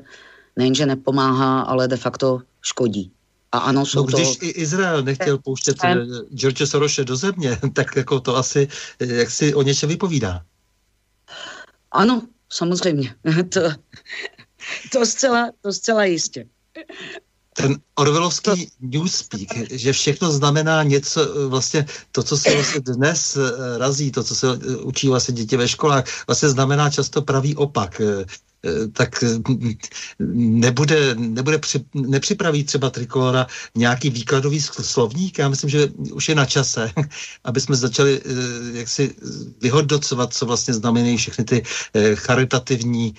[0.55, 3.11] nejenže nepomáhá, ale de facto škodí.
[3.51, 4.45] A ano, jsou no, když to...
[4.45, 5.95] i Izrael nechtěl pouštět eh,
[6.35, 8.67] George Sorose do země, tak jako to asi
[8.99, 10.43] eh, jak si o něčem vypovídá.
[11.95, 13.15] Ano, samozřejmě.
[13.49, 13.61] to,
[14.91, 16.45] to, zcela, to zcela jistě.
[17.53, 24.11] Ten Orvelovský newspeak, že všechno znamená něco, vlastně to, co se vlastně dnes eh, razí,
[24.11, 28.01] to, co se eh, učí vlastně děti ve školách, vlastně znamená často pravý opak.
[28.65, 29.39] Eh, Eh, tak eh,
[30.35, 35.39] nebude, nebude při, nepřipraví třeba Trikolora nějaký výkladový slovník.
[35.39, 36.91] Já myslím, že už je na čase,
[37.43, 39.15] aby jsme začali eh, jak si
[39.61, 41.63] vyhodnocovat, co vlastně znamenají všechny ty
[42.15, 43.15] charitativní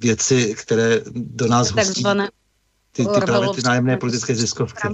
[0.00, 2.02] věci, které do nás hostí.
[2.92, 4.88] Ty, ty právě ty nájemné politické ziskovky.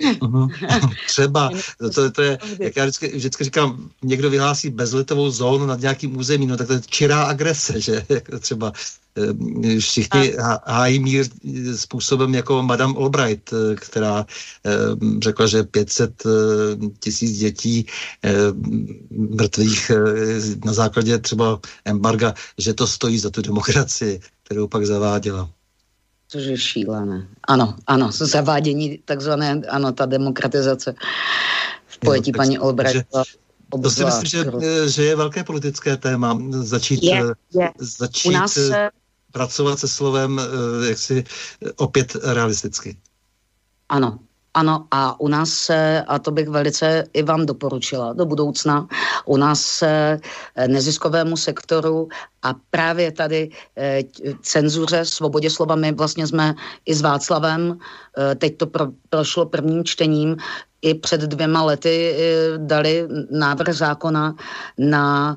[0.00, 0.48] Uh-huh.
[1.06, 1.50] Třeba,
[1.94, 6.48] to, to je, jak já vždycky, vždycky říkám, někdo vyhlásí bezletovou zónu nad nějakým územím,
[6.48, 8.06] no tak to je čirá agrese, že
[8.40, 8.72] třeba
[9.16, 10.34] eh, všichni
[10.66, 11.26] hájí mír
[11.76, 14.26] způsobem jako Madame Albright, eh, která
[14.66, 14.70] eh,
[15.22, 16.22] řekla, že 500
[17.00, 17.86] tisíc dětí
[19.10, 19.90] mrtvých
[20.64, 25.50] na základě třeba embarga, že to stojí za tu demokracii, kterou pak zaváděla.
[26.30, 27.26] Což je šílené.
[27.48, 30.94] Ano, ano, zavádění takzvané, ano, ta demokratizace
[31.86, 33.06] v pojetí jo, paní Albright.
[33.82, 34.44] To si myslím, že,
[34.88, 37.22] že je velké politické téma začít, je,
[37.54, 37.70] je.
[37.78, 38.90] začít U nás se...
[39.32, 40.40] pracovat se slovem
[40.88, 41.24] jaksi
[41.76, 42.96] opět realisticky.
[43.88, 44.18] Ano,
[44.54, 48.88] ano, a u nás se, a to bych velice i vám doporučila do budoucna,
[49.26, 50.20] u nás se
[50.56, 52.08] eh, neziskovému sektoru
[52.42, 54.02] a právě tady e,
[54.42, 56.54] cenzuře, svobodě slova, my vlastně jsme
[56.86, 57.78] i s Václavem,
[58.18, 60.36] e, teď to pro, prošlo prvním čtením,
[60.82, 62.16] i před dvěma lety
[62.56, 64.34] dali návrh zákona
[64.78, 65.36] na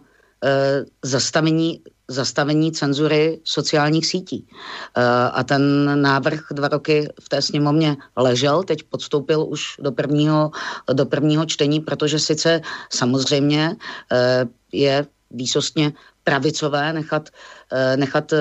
[1.04, 1.82] zastavení
[2.14, 4.48] zastavení cenzury sociálních sítí.
[4.48, 5.04] Eh,
[5.34, 5.62] a ten
[6.02, 10.52] návrh dva roky v té sněmovně ležel, teď podstoupil už do prvního,
[10.94, 13.76] do prvního čtení, protože sice samozřejmě
[14.12, 17.30] eh, je výsostně pravicové nechat,
[17.72, 18.34] eh, nechat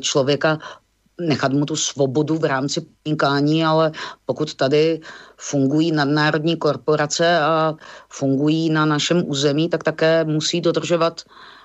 [0.00, 0.58] člověka
[1.20, 3.92] nechat mu tu svobodu v rámci podnikání, ale
[4.26, 5.00] pokud tady
[5.36, 7.74] fungují nadnárodní korporace a
[8.08, 11.22] fungují na našem území, tak také musí dodržovat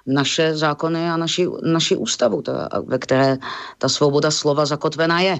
[0.08, 3.38] naše zákony a naši, naši ústavu, ta, ve které
[3.78, 5.40] ta svoboda slova zakotvená je.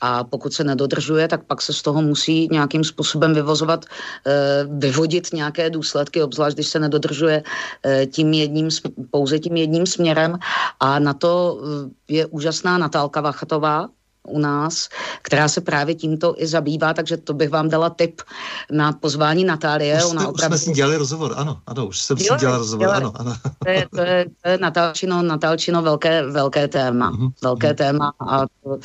[0.00, 3.84] A pokud se nedodržuje, tak pak se z toho musí nějakým způsobem vyvozovat,
[4.26, 8.68] eh, vyvodit nějaké důsledky, obzvlášť když se nedodržuje eh, tím jedním,
[9.10, 10.38] pouze tím jedním směrem.
[10.80, 13.88] A na to eh, je úžasná Natálka Vachatová,
[14.28, 14.88] u nás,
[15.22, 18.22] která se právě tímto i zabývá, takže to bych vám dala tip
[18.70, 19.96] na pozvání Natálie.
[19.96, 20.34] Už, Ona opravdu...
[20.34, 23.04] už jsme s ní dělali rozhovor, ano, ano, už jsem s ní dělala rozhovor, dělali.
[23.04, 23.36] ano, ano.
[23.64, 27.32] To je, to je, to je Natálčino, Natálčino velké, velké téma, mm-hmm.
[27.42, 27.76] velké mhm.
[27.76, 28.78] téma a to,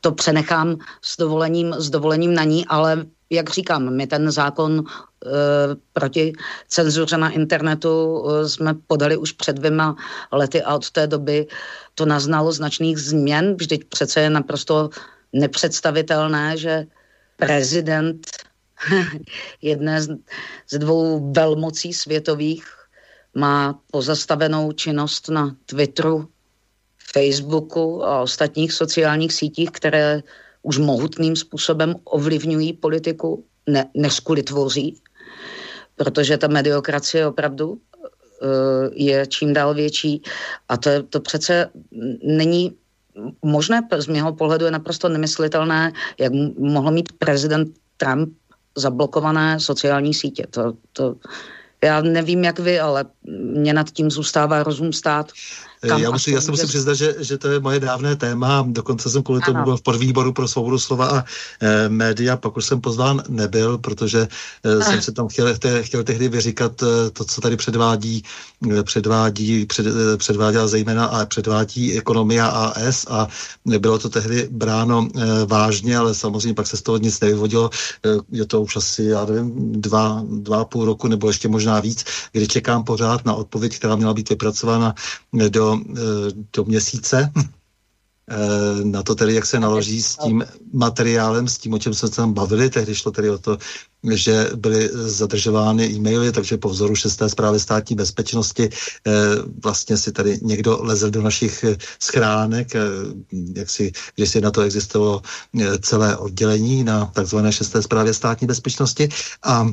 [0.00, 5.30] to přenechám s dovolením, s dovolením na ní, ale jak říkám, my ten zákon e,
[5.92, 6.32] proti
[6.68, 9.96] cenzuře na internetu e, jsme podali už před dvěma
[10.32, 11.46] lety a od té doby
[11.94, 13.54] to naznalo značných změn.
[13.54, 14.90] Vždyť přece je naprosto
[15.32, 16.86] nepředstavitelné, že
[17.36, 18.26] prezident
[19.62, 20.08] jedné z,
[20.70, 22.66] z dvou velmocí světových
[23.34, 26.28] má pozastavenou činnost na Twitteru,
[27.12, 30.22] Facebooku a ostatních sociálních sítích, které
[30.66, 34.98] už mohutným způsobem ovlivňují politiku, ne, než kvůli tvoří,
[35.96, 37.78] protože ta mediokracie opravdu uh,
[38.92, 40.22] je čím dál větší
[40.68, 41.70] a to, to přece
[42.22, 42.74] není
[43.42, 48.28] možné, z mého pohledu je naprosto nemyslitelné, jak mohl mít prezident Trump
[48.76, 50.46] zablokované sociální sítě.
[50.50, 51.16] To, to,
[51.84, 53.04] já nevím, jak vy, ale
[53.54, 55.32] mě nad tím zůstává rozum stát.
[55.80, 58.64] Kam já, musím, já se musím přiznat, že, že to je moje dávné téma.
[58.68, 61.24] Dokonce jsem kvůli tomu byl v podvýboru pro svobodu slova a
[61.60, 64.28] e, média, pak už jsem pozván nebyl, protože
[64.64, 68.22] e, jsem se tam chtěl, te, chtěl tehdy vyříkat e, to, co tady předvádí,
[68.78, 73.28] e, předvádí, před, e, předváděla zejména a předvádí ekonomia AS a
[73.64, 77.70] bylo to tehdy bráno e, vážně, ale samozřejmě pak se z toho nic nevyvodilo.
[78.04, 82.04] E, je to už asi, já nevím, dva, dva půl roku nebo ještě možná víc,
[82.32, 84.94] kdy čekám pořád na odpověď, která měla být vypracována
[85.48, 86.00] do Eh,
[86.52, 87.32] do, měsíce
[88.30, 92.08] eh, na to tedy, jak se naloží s tím materiálem, s tím, o čem jsme
[92.08, 92.70] se tam bavili.
[92.70, 93.58] Tehdy šlo tedy o to,
[94.14, 99.12] že byly zadržovány e-maily, takže po vzoru šesté zprávy státní bezpečnosti eh,
[99.62, 102.80] vlastně si tady někdo lezl do našich eh, schránek, eh,
[103.54, 105.22] jak si, když si na to existovalo
[105.80, 109.08] celé oddělení na takzvané šesté zprávě státní bezpečnosti.
[109.42, 109.66] A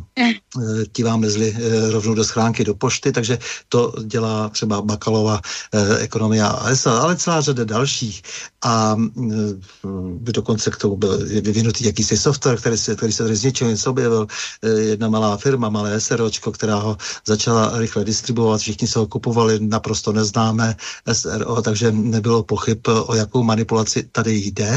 [0.91, 1.55] ti vám lezli
[1.91, 3.37] rovnou do schránky, do pošty, takže
[3.69, 5.41] to dělá třeba Bakalova
[5.99, 8.21] ekonomia ASA, ale celá řada dalších.
[8.63, 8.97] A
[10.19, 13.89] dokonce k tomu byl vyvinutý jakýsi software, který se, který se tady z něčeho něco
[13.91, 19.07] objevil, Eh, jedna malá firma, malé SROčko, která ho začala rychle distribuovat, všichni se ho
[19.07, 20.75] kupovali, naprosto neznámé
[21.13, 24.71] SRO, takže nebylo pochyb, o jakou manipulaci tady jde.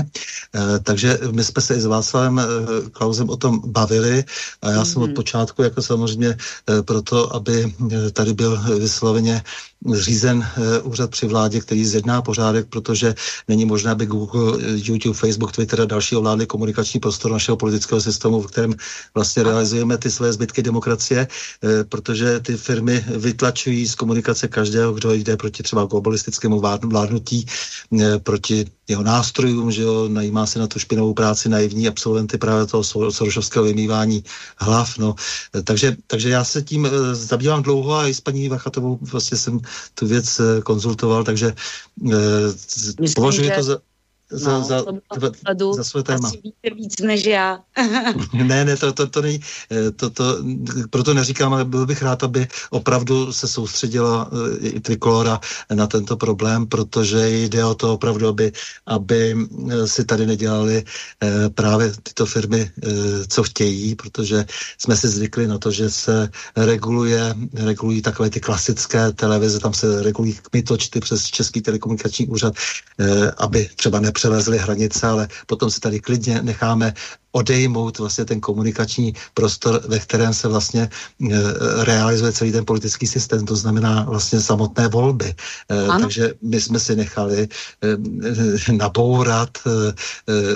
[0.54, 2.44] Eh, takže my jsme se i s Václavem eh,
[2.90, 4.24] Klausem o tom bavili
[4.62, 4.84] a já mm-hmm.
[4.84, 5.14] jsem od mhm.
[5.14, 6.36] počátku jako samozřejmě
[6.84, 7.74] proto, aby
[8.12, 9.42] tady byl vysloveně
[9.84, 13.14] zřízen uh, úřad při vládě, který zjedná pořádek, protože
[13.48, 18.42] není možné, aby Google, YouTube, Facebook, Twitter a další ovládli komunikační prostor našeho politického systému,
[18.42, 18.74] v kterém
[19.14, 21.28] vlastně realizujeme ty své zbytky demokracie,
[21.62, 27.46] uh, protože ty firmy vytlačují z komunikace každého, kdo jde proti třeba globalistickému vládnutí,
[28.22, 32.84] proti jeho nástrojům, že jo, najímá se na tu špinovou práci naivní absolventy právě toho
[32.84, 34.24] sorošovského vymývání
[34.58, 35.14] hlav, no.
[35.64, 39.60] Takže, takže já se tím zabývám dlouho a i s paní Vachatovou vlastně jsem
[39.94, 41.54] tu věc eh, konzultoval, takže
[42.12, 43.78] eh, považuji to za
[44.30, 44.84] za, no, za,
[45.20, 45.30] za,
[45.76, 46.28] za své téma.
[46.28, 47.58] Asi víte víc než já.
[48.32, 49.40] ne, ne, to, to, to není,
[49.70, 50.38] eh, to, to,
[50.90, 55.40] proto neříkám, ale byl bych rád, aby opravdu se soustředila eh, i Trikolora
[55.74, 58.52] na tento problém, protože jde o to opravdu, aby,
[58.86, 59.36] aby
[59.70, 60.84] eh, si tady nedělali
[61.54, 62.70] právě tyto firmy,
[63.28, 64.46] co chtějí, protože
[64.78, 70.02] jsme si zvykli na to, že se reguluje, regulují takové ty klasické televize, tam se
[70.02, 72.54] regulují kmitočty přes Český telekomunikační úřad,
[73.38, 76.94] aby třeba ne nepřelezli hranice, ale potom si tady klidně necháme
[77.32, 81.36] odejmout vlastně ten komunikační prostor, ve kterém se vlastně e,
[81.84, 85.34] realizuje celý ten politický systém, to znamená vlastně samotné volby.
[85.68, 89.92] E, takže my jsme si nechali e, nabourat e,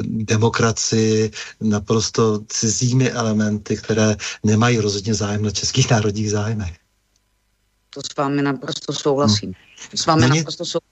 [0.03, 1.31] demokracii
[1.61, 6.73] naprosto cizími elementy, které nemají rozhodně zájem na českých národních zájmech.
[7.93, 9.53] To s vámi naprosto souhlasím.
[9.53, 9.99] Hmm.
[10.01, 10.39] S vámi Není...
[10.39, 10.90] naprosto souhlasím,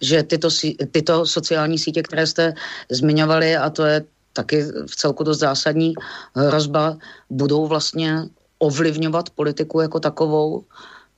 [0.00, 0.48] že tyto,
[0.90, 2.54] tyto sociální sítě, které jste
[2.90, 5.94] zmiňovali, a to je taky v celku dost zásadní
[6.34, 6.96] hrozba,
[7.30, 8.28] budou vlastně
[8.58, 10.64] ovlivňovat politiku jako takovou,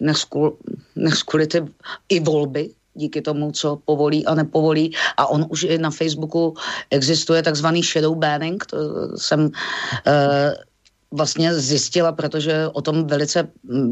[0.01, 1.65] než kvůli ty
[2.09, 4.93] i volby, díky tomu, co povolí a nepovolí.
[5.17, 6.55] A on už i na Facebooku
[6.91, 8.77] existuje takzvaný shadow banning, to
[9.17, 9.53] jsem uh,
[11.11, 13.49] vlastně zjistila, protože o tom velice,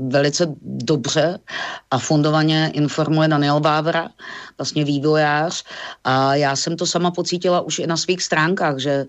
[0.08, 1.38] velice dobře
[1.90, 4.08] a fundovaně informuje Daniel Vávra,
[4.58, 5.64] vlastně vývojář.
[6.04, 9.06] A já jsem to sama pocítila už i na svých stránkách, že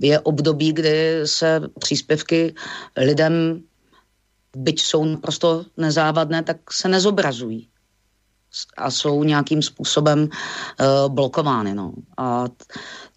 [0.00, 2.54] je období, kdy se příspěvky
[2.96, 3.62] lidem,
[4.56, 7.68] byť jsou naprosto nezávadné, tak se nezobrazují
[8.76, 10.28] a jsou nějakým způsobem uh,
[11.08, 11.74] blokovány.
[11.74, 11.92] No.
[12.18, 12.44] A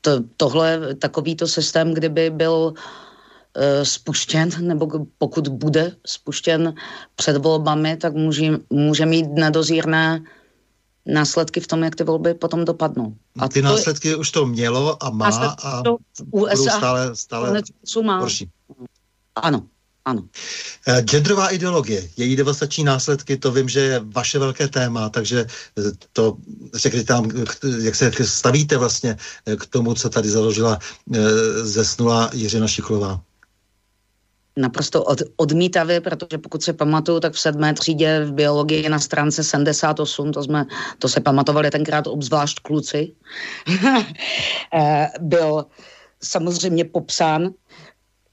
[0.02, 3.05] to, tohle, takovýto systém, kdyby byl uh,
[3.84, 4.88] spuštěn, nebo
[5.18, 6.74] pokud bude spuštěn
[7.16, 10.24] před volbami, tak může, může mít nedozírné
[11.06, 13.16] následky v tom, jak ty volby potom dopadnou.
[13.40, 15.28] A ty to následky už to mělo a má
[15.64, 15.98] a to
[16.32, 17.62] USA stále, stále
[18.04, 18.20] má.
[18.20, 18.50] horší.
[19.36, 19.64] Ano,
[20.06, 20.24] ano.
[20.88, 25.46] Eh, genderová ideologie, její devastační následky, to vím, že je vaše velké téma, takže
[25.80, 25.82] eh,
[26.14, 26.38] to
[26.74, 27.32] řekněte tam,
[27.82, 29.18] jak se stavíte vlastně
[29.60, 30.80] k tomu, co tady založila
[31.64, 33.22] zesnula Jiřina Šiklová
[34.58, 39.44] naprosto od, odmítavě, protože pokud se pamatuju, tak v sedmé třídě v biologii na stránce
[39.44, 40.66] 78, to, jsme,
[41.00, 43.12] to se pamatovali tenkrát obzvlášť kluci,
[44.74, 45.66] eh, byl
[46.24, 47.50] samozřejmě popsán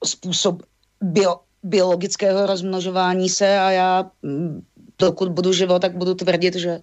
[0.05, 0.63] způsob
[1.01, 4.63] bio, biologického rozmnožování se a já, mm,
[4.99, 6.81] dokud budu živo, tak budu tvrdit, že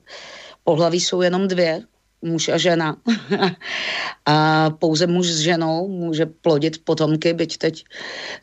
[0.63, 1.83] pohlaví jsou jenom dvě,
[2.21, 2.97] muž a žena.
[4.25, 7.83] a pouze muž s ženou může plodit potomky, byť teď,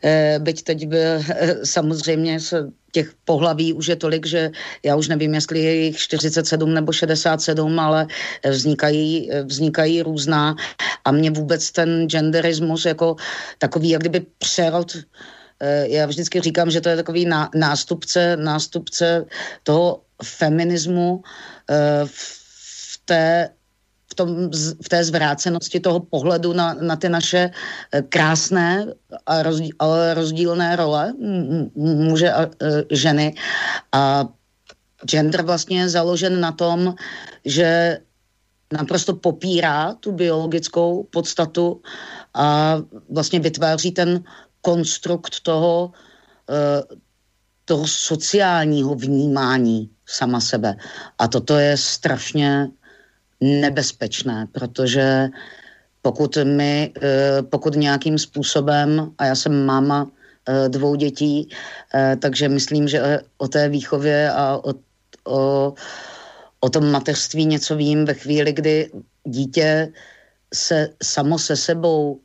[0.03, 2.53] eh, byť teď by, eh, samozřejmě z
[2.91, 4.51] těch pohlaví už je tolik, že
[4.83, 8.07] já už nevím, jestli je jich 47 nebo 67, ale
[8.49, 10.55] vznikají, vznikají různá
[11.05, 13.15] a mě vůbec ten genderismus jako
[13.57, 14.97] takový, jak kdyby přerod
[15.59, 19.25] eh, já vždycky říkám, že to je takový nástupce, nástupce
[19.63, 21.21] toho feminismu
[22.05, 23.49] v té
[24.17, 24.49] tom,
[24.81, 28.85] v té zvrácenosti toho pohledu na, na ty naše eh, krásné,
[29.25, 29.71] a rozdíl,
[30.13, 31.13] rozdílné role
[31.77, 33.37] muže a eh, ženy.
[33.93, 34.25] A
[35.05, 36.95] gender vlastně je založen na tom,
[37.45, 37.99] že
[38.73, 41.81] naprosto popírá tu biologickou podstatu
[42.33, 42.77] a
[43.09, 44.23] vlastně vytváří ten
[44.61, 45.91] konstrukt toho,
[46.49, 46.83] eh,
[47.65, 50.75] toho sociálního vnímání sama sebe.
[51.19, 52.67] A toto je strašně
[53.41, 55.29] nebezpečné, protože
[56.01, 60.07] pokud my, eh, pokud nějakým způsobem, a já jsem máma
[60.49, 61.49] eh, dvou dětí,
[61.95, 64.73] eh, takže myslím, že o té výchově a o,
[65.27, 65.73] o,
[66.59, 68.91] o tom mateřství něco vím ve chvíli, kdy
[69.23, 69.91] dítě
[70.53, 72.21] se samo se sebou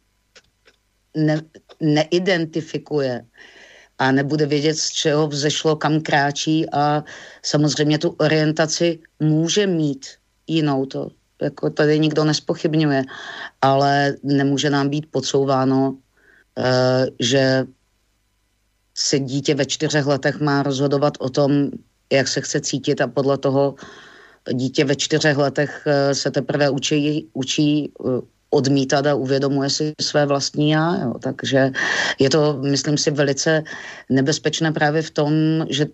[1.16, 1.42] ne,
[1.80, 3.26] neidentifikuje
[3.98, 7.04] a nebude vědět, z čeho vzešlo, kam kráčí a
[7.42, 11.10] samozřejmě tu orientaci může mít jinou, to
[11.42, 13.04] jako tady nikdo nespochybňuje,
[13.62, 16.64] ale nemůže nám být podsouváno, uh,
[17.20, 17.64] že
[18.94, 21.70] se dítě ve čtyřech letech má rozhodovat o tom,
[22.12, 23.74] jak se chce cítit a podle toho
[24.52, 28.20] dítě ve čtyřech letech uh, se teprve učí, učí uh,
[28.50, 31.00] odmítat a uvědomuje si své vlastní já.
[31.00, 31.14] Jo.
[31.18, 31.72] Takže
[32.18, 33.64] je to, myslím si, velice
[34.10, 35.32] nebezpečné právě v tom,
[35.70, 35.86] že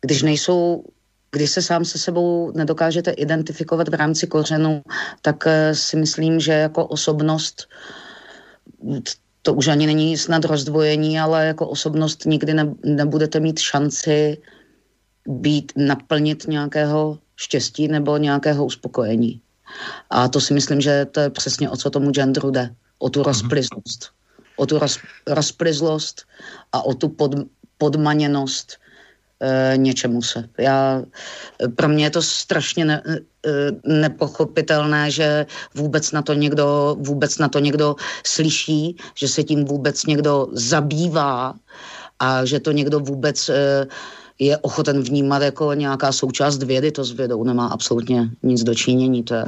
[0.00, 0.84] když nejsou
[1.32, 4.82] když se sám se sebou nedokážete identifikovat v rámci kořenu,
[5.22, 7.68] tak eh, si myslím, že jako osobnost
[9.42, 14.38] to už ani není snad rozdvojení, ale jako osobnost nikdy ne, nebudete mít šanci
[15.28, 19.40] být, naplnit nějakého štěstí nebo nějakého uspokojení.
[20.10, 22.74] A to si myslím, že to je přesně o co tomu genderu jde.
[22.98, 23.26] O tu mhm.
[23.26, 24.10] rozplizlost.
[24.56, 26.22] O tu roz, rozplizlost
[26.72, 27.34] a o tu pod,
[27.78, 28.76] podmaněnost
[29.42, 30.48] e, něčemu se.
[30.58, 31.02] Já,
[31.74, 33.12] pro mě je to strašně ne, e,
[33.84, 37.96] nepochopitelné, že vůbec na to někdo, vůbec na to někdo
[38.26, 41.54] slyší, že se tím vůbec někdo zabývá
[42.18, 43.86] a že to někdo vůbec e,
[44.38, 49.22] je ochoten vnímat jako nějaká součást vědy, to s vědou nemá absolutně nic dočinění.
[49.22, 49.44] To je...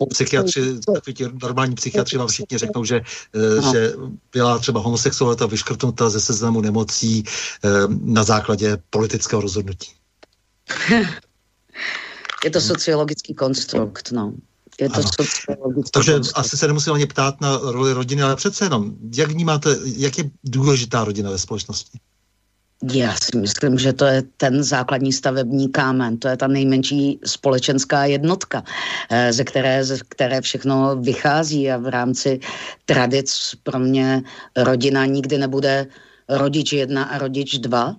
[0.00, 3.00] No, psychiatři, takový ti normální psychiatři vám všichni řeknou, že,
[3.34, 3.72] eh, no.
[3.72, 3.92] že
[4.32, 7.24] byla třeba homosexualita vyškrtnuta ze seznamu nemocí
[7.64, 7.68] eh,
[8.02, 9.92] na základě politického rozhodnutí.
[12.44, 14.32] je to sociologický konstrukt, no.
[14.80, 16.38] Je to sociologický Takže konstrukt.
[16.38, 20.30] asi se nemusím ani ptát na roli rodiny, ale přece jenom, jak vnímáte, jak je
[20.44, 21.98] důležitá rodina ve společnosti?
[22.82, 28.04] Já si myslím, že to je ten základní stavební kámen, to je ta nejmenší společenská
[28.04, 28.64] jednotka,
[29.10, 32.40] eh, ze které, ze které všechno vychází a v rámci
[32.84, 34.22] tradic pro mě
[34.56, 35.86] rodina nikdy nebude
[36.28, 37.96] rodič jedna a rodič dva,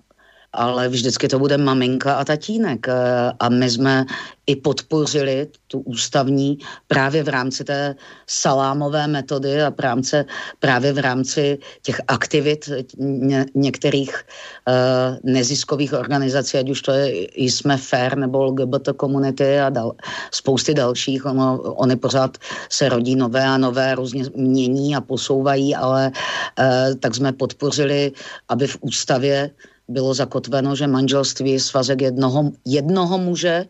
[0.52, 2.88] ale vždycky to bude maminka a tatínek.
[2.88, 4.04] Eh, a my jsme
[4.46, 6.58] i podpořili tu ústavní
[6.88, 7.94] právě v rámci té
[8.26, 10.24] salámové metody a právě,
[10.58, 12.68] právě v rámci těch aktivit
[12.98, 19.70] ně, některých uh, neziskových organizací, ať už to je Jsme Fair nebo LGBT komunity a
[19.70, 19.94] dal,
[20.30, 21.26] spousty dalších.
[21.26, 22.38] Ono, oni pořád
[22.68, 28.12] se rodí nové a nové, různě mění a posouvají, ale uh, tak jsme podpořili,
[28.48, 29.50] aby v ústavě
[29.88, 33.66] bylo zakotveno, že manželství je svazek jednoho, jednoho muže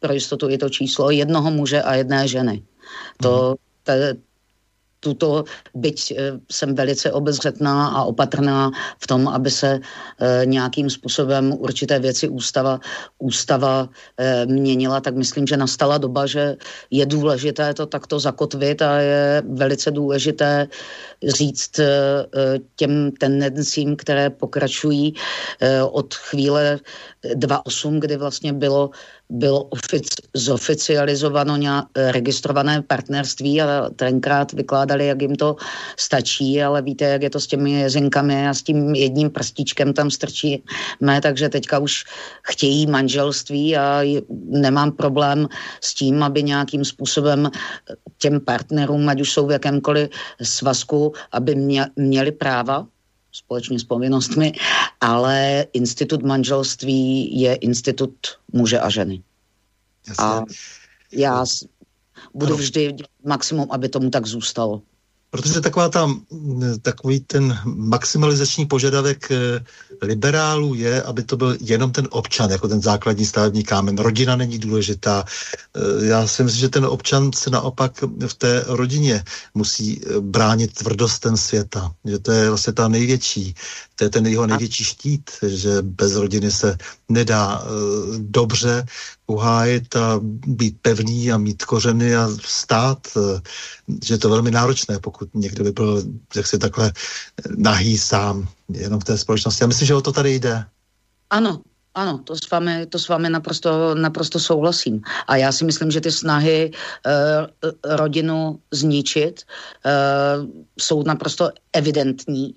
[0.00, 2.62] pro jistotu i to číslo jednoho muže a jedné ženy.
[3.22, 4.16] To, te,
[5.00, 5.44] tuto,
[5.74, 11.98] byť eh, jsem velice obezřetná a opatrná v tom, aby se e, nějakým způsobem určité
[11.98, 12.80] věci ústava,
[13.18, 16.56] ústava e, měnila, tak myslím, že nastala doba, že
[16.90, 20.68] je důležité to takto zakotvit a je velice důležité
[21.28, 21.80] říct
[22.76, 25.14] těm tendencím, které pokračují
[25.90, 26.78] od chvíle
[27.24, 28.90] 2.8, kdy vlastně bylo
[29.30, 35.56] bylo ofic, zoficializováno nějak, registrované partnerství a tenkrát vykládali, jak jim to
[35.96, 40.10] stačí, ale víte, jak je to s těmi jezinkami a s tím jedním prstíčkem tam
[40.10, 42.04] strčíme, takže teďka už
[42.42, 44.02] chtějí manželství a
[44.48, 45.48] nemám problém
[45.80, 47.50] s tím, aby nějakým způsobem
[48.18, 50.08] těm partnerům, ať už jsou v jakémkoliv
[50.42, 52.86] svazku, aby mě, měli práva
[53.32, 54.52] společně s povinnostmi,
[55.00, 58.14] ale institut manželství je institut
[58.52, 59.22] muže a ženy.
[60.08, 60.24] Jasně.
[60.24, 60.44] A
[61.12, 61.44] já
[62.34, 64.82] budu vždy maximum, aby tomu tak zůstalo.
[65.30, 66.20] Protože taková tam,
[66.82, 69.64] takový ten maximalizační požadavek eh,
[70.02, 73.98] liberálů je, aby to byl jenom ten občan, jako ten základní stavební kámen.
[73.98, 75.24] Rodina není důležitá.
[75.24, 79.24] Eh, já si myslím, že ten občan se naopak v té rodině
[79.54, 81.92] musí eh, bránit tvrdostem světa.
[82.04, 83.54] Že to je vlastně ta největší,
[83.96, 86.78] to je ten jeho největší štít, že bez rodiny se
[87.08, 87.64] nedá
[88.18, 88.86] dobře
[89.30, 93.08] uhájit a být pevný a mít kořeny a stát,
[94.04, 96.04] že je to velmi náročné, pokud někdo by byl
[96.36, 96.92] jaksi takhle
[97.56, 99.64] nahý sám jenom v té společnosti.
[99.64, 100.64] Já myslím, že o to tady jde.
[101.30, 101.60] Ano,
[102.00, 105.00] ano, to s vámi, to s vámi naprosto, naprosto souhlasím.
[105.28, 109.44] A já si myslím, že ty snahy uh, rodinu zničit
[109.84, 110.48] uh,
[110.80, 112.54] jsou naprosto evidentní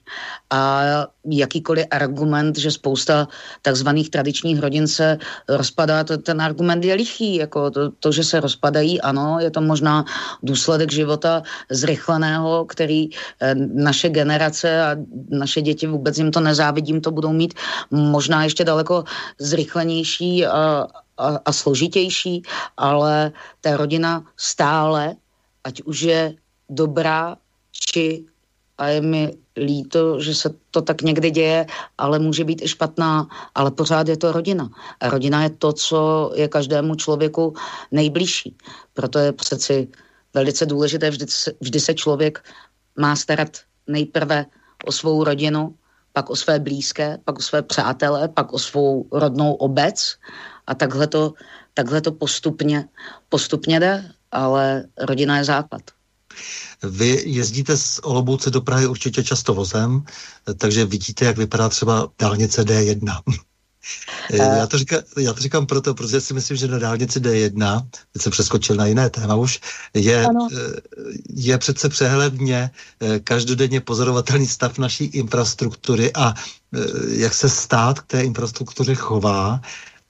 [0.49, 0.81] a
[1.29, 3.27] jakýkoliv argument, že spousta
[3.61, 5.17] takzvaných tradičních rodin se
[5.49, 7.35] rozpadá, to, ten argument je lichý.
[7.35, 10.05] Jako to, to, že se rozpadají, ano, je to možná
[10.43, 14.95] důsledek života zrychleného, který eh, naše generace a
[15.29, 17.53] naše děti, vůbec jim to nezávidím, to budou mít
[17.91, 19.03] možná ještě daleko
[19.39, 20.87] zrychlenější a,
[21.17, 22.43] a, a složitější,
[22.77, 23.31] ale
[23.61, 25.15] ta rodina stále,
[25.63, 26.35] ať už je
[26.69, 27.37] dobrá,
[27.71, 28.25] či
[28.77, 31.65] a je mi líto, že se to tak někdy děje,
[31.97, 34.69] ale může být i špatná, ale pořád je to rodina.
[34.99, 37.53] A rodina je to, co je každému člověku
[37.91, 38.57] nejbližší.
[38.93, 39.87] Proto je přeci
[40.33, 41.25] velice důležité, vždy
[41.61, 42.43] vždy se člověk
[42.97, 43.57] má starat
[43.87, 44.45] nejprve
[44.85, 45.75] o svou rodinu,
[46.13, 50.15] pak o své blízké, pak o své přátele, pak o svou rodnou obec
[50.67, 51.33] a takhle to,
[51.73, 52.85] takhle to postupně,
[53.29, 55.81] postupně jde, ale rodina je základ.
[56.83, 60.03] Vy jezdíte z Olomouce do Prahy určitě často vozem,
[60.57, 63.21] takže vidíte, jak vypadá třeba dálnice D1.
[64.31, 67.87] Eh, já to, říkám, já to říkám proto, protože si myslím, že na dálnici D1,
[68.11, 69.59] teď jsem přeskočil na jiné téma už,
[69.93, 70.81] je, eh,
[71.29, 76.33] je přece přehledně eh, každodenně pozorovatelný stav naší infrastruktury a
[77.07, 79.61] jak se stát k té infrastruktuře chová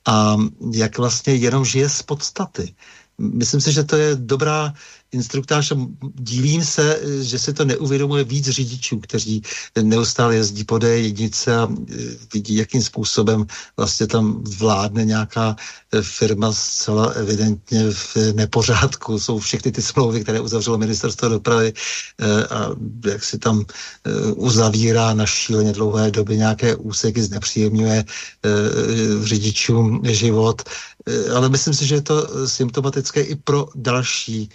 [0.05, 0.37] a
[0.73, 2.75] jak vlastně jenom žije z podstaty.
[3.17, 4.73] Myslím si, že to je dobrá
[5.13, 5.75] instruktář a
[6.15, 9.41] dílím se, že si to neuvědomuje víc řidičů, kteří
[9.81, 11.95] neustále jezdí po jednice a e,
[12.33, 13.45] vidí, jakým způsobem
[13.77, 15.55] vlastně tam vládne nějaká
[15.93, 19.19] e, firma zcela evidentně v nepořádku.
[19.19, 22.69] Jsou všechny ty smlouvy, které uzavřelo ministerstvo dopravy e, a
[23.05, 23.65] jak si tam
[24.35, 28.05] uzavírá na šíleně dlouhé doby nějaké úseky, znepříjemňuje
[29.23, 30.61] řidičům život.
[31.35, 34.49] Ale myslím si, že je to symptomatické i pro další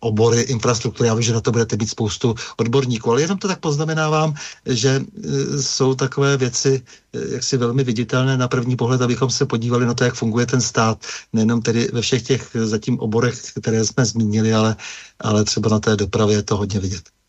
[0.00, 1.08] obory infrastruktury.
[1.08, 4.34] Já vím, že na to budete být spoustu odborníků, ale jenom to tak poznamenávám,
[4.66, 6.82] že eh, jsou takové věci
[7.14, 10.60] eh, jaksi velmi viditelné na první pohled, abychom se podívali na to, jak funguje ten
[10.60, 14.76] stát, nejenom tedy ve všech těch zatím oborech, které jsme zmínili, ale,
[15.20, 17.19] ale třeba na té dopravě je to hodně vidět.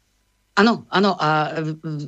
[0.55, 1.49] Ano, ano a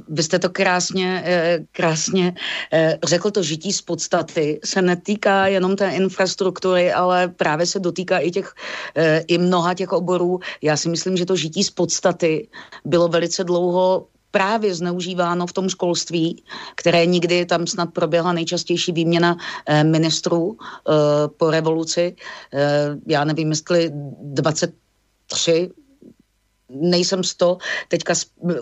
[0.10, 2.36] vy jste to krásně, eh, krásně
[2.74, 8.20] eh, řekl, to žití z podstaty se netýká jenom té infrastruktury, ale právě se dotýká
[8.20, 8.54] i těch,
[9.28, 10.40] i mnoha těch oborů.
[10.62, 12.48] Já si myslím, že to žití z podstaty
[12.86, 16.44] bylo velice dlouho právě zneužíváno v tom školství,
[16.76, 19.38] které nikdy tam snad proběhla nejčastější výměna
[19.84, 20.58] ministrů
[21.38, 22.16] po revoluci.
[23.08, 25.70] Já nevím, jestli 23
[26.74, 28.14] nejsem z to teďka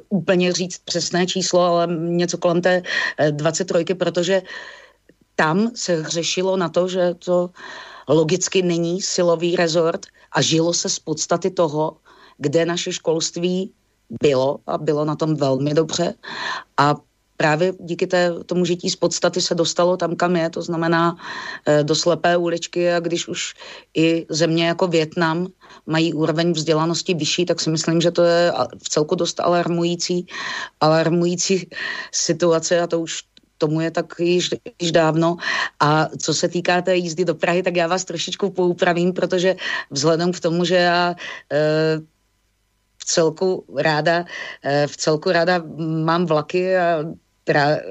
[0.10, 2.82] úplně říct přesné číslo, ale něco kolem té
[3.32, 4.42] 23, protože
[5.36, 7.50] tam se řešilo na to, že to
[8.08, 11.98] logicky není silový rezort a žilo se z podstaty toho,
[12.38, 13.74] kde naše školství
[14.24, 16.14] bylo a bylo na tom velmi dobře.
[16.78, 16.96] A
[17.42, 21.18] právě díky té, tomu žití z podstaty se dostalo tam, kam je, to znamená
[21.66, 23.54] e, do slepé uličky a když už
[23.98, 25.48] i země jako Větnam
[25.86, 28.54] mají úroveň vzdělanosti vyšší, tak si myslím, že to je
[28.84, 30.30] v celku dost alarmující,
[30.82, 31.70] alarmující
[32.12, 33.26] situace a to už
[33.58, 34.50] tomu je tak již,
[34.82, 35.38] již dávno.
[35.80, 39.56] A co se týká té jízdy do Prahy, tak já vás trošičku poupravím, protože
[39.90, 41.16] vzhledem k tomu, že já
[41.50, 42.12] e,
[43.02, 44.26] v celku ráda,
[44.64, 45.64] eh, v celku ráda
[46.06, 47.04] mám vlaky a
[47.44, 47.82] tra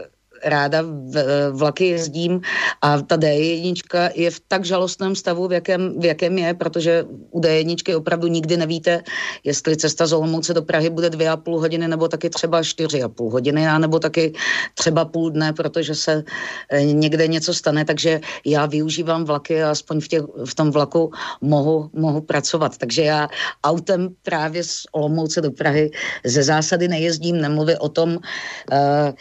[0.44, 1.14] ráda v,
[1.52, 2.40] vlaky jezdím
[2.82, 7.40] a ta D1 je v tak žalostném stavu, v jakém, v jakém je, protože u
[7.40, 9.02] D1 opravdu nikdy nevíte,
[9.44, 13.02] jestli cesta z Olomouce do Prahy bude dvě a půl hodiny nebo taky třeba čtyři
[13.02, 14.32] a půl hodiny a nebo taky
[14.74, 16.24] třeba půl dne, protože se
[16.70, 21.12] eh, někde něco stane, takže já využívám vlaky a aspoň v, těch, v tom vlaku
[21.40, 22.78] mohu, mohu pracovat.
[22.78, 23.28] Takže já
[23.64, 25.90] autem právě z Olomouce do Prahy
[26.24, 29.12] ze zásady nejezdím, nemluvím o tom, uh,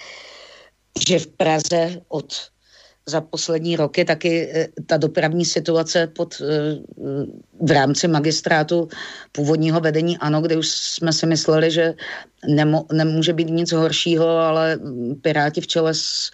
[1.08, 2.34] že v Praze od
[3.10, 6.46] za poslední roky taky eh, ta dopravní situace pod, eh,
[7.62, 8.88] v rámci magistrátu
[9.32, 11.94] původního vedení ANO, kde už jsme si mysleli, že
[12.48, 14.80] nemo, nemůže být nic horšího, ale
[15.22, 16.32] Piráti v čele s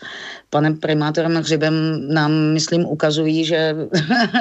[0.49, 1.73] panem primátorem Hřibem
[2.13, 3.75] nám, myslím, ukazují, že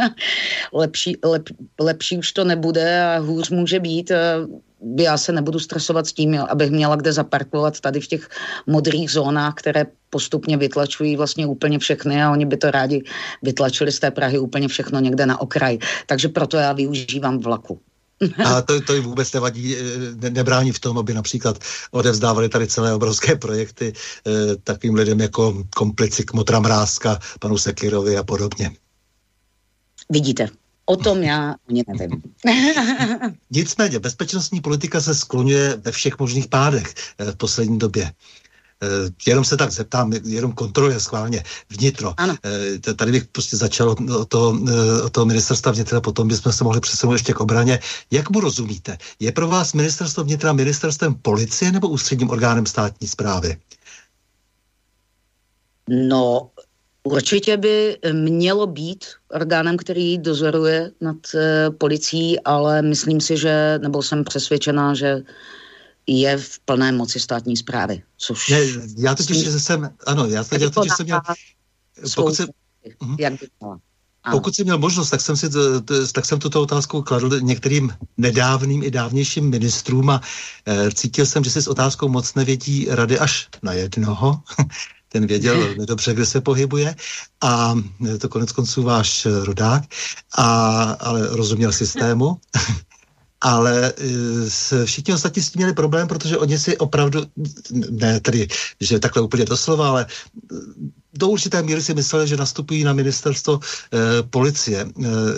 [0.73, 1.49] lepší, lep,
[1.81, 4.13] lepší už to nebude a hůř může být
[4.99, 8.29] já se nebudu stresovat s tím, abych měla kde zaparkovat tady v těch
[8.67, 13.03] modrých zónách, které postupně vytlačují vlastně úplně všechny a oni by to rádi
[13.43, 15.79] vytlačili z té Prahy úplně všechno někde na okraj.
[16.07, 17.81] Takže proto já využívám vlaku.
[18.45, 19.77] A to, to jim vůbec nevadí,
[20.15, 21.59] ne, nebrání v tom, aby například
[21.91, 28.25] odevzdávali tady celé obrovské projekty eh, takovým lidem jako komplici Kmotra Mrázka, panu Sekirovi a
[28.25, 28.71] podobně.
[30.11, 30.49] Vidíte,
[30.85, 32.23] O tom já ani nevím.
[33.51, 38.13] Nicméně, bezpečnostní politika se skloňuje ve všech možných pádech eh, v poslední době.
[38.83, 38.87] Eh,
[39.27, 42.15] jenom se tak zeptám, jenom kontroluje schválně vnitro.
[42.17, 42.37] Ano.
[42.45, 44.59] Eh, tady bych prostě začal o toho,
[45.05, 47.79] o toho ministerstva vnitra, potom bychom se mohli přesunout ještě k obraně.
[48.11, 48.99] Jak mu rozumíte?
[49.21, 53.57] Je pro vás ministerstvo vnitra ministerstvem policie nebo ústředním orgánem státní zprávy?
[55.89, 56.51] No,
[57.07, 64.03] Určitě by mělo být orgánem, který dozoruje nad e, policií, ale myslím si, že, nebo
[64.03, 65.23] jsem přesvědčená, že
[66.07, 68.03] je v plné moci státní zprávy.
[68.17, 68.59] Což ne,
[68.99, 71.21] já totiž myslím, jsem, ano, já, já totiž jsem měl,
[72.15, 72.47] pokud se,
[73.03, 73.17] mhm.
[73.19, 73.79] jak by měla.
[74.25, 74.37] Ano.
[74.37, 75.49] Pokud jsem měl možnost, tak jsem, si,
[76.13, 80.21] tak jsem tuto otázku kladl některým nedávným i dávnějším ministrům a
[80.67, 84.41] e, cítil jsem, že si s otázkou moc nevědí rady až na jednoho.
[85.15, 86.95] Ten věděl dobře, kde se pohybuje
[87.43, 87.75] a
[88.19, 89.83] to konec konců váš rodák,
[90.35, 90.47] a,
[91.01, 92.37] ale rozuměl systému.
[93.41, 97.21] ale e, všichni ostatní s tím měli problém, protože oni si opravdu,
[97.91, 98.49] ne tedy,
[98.81, 100.07] že takhle úplně doslova, ale
[101.17, 104.89] do určité míry si mysleli, že nastupují na ministerstvo e, policie e,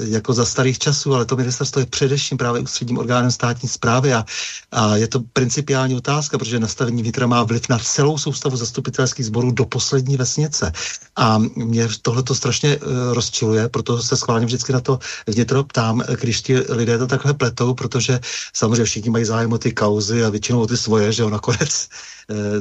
[0.08, 4.24] jako za starých časů, ale to ministerstvo je především právě ústředním orgánem státní zprávy a,
[4.72, 9.50] a je to principiální otázka, protože nastavení vnitra má vliv na celou soustavu zastupitelských sborů
[9.50, 10.72] do poslední vesnice.
[11.16, 12.78] A mě tohle to strašně e,
[13.14, 17.74] rozčiluje, proto se schválně vždycky na to vnitro ptám, když ti lidé to takhle pletou,
[17.74, 18.20] protože
[18.52, 21.88] samozřejmě všichni mají zájem o ty kauzy a většinou o ty svoje, že jo, nakonec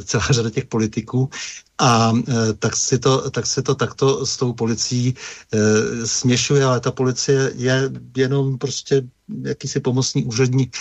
[0.03, 1.29] celá řada těch politiků.
[1.77, 6.79] A e, tak, si to, tak se to takto s tou policií e, směšuje, ale
[6.79, 9.01] ta policie je jenom prostě
[9.41, 10.77] jakýsi pomocný úředník,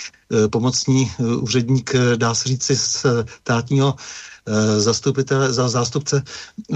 [0.51, 3.07] pomocný e, úředník, dá se říct, z
[3.41, 3.97] státního
[4.47, 6.23] Eh, zastupitele, za zástupce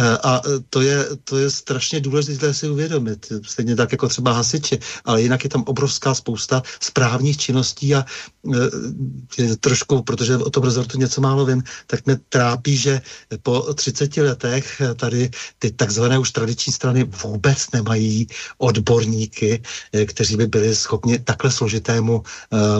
[0.00, 0.40] eh, a
[0.70, 5.44] to je, to je strašně důležité si uvědomit, stejně tak jako třeba hasiči, ale jinak
[5.44, 8.04] je tam obrovská spousta správních činností a
[9.60, 13.00] trošku, protože o tom rezortu něco málo vím, tak mě trápí, že
[13.42, 18.26] po 30 letech tady ty takzvané už tradiční strany vůbec nemají
[18.58, 19.62] odborníky,
[20.06, 22.22] kteří by byli schopni takhle složitému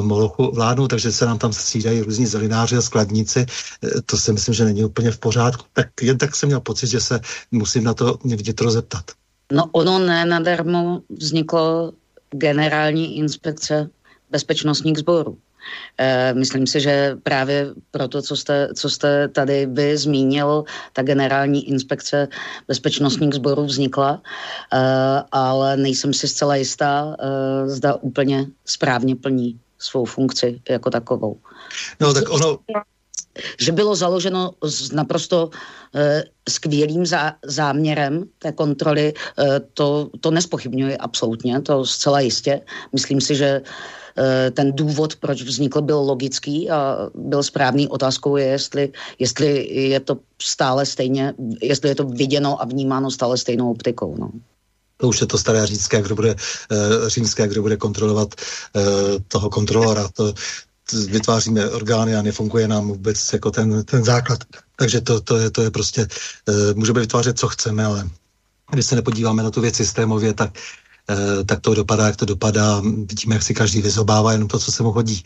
[0.01, 3.47] molochu vládnout, takže se nám tam střídají různí zelináři a skladníci.
[4.07, 5.65] To si myslím, že není není úplně v pořádku.
[5.73, 9.05] Tak jen tak jsem měl pocit, že se musím na to vnitro zeptat.
[9.53, 11.93] No ono ne nadarmo vzniklo
[12.31, 13.91] generální inspekce
[14.31, 15.39] bezpečnostních sborů.
[15.99, 21.69] E, myslím si, že právě proto, co jste, co jste tady vy zmínil, ta generální
[21.69, 22.29] inspekce
[22.69, 24.23] bezpečnostních sborů vznikla,
[24.73, 24.79] e,
[25.33, 31.37] ale nejsem si zcela jistá, e, zda úplně správně plní svou funkci jako takovou.
[32.01, 32.59] No tak ono,
[33.61, 35.51] že bylo založeno s naprosto
[35.95, 42.61] e, skvělým zá, záměrem té kontroly, e, to, to nespochybňuji absolutně, to zcela jistě.
[42.93, 43.63] Myslím si, že
[44.19, 47.89] e, ten důvod, proč vznikl, byl logický a byl správný.
[47.89, 53.39] Otázkou je, jestli, jestli je to stále stejně, jestli je to viděno a vnímáno stále
[53.39, 54.17] stejnou optikou.
[54.19, 54.31] No.
[55.01, 56.35] To už je to staré římské, kdo bude,
[57.07, 58.35] římské, kdo bude kontrolovat
[59.29, 60.09] toho kontrolora.
[60.09, 60.35] To,
[60.93, 64.45] vytváříme orgány a nefunguje nám vůbec jako ten, ten základ.
[64.77, 66.09] Takže to, to, je, to je prostě,
[66.49, 68.09] uh, můžeme vytvářet, co chceme, ale
[68.71, 70.51] když se nepodíváme na tu věc systémově, tak,
[71.11, 72.81] uh, tak to dopadá, jak to dopadá.
[72.81, 75.23] Vidíme, jak si každý vyzobává jenom to, co se mu hodí.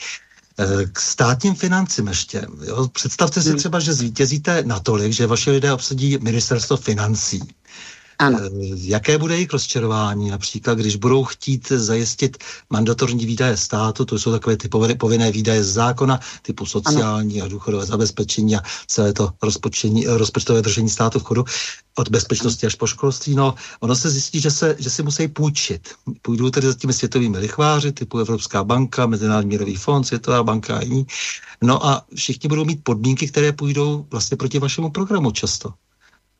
[0.58, 2.46] Uh, k státním financím ještě.
[2.66, 2.88] Jo?
[2.88, 3.58] Představte si hmm.
[3.58, 7.40] třeba, že zvítězíte natolik, že vaše lidé obsadí ministerstvo financí.
[8.22, 8.38] Ano.
[8.42, 12.36] Eh, jaké bude jejich rozčarování, například když budou chtít zajistit
[12.70, 14.68] mandatorní výdaje státu, to jsou takové ty
[14.98, 17.46] povinné výdaje z zákona, typu sociální ano.
[17.46, 19.32] a důchodové zabezpečení a celé to
[20.06, 21.44] rozpočtové držení státu v chodu,
[21.98, 25.88] od bezpečnosti až po školství, no, ono se zjistí, že, se, že si musí půjčit.
[26.22, 30.82] Půjdou tedy za těmi světovými lichváři, typu Evropská banka, Mezinárodní mírový fond, Světová banka a
[30.82, 31.06] jiní.
[31.62, 35.74] No a všichni budou mít podmínky, které půjdou vlastně proti vašemu programu často.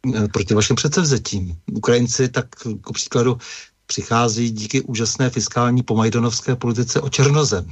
[0.06, 1.56] Eh, proti vašim předsevzetím.
[1.72, 2.46] Ukrajinci tak
[2.80, 3.38] ku příkladu
[3.86, 7.70] přichází díky úžasné fiskální pomajdonovské politice o černozem.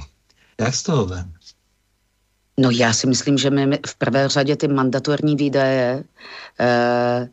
[0.59, 1.33] Jak z toho ven?
[2.57, 6.03] No já si myslím, že my v prvé řadě ty mandatorní výdaje
[6.59, 7.29] eh,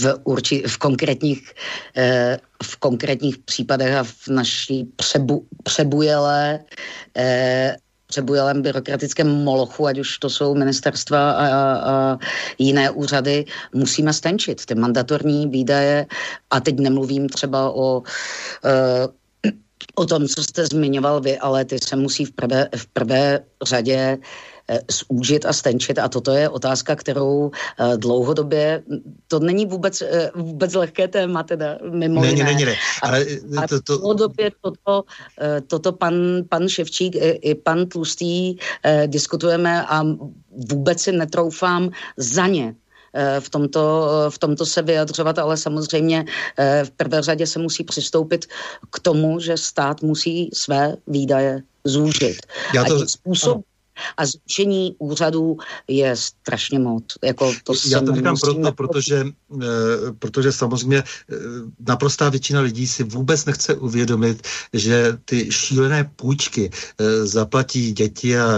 [0.00, 1.52] v, urči, v, konkrétních,
[1.96, 6.60] eh, v konkrétních případech a v naší přebu, přebujelé
[7.16, 7.76] eh,
[8.08, 12.18] přebujelém byrokratickém molochu, ať už to jsou ministerstva a, a
[12.58, 13.44] jiné úřady,
[13.74, 14.66] musíme stenčit.
[14.66, 16.06] Ty mandatorní výdaje
[16.50, 18.04] a teď nemluvím třeba o uh,
[19.94, 24.18] o tom, co jste zmiňoval vy, ale ty se musí v prvé, v prvé řadě
[24.90, 28.82] zúžit a stenčit a toto je otázka, kterou eh, dlouhodobě,
[29.28, 32.44] to není vůbec, eh, vůbec lehké téma teda, mimo není, jiné.
[32.44, 33.26] Není, není, ale
[33.68, 33.98] to, to...
[33.98, 35.04] dlouhodobě toto,
[35.66, 36.14] toto pan,
[36.48, 38.56] pan Ševčík i pan Tlustý
[39.06, 40.04] diskutujeme a
[40.70, 42.74] vůbec si netroufám za ně
[43.40, 46.24] v tomto, v tomto se vyjadřovat, ale samozřejmě
[46.84, 48.46] v prvé řadě se musí přistoupit
[48.90, 52.36] k tomu, že stát musí své výdaje zúžit.
[52.74, 53.62] Já to, a způsob,
[54.16, 55.56] a zrušení úřadů
[55.88, 57.04] je strašně moc.
[57.24, 59.66] Jako to Já to říkám proto, protože, e,
[60.18, 61.04] protože samozřejmě e,
[61.88, 68.48] naprostá většina lidí si vůbec nechce uvědomit, že ty šílené půjčky e, zaplatí děti a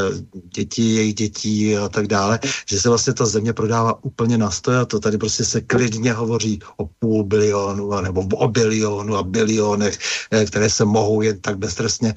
[0.57, 2.39] děti jejich dětí a tak dále,
[2.71, 6.13] že se vlastně ta země prodává úplně na stoj a to tady prostě se klidně
[6.13, 9.99] hovoří o půl bilionu a nebo o bilionu a bilionech,
[10.47, 12.15] které se mohou jen tak beztrestně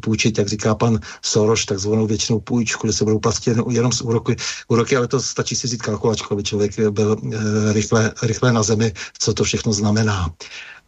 [0.00, 3.92] půjčit, jak říká pan Soroš, takzvanou většinou půjčku půjčku, kde se budou platit jen, jenom
[3.92, 4.36] z úroky,
[4.68, 8.92] úroky, ale to stačí si vzít kalkulačku, aby člověk byl e, rychle, rychle na zemi,
[9.18, 10.30] co to všechno znamená.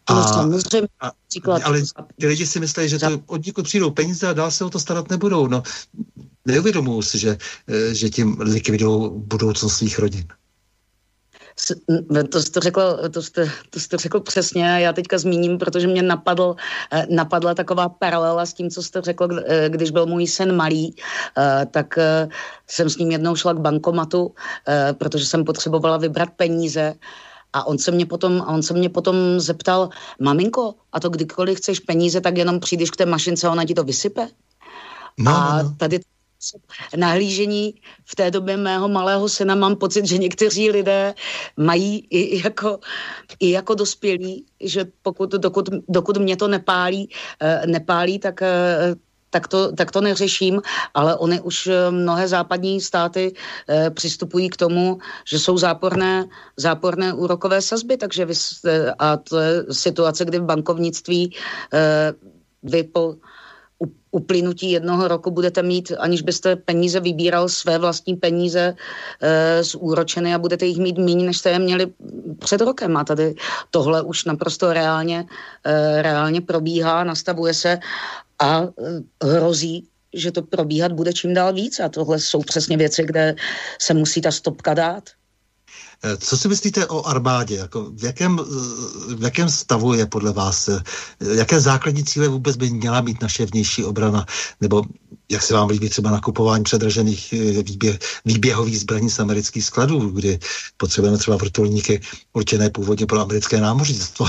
[0.06, 0.58] A, no,
[1.00, 1.12] a,
[1.64, 1.82] ale
[2.20, 4.78] ty lidi si myslí, že to od někud přijdou peníze a dál se o to
[4.78, 5.48] starat nebudou.
[5.48, 5.62] No,
[6.44, 7.38] neuvědomují si, že,
[7.68, 10.26] eh, že tím likvidují budoucnost svých rodin.
[12.30, 16.56] To jste, řekl, to, jste, to jste řekl přesně já teďka zmíním, protože mě napadl,
[16.92, 20.96] eh, napadla taková paralela s tím, co jste řekl, eh, když byl můj sen malý,
[21.38, 21.98] eh, tak
[22.66, 24.34] jsem s ním jednou šla k bankomatu,
[24.98, 26.94] protože jsem potřebovala vybrat peníze
[27.52, 29.88] a on se mě potom, on se mě potom zeptal,
[30.20, 33.74] maminko, a to kdykoliv chceš peníze, tak jenom přijdeš k té mašince a ona ti
[33.74, 34.28] to vysype?
[35.18, 36.13] No, a no, no.
[36.52, 37.74] Tady nahlížení.
[38.04, 41.14] V té době mého malého syna mám pocit, že někteří lidé
[41.56, 42.78] mají i jako,
[43.40, 47.10] i jako dospělí, že pokud, dokud, dokud mě to nepálí,
[47.40, 48.94] eh, nepálí tak eh,
[49.30, 50.62] tak to, tak to neřeším,
[50.94, 53.34] ale oni už eh, mnohé západní státy
[53.90, 56.24] přistupují k tomu, že jsou záporné,
[56.56, 58.34] záporné úrokové sazby, takže vy,
[58.98, 61.34] a to je situace, kdy v bankovnictví
[61.74, 62.14] e,
[62.62, 63.14] vy po
[64.10, 68.74] uplynutí jednoho roku budete mít, aniž byste peníze vybíral, své vlastní peníze
[69.20, 71.86] e, z úročeny a budete jich mít méně, než jste je měli
[72.38, 72.96] před rokem.
[72.96, 73.34] A tady
[73.70, 75.26] tohle už naprosto reálně,
[75.64, 77.78] e, reálně probíhá, nastavuje se
[78.38, 78.68] a e,
[79.26, 81.80] hrozí, že to probíhat bude čím dál víc.
[81.80, 83.34] A tohle jsou přesně věci, kde
[83.80, 85.04] se musí ta stopka dát.
[86.04, 87.54] Eh, co si myslíte o armádě?
[87.54, 88.36] Jako v, jakém,
[89.16, 90.68] v jakém stavu je podle vás?
[90.68, 90.82] Eh,
[91.20, 94.26] jaké základní cíle vůbec by měla mít naše vnější obrana?
[94.60, 94.82] Nebo
[95.30, 100.38] jak se vám líbí třeba nakupování předražených eh, výběh, výběhových zbraní z amerických skladů, kdy
[100.76, 102.00] potřebujeme třeba vrtulníky
[102.32, 104.26] určené původně pro americké námořnictvo?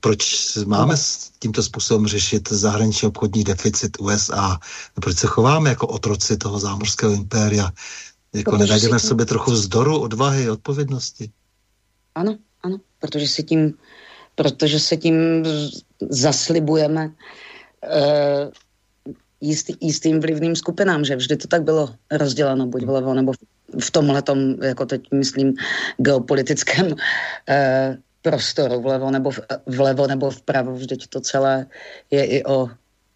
[0.00, 4.58] Proč máme s tímto způsobem řešit zahraniční obchodní deficit USA?
[4.94, 7.72] Proč se chováme jako otroci toho zámořského impéria?
[8.34, 11.30] Jako nenajdeme v sobě trochu vzdoru, odvahy, odpovědnosti.
[12.14, 13.74] Ano, ano, protože se tím,
[14.34, 15.44] protože se tím
[16.10, 17.12] zaslibujeme uh,
[19.40, 23.32] jistý, jistým vlivným skupinám, že vždy to tak bylo rozděleno, buď vlevo nebo
[23.80, 24.22] v tomhle
[24.62, 25.54] jako teď myslím,
[25.96, 26.96] geopolitickém uh,
[28.22, 31.66] prostoru, vlevo nebo, v, vlevo nebo vpravo, vždyť to celé
[32.10, 32.68] je i o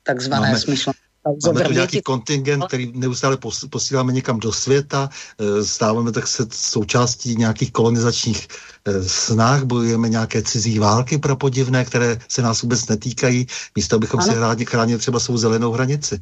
[0.02, 0.98] takzvané Máme, smyšlené
[1.46, 3.38] Máme tu nějaký kontingent, který neustále
[3.70, 8.48] posíláme někam do světa, eh, stáváme tak se součástí nějakých kolonizačních
[8.84, 13.46] eh, snah, bojujeme nějaké cizí války pro podivné, které se nás vůbec netýkají,
[13.76, 14.56] místo abychom ano.
[14.58, 16.20] si chránili třeba svou zelenou hranici.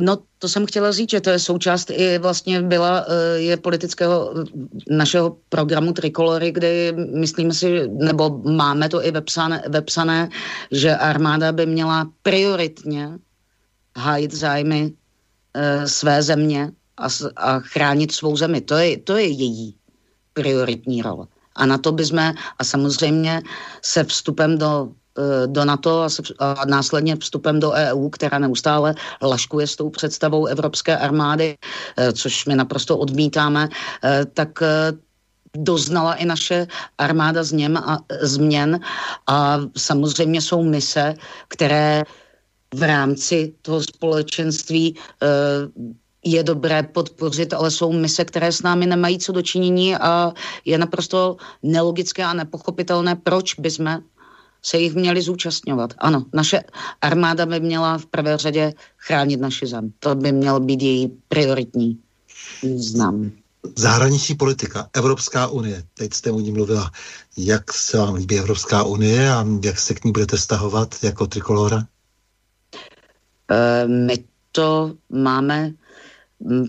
[0.00, 4.34] No, to jsem chtěla říct, že to je součást i vlastně byla, eh, je politického
[4.90, 10.28] našeho programu Trikolory, kde myslíme si, nebo máme to i vepsané, vepsané
[10.70, 13.18] že armáda by měla prioritně
[14.00, 14.92] hájit zájmy
[15.54, 18.60] e, své země a, a chránit svou zemi.
[18.60, 19.76] To je, to je její
[20.32, 21.26] prioritní role.
[21.56, 22.18] A na to bychom,
[22.58, 23.42] a samozřejmě
[23.82, 28.94] se vstupem do eh, do NATO a, se, a následně vstupem do EU, která neustále
[29.22, 31.58] laškuje s tou představou evropské armády,
[31.96, 33.68] eh, což my naprosto odmítáme,
[34.34, 34.62] tak
[35.56, 36.66] doznala i naše
[36.98, 38.80] armáda změn a, změn
[39.26, 41.14] a samozřejmě jsou mise,
[41.48, 42.04] které
[42.74, 45.26] v rámci toho společenství eh,
[46.24, 50.32] je dobré podpořit, ale jsou mise, které s námi nemají co dočinění a
[50.64, 53.98] je naprosto nelogické a nepochopitelné, proč bychom
[54.62, 55.94] se jich měli zúčastňovat.
[55.98, 56.60] Ano, naše
[57.00, 59.92] armáda by měla v prvé řadě chránit naši zem.
[59.98, 61.98] To by měl být její prioritní
[62.62, 63.30] význam.
[63.76, 66.90] Zahraniční politika, Evropská unie, teď jste o ní mluvila.
[67.36, 71.82] Jak se vám líbí Evropská unie a jak se k ní budete stahovat jako trikolora?
[73.50, 74.18] Eh, my
[74.52, 75.72] to máme
[76.40, 76.66] mm,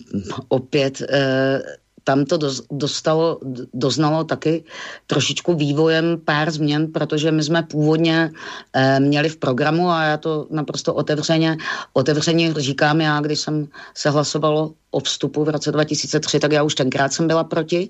[0.49, 1.61] opět eh,
[2.03, 2.37] tam to
[2.71, 3.39] dostalo,
[3.73, 4.63] doznalo taky
[5.07, 8.31] trošičku vývojem pár změn, protože my jsme původně
[8.73, 11.57] e, měli v programu a já to naprosto otevřeně,
[11.93, 16.75] otevřeně říkám, já když jsem se hlasovalo o vstupu v roce 2003, tak já už
[16.75, 17.89] tenkrát jsem byla proti,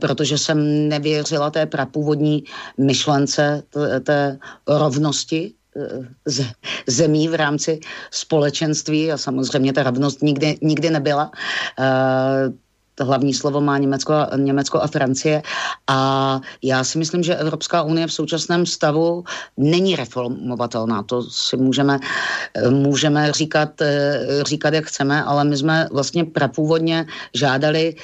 [0.00, 2.44] protože jsem nevěřila té prapůvodní
[2.78, 3.62] myšlence
[4.04, 5.52] té, rovnosti
[6.86, 7.80] zemí v rámci
[8.10, 11.30] společenství a samozřejmě ta rovnost nikdy, nikdy nebyla.
[12.94, 15.42] To hlavní slovo má Německo, Německo a Francie.
[15.86, 19.24] A já si myslím, že Evropská unie v současném stavu
[19.56, 21.02] není reformovatelná.
[21.02, 21.98] To si můžeme,
[22.70, 27.94] můžeme říkat, eh, říkat, jak chceme, ale my jsme vlastně prapůvodně žádali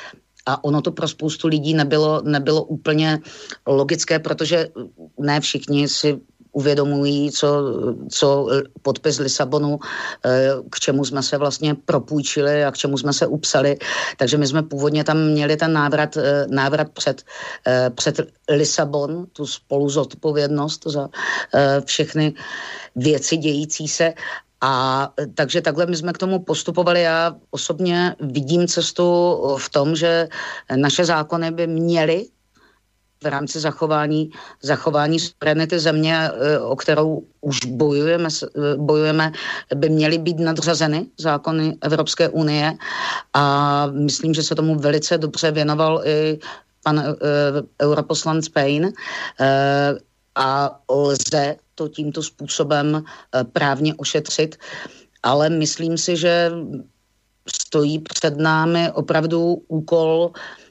[0.46, 3.18] a ono to pro spoustu lidí nebylo, nebylo úplně
[3.66, 4.68] logické, protože
[5.20, 6.20] ne všichni si
[6.56, 7.48] uvědomují, co,
[8.10, 8.48] co
[8.82, 9.78] podpis Lisabonu,
[10.24, 13.76] eh, k čemu jsme se vlastně propůjčili a k čemu jsme se upsali.
[14.16, 17.22] Takže my jsme původně tam měli ten návrat, eh, návrat před,
[17.66, 21.08] eh, před Lisabon, tu spolu zodpovědnost za
[21.84, 22.32] všechny
[22.96, 24.14] věci dějící se
[24.60, 24.72] a
[25.34, 27.02] takže takhle my jsme k tomu postupovali.
[27.02, 29.04] Já osobně vidím cestu
[29.58, 30.28] v tom, že
[30.72, 32.26] naše zákony by měly
[33.22, 34.30] v rámci zachování,
[34.62, 39.32] zachování suverenity země, e, o kterou už bojujeme, e, bojujeme,
[39.74, 42.72] by měly být nadřazeny zákony Evropské unie.
[43.34, 46.38] A myslím, že se tomu velice dobře věnoval i
[46.86, 47.04] pan uh,
[47.82, 48.94] europoslanec Payne uh,
[50.34, 53.02] a lze to tímto způsobem uh,
[53.52, 54.56] právně ošetřit,
[55.22, 56.50] ale myslím si, že
[57.46, 60.65] stojí před námi opravdu úkol uh,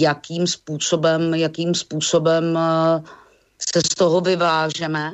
[0.00, 3.02] jakým způsobem, jakým způsobem eh,
[3.58, 5.12] se z toho vyvážeme,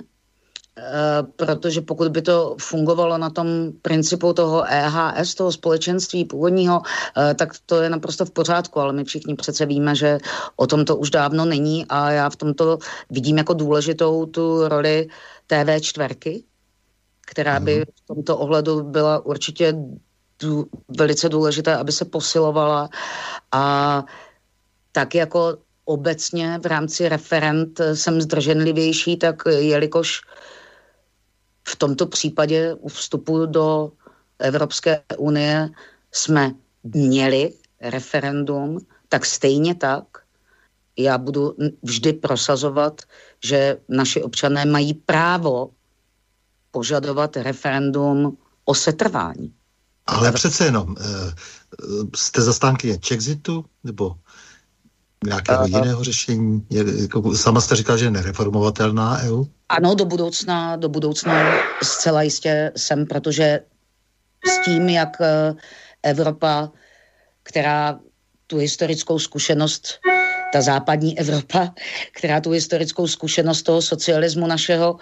[0.79, 3.47] eh, protože pokud by to fungovalo na tom
[3.83, 6.83] principu toho EHS, toho společenství původního,
[7.17, 10.19] eh, tak to je naprosto v pořádku, ale my všichni přece víme, že
[10.57, 12.79] o tom to už dávno není a já v tomto
[13.11, 15.09] vidím jako důležitou tu roli
[15.47, 16.45] TV čtverky,
[17.27, 17.85] která by mhm.
[18.05, 19.75] v tomto ohledu byla určitě
[20.99, 22.89] velice důležité, aby se posilovala
[23.53, 24.05] a
[24.93, 30.21] tak jako obecně v rámci referent jsem zdrženlivější, tak jelikož
[31.69, 33.93] v tomto případě u vstupu do
[34.39, 35.71] Evropské unie
[36.13, 36.55] jsme
[36.85, 38.79] měli referendum,
[39.09, 40.05] tak stejně tak
[40.99, 43.03] já budu vždy prosazovat,
[43.45, 45.71] že naši občané mají právo
[46.71, 49.55] požadovat referendum o setrvání.
[50.07, 51.35] Ale přece jenom, eh,
[52.17, 54.17] jste zastánkyně Chexitu nebo
[55.25, 56.67] nějakého uh, jiného řešení?
[56.71, 59.45] Jako, sama jste říkal, že je nereformovatelná EU?
[59.69, 63.61] Ano, do budoucna, do budoucna zcela jistě jsem, protože
[64.47, 65.55] s tím, jak eh,
[66.03, 66.73] Evropa,
[67.43, 68.01] která
[68.47, 69.99] tu historickou zkušenost,
[70.53, 71.75] ta západní Evropa,
[72.13, 74.99] která tu historickou zkušenost toho socialismu našeho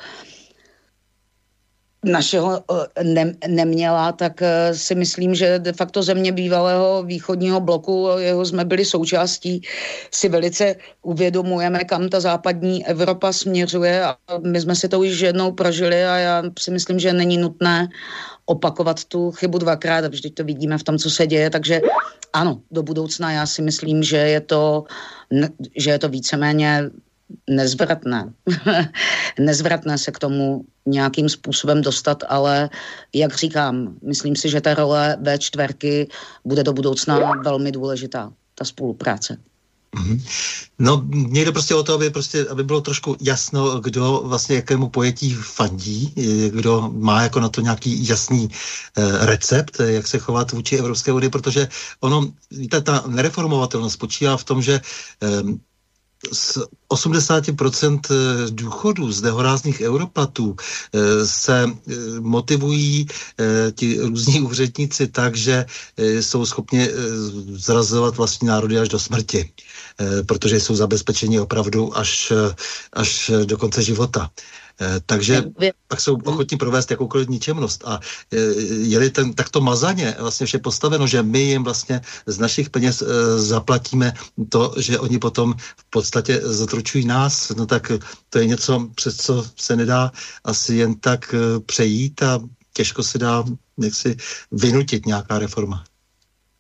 [2.04, 2.64] našeho
[2.96, 8.44] eh, ne, neměla, tak eh, si myslím, že de facto země bývalého východního bloku, jeho
[8.44, 9.62] jsme byli součástí,
[10.10, 14.04] si velice uvědomujeme, kam ta západní Evropa směřuje.
[14.04, 17.88] A my jsme si to už jednou prožili a já si myslím, že není nutné
[18.46, 21.80] opakovat tu chybu dvakrát, vždyť to vidíme v tom, co se děje, takže
[22.32, 24.84] ano, do budoucna já si myslím, že je to,
[25.76, 26.90] že je to víceméně
[27.50, 28.32] nezvratné.
[29.38, 32.70] nezvratné se k tomu nějakým způsobem dostat, ale
[33.14, 36.06] jak říkám, myslím si, že ta role V4
[36.44, 39.36] bude do budoucna velmi důležitá, ta spolupráce.
[39.96, 40.22] Mm-hmm.
[40.78, 45.34] No, někdo prostě o to, aby, prostě, aby bylo trošku jasno, kdo vlastně jakému pojetí
[45.34, 46.14] fandí,
[46.48, 48.48] kdo má jako na to nějaký jasný
[48.96, 51.68] eh, recept, jak se chovat vůči Evropské unii, protože
[52.00, 54.80] ono, víte, ta nereformovatelnost spočívá v tom, že
[55.22, 55.28] eh,
[56.32, 56.58] z
[56.90, 60.56] 80% eh, důchodů z nehorázných europlatů
[60.94, 63.06] eh, se eh, motivují
[63.74, 65.66] ti různí úředníci tak, že
[65.96, 66.88] jsou schopni
[67.52, 69.50] zrazovat vlastní národy až do smrti,
[70.26, 72.32] protože jsou zabezpečeni opravdu až,
[72.92, 74.30] až do konce života.
[74.80, 75.44] Eh, takže
[75.88, 77.84] pak jsou ochotní provést jakoukoliv ničemnost.
[77.86, 78.00] A
[78.32, 78.36] eh,
[78.88, 83.38] je-li ten takto mazaně vlastně vše postaveno, že my jim vlastně z našich peněz eh,
[83.38, 84.12] zaplatíme
[84.48, 87.92] to, že oni potom v podstatě zatručují nás, no tak
[88.30, 90.12] to je něco, přes co se nedá
[90.44, 91.34] asi jen tak
[91.66, 92.40] přejít a
[92.72, 93.44] těžko se dá
[93.82, 94.16] jaksi
[94.52, 95.84] vynutit nějaká reforma.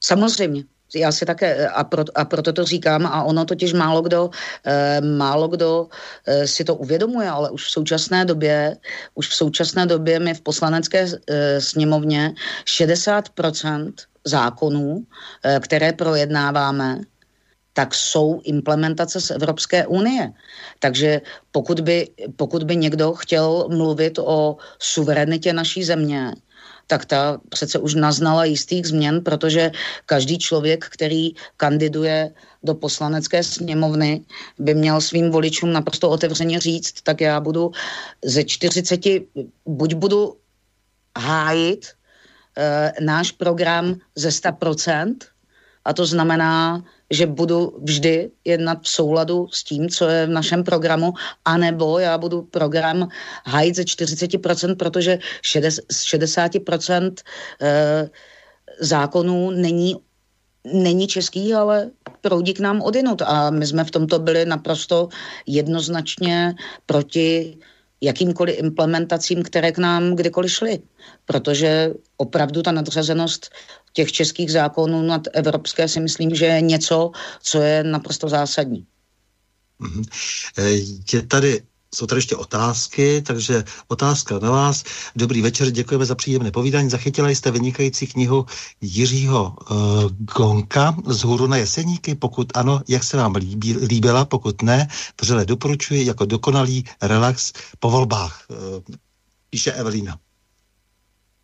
[0.04, 0.64] Samozřejmě
[0.94, 4.30] já si také, a, pro, a proto to říkám, a ono totiž málo kdo,
[4.64, 5.88] e, málo kdo
[6.26, 8.76] e, si to uvědomuje, ale už v současné době,
[9.14, 12.34] už v současné době my v poslanecké e, sněmovně
[12.64, 13.92] 60%
[14.24, 15.04] zákonů,
[15.44, 17.00] e, které projednáváme,
[17.72, 20.32] tak jsou implementace z Evropské unie.
[20.78, 21.20] Takže
[21.52, 26.32] pokud by, pokud by někdo chtěl mluvit o suverenitě naší země,
[26.90, 29.70] tak ta přece už naznala jistých změn, protože
[30.06, 34.26] každý člověk, který kandiduje do poslanecké sněmovny,
[34.58, 37.70] by měl svým voličům naprosto otevřeně říct, tak já budu
[38.24, 39.00] ze 40,
[39.66, 40.36] buď budu
[41.18, 41.86] hájit
[42.58, 45.29] e, náš program ze 100%,
[45.84, 50.64] a to znamená, že budu vždy jednat v souladu s tím, co je v našem
[50.64, 51.12] programu,
[51.44, 53.08] anebo já budu program
[53.46, 57.14] hájit ze 40%, protože z 60%
[57.62, 58.10] eh,
[58.80, 59.96] zákonů není
[60.64, 61.90] není český, ale
[62.20, 63.22] proudí k nám odinut.
[63.22, 65.08] A my jsme v tomto byli naprosto
[65.46, 66.54] jednoznačně
[66.86, 67.58] proti
[68.00, 70.78] jakýmkoliv implementacím, které k nám kdykoliv šly.
[71.24, 73.50] Protože opravdu ta nadřazenost
[73.92, 77.10] těch českých zákonů nad evropské si myslím, že je něco,
[77.42, 78.86] co je naprosto zásadní.
[79.80, 80.04] Mm-hmm.
[81.12, 81.62] Je tady
[81.94, 84.84] jsou tady ještě otázky, takže otázka na vás.
[85.16, 86.90] Dobrý večer, děkujeme za příjemné povídání.
[86.90, 88.46] Zachytila jste vynikající knihu
[88.80, 89.76] Jiřího uh,
[90.36, 92.14] Gonka z hůru na Jeseníky?
[92.14, 94.24] Pokud ano, jak se vám líbí, líbila?
[94.24, 94.88] Pokud ne,
[95.20, 98.56] vřele doporučuji jako dokonalý relax po volbách, uh,
[99.50, 100.18] píše Evelina.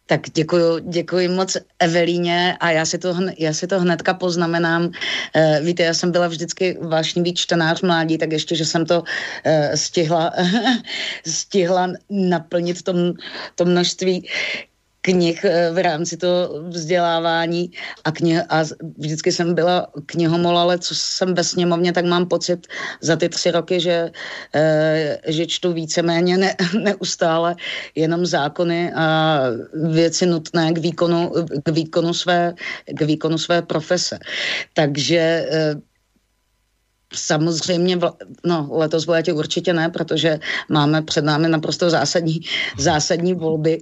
[0.07, 4.91] Tak děkuji, děkuji moc Evelíně a já si to, já si to hnedka poznamenám.
[5.35, 9.03] E, víte, já jsem byla vždycky vášnivý čtenář mládí, tak ještě, že jsem to
[9.45, 10.33] e, stihla,
[11.27, 12.97] stihla naplnit tom,
[13.55, 14.29] to množství
[15.07, 17.71] knih eh, v rámci toho vzdělávání
[18.05, 18.67] a, knih, a
[18.99, 22.67] vždycky jsem byla knihomol, ale co jsem ve sněmovně, tak mám pocit
[23.01, 24.11] za ty tři roky, že,
[24.55, 27.55] e, že čtu víceméně ne, neustále
[27.95, 29.39] jenom zákony a
[29.95, 32.55] věci nutné k výkonu, k výkonu, své,
[32.91, 34.19] k výkonu své profese.
[34.75, 35.47] Takže
[37.17, 37.99] Samozřejmě,
[38.45, 42.41] no letos v létě určitě ne, protože máme před námi naprosto zásadní,
[42.79, 43.81] zásadní volby,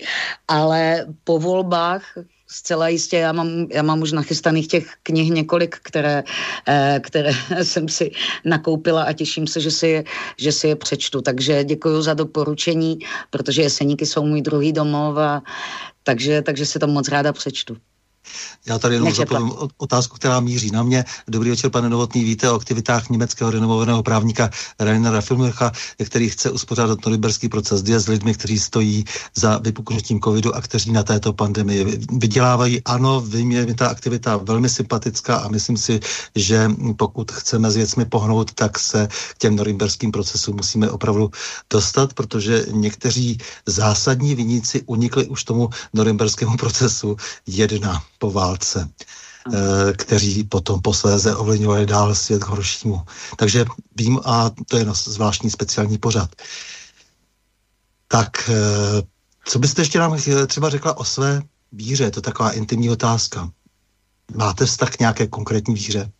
[0.48, 2.02] ale po volbách
[2.46, 6.22] zcela jistě, já mám, já mám už nachystaných těch knih několik, které,
[6.68, 7.32] eh, které
[7.62, 8.10] jsem si
[8.44, 10.04] nakoupila a těším se, že si, je,
[10.38, 11.20] že si je přečtu.
[11.20, 12.98] Takže děkuji za doporučení,
[13.30, 15.42] protože Jeseníky jsou můj druhý domov a
[16.02, 17.76] takže, takže si to moc ráda přečtu.
[18.66, 21.04] Já tady jenom zapovím otázku, která míří na mě.
[21.28, 22.24] Dobrý večer, pane Novotný.
[22.24, 25.72] Víte o aktivitách německého renovovaného právníka Rainera Filmercha,
[26.04, 30.92] který chce uspořádat norimberský proces dia s lidmi, kteří stojí za vypuknutím covidu a kteří
[30.92, 32.82] na této pandemii vydělávají.
[32.84, 36.00] Ano, vím, je ta aktivita velmi sympatická a myslím si,
[36.34, 41.30] že pokud chceme s věcmi pohnout, tak se k těm norimberským procesům musíme opravdu
[41.70, 50.44] dostat, protože někteří zásadní viníci unikli už tomu norimberskému procesu jedna po válce, eh, kteří
[50.44, 53.02] potom posléze ovlivňovali dál svět k horšímu.
[53.36, 53.64] Takže
[53.96, 56.30] vím, a to je zvláštní speciální pořad.
[58.08, 59.02] Tak, eh,
[59.44, 61.42] co byste ještě nám třeba řekla o své
[61.72, 62.04] víře?
[62.04, 63.50] Je to taková intimní otázka.
[64.34, 66.10] Máte vztah k nějaké konkrétní víře?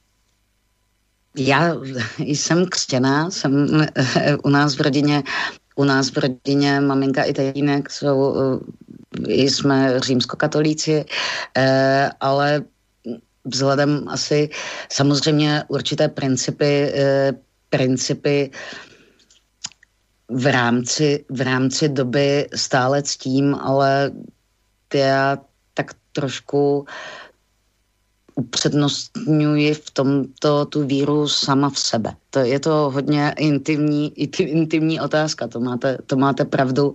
[1.37, 1.75] Já
[2.19, 5.23] jsem křtěná, jsem eh, u nás v rodině,
[5.77, 8.35] u nás v rodině maminka i tatínek jsou
[9.29, 11.05] jsme římskokatolíci,
[11.57, 12.63] eh, ale
[13.45, 14.49] vzhledem asi
[14.93, 17.33] samozřejmě určité principy, eh,
[17.71, 18.51] principy
[20.29, 24.11] v rámci, v rámci doby stále s tím, ale
[24.95, 25.39] já
[25.75, 26.87] tak trošku
[28.35, 32.11] upřednostňuji v tomto tu víru sama v sebe.
[32.31, 36.95] To je to hodně intimní, intimní otázka, to máte, to máte pravdu,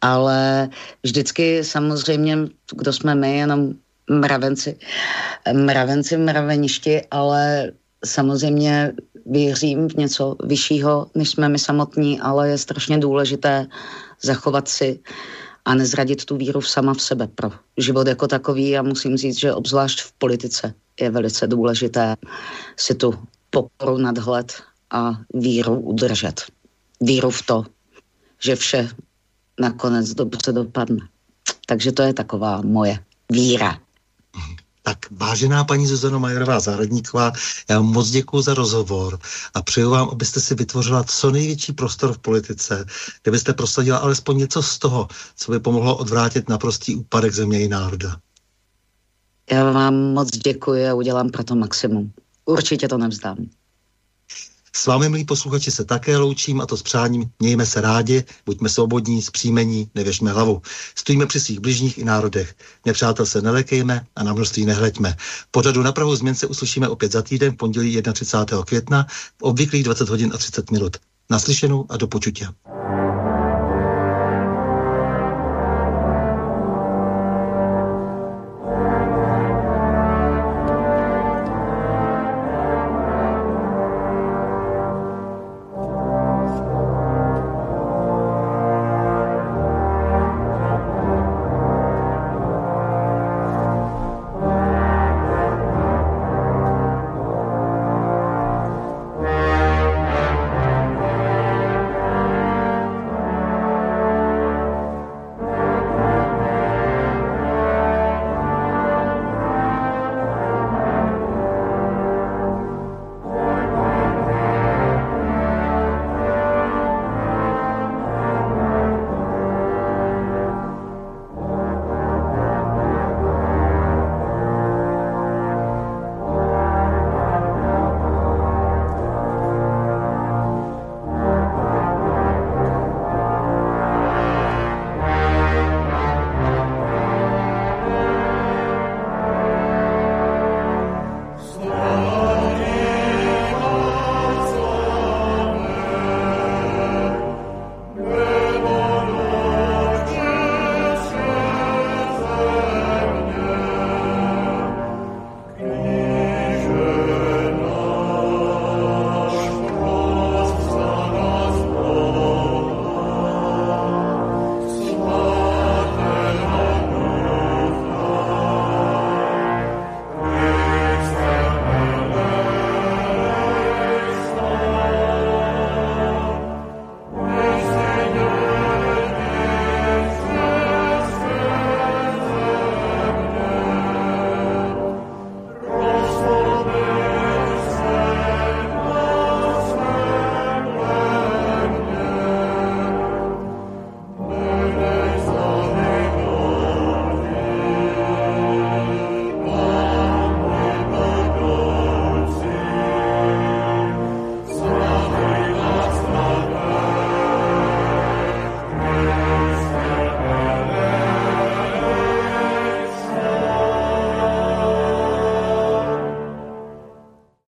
[0.00, 0.68] ale
[1.02, 2.38] vždycky samozřejmě,
[2.76, 3.72] kdo jsme my, jenom
[4.10, 4.76] mravenci,
[5.52, 7.72] mravenci mraveništi, ale
[8.04, 8.92] samozřejmě
[9.26, 13.66] věřím v něco vyššího, než jsme my samotní, ale je strašně důležité
[14.22, 15.00] zachovat si
[15.68, 19.54] a nezradit tu víru sama v sebe pro život jako takový a musím říct, že
[19.54, 22.16] obzvlášť v politice je velice důležité
[22.76, 23.14] si tu
[23.50, 24.52] pokoru nadhled
[24.90, 26.42] a víru udržet.
[27.00, 27.64] Víru v to,
[28.40, 28.88] že vše
[29.60, 31.08] nakonec dobře dopadne.
[31.66, 32.98] Takže to je taková moje
[33.32, 33.78] víra.
[34.88, 37.32] Tak vážená paní Zuzano Majerová Zahradníková,
[37.70, 39.18] já vám moc děkuji za rozhovor
[39.54, 42.86] a přeju vám, abyste si vytvořila co největší prostor v politice,
[43.22, 47.68] kde byste prosadila alespoň něco z toho, co by pomohlo odvrátit naprostý úpadek země i
[47.68, 48.16] národa.
[49.50, 52.12] Já vám moc děkuji a udělám pro to maximum.
[52.44, 53.36] Určitě to nevzdám.
[54.72, 58.68] S vámi, milí posluchači, se také loučím a to s přáním mějme se rádi, buďme
[58.68, 60.62] svobodní, zpříjmení, nevěšme hlavu.
[60.94, 62.54] Stojíme při svých bližních i národech.
[62.86, 65.16] Nepřátel se nelekejme a na množství nehleďme.
[65.50, 68.64] Pořadu na Prahu změn se uslyšíme opět za týden, pondělí 31.
[68.64, 69.06] května,
[69.38, 70.96] v obvyklých 20 hodin a 30 minut.
[71.30, 72.48] Naslyšenou a do počutě.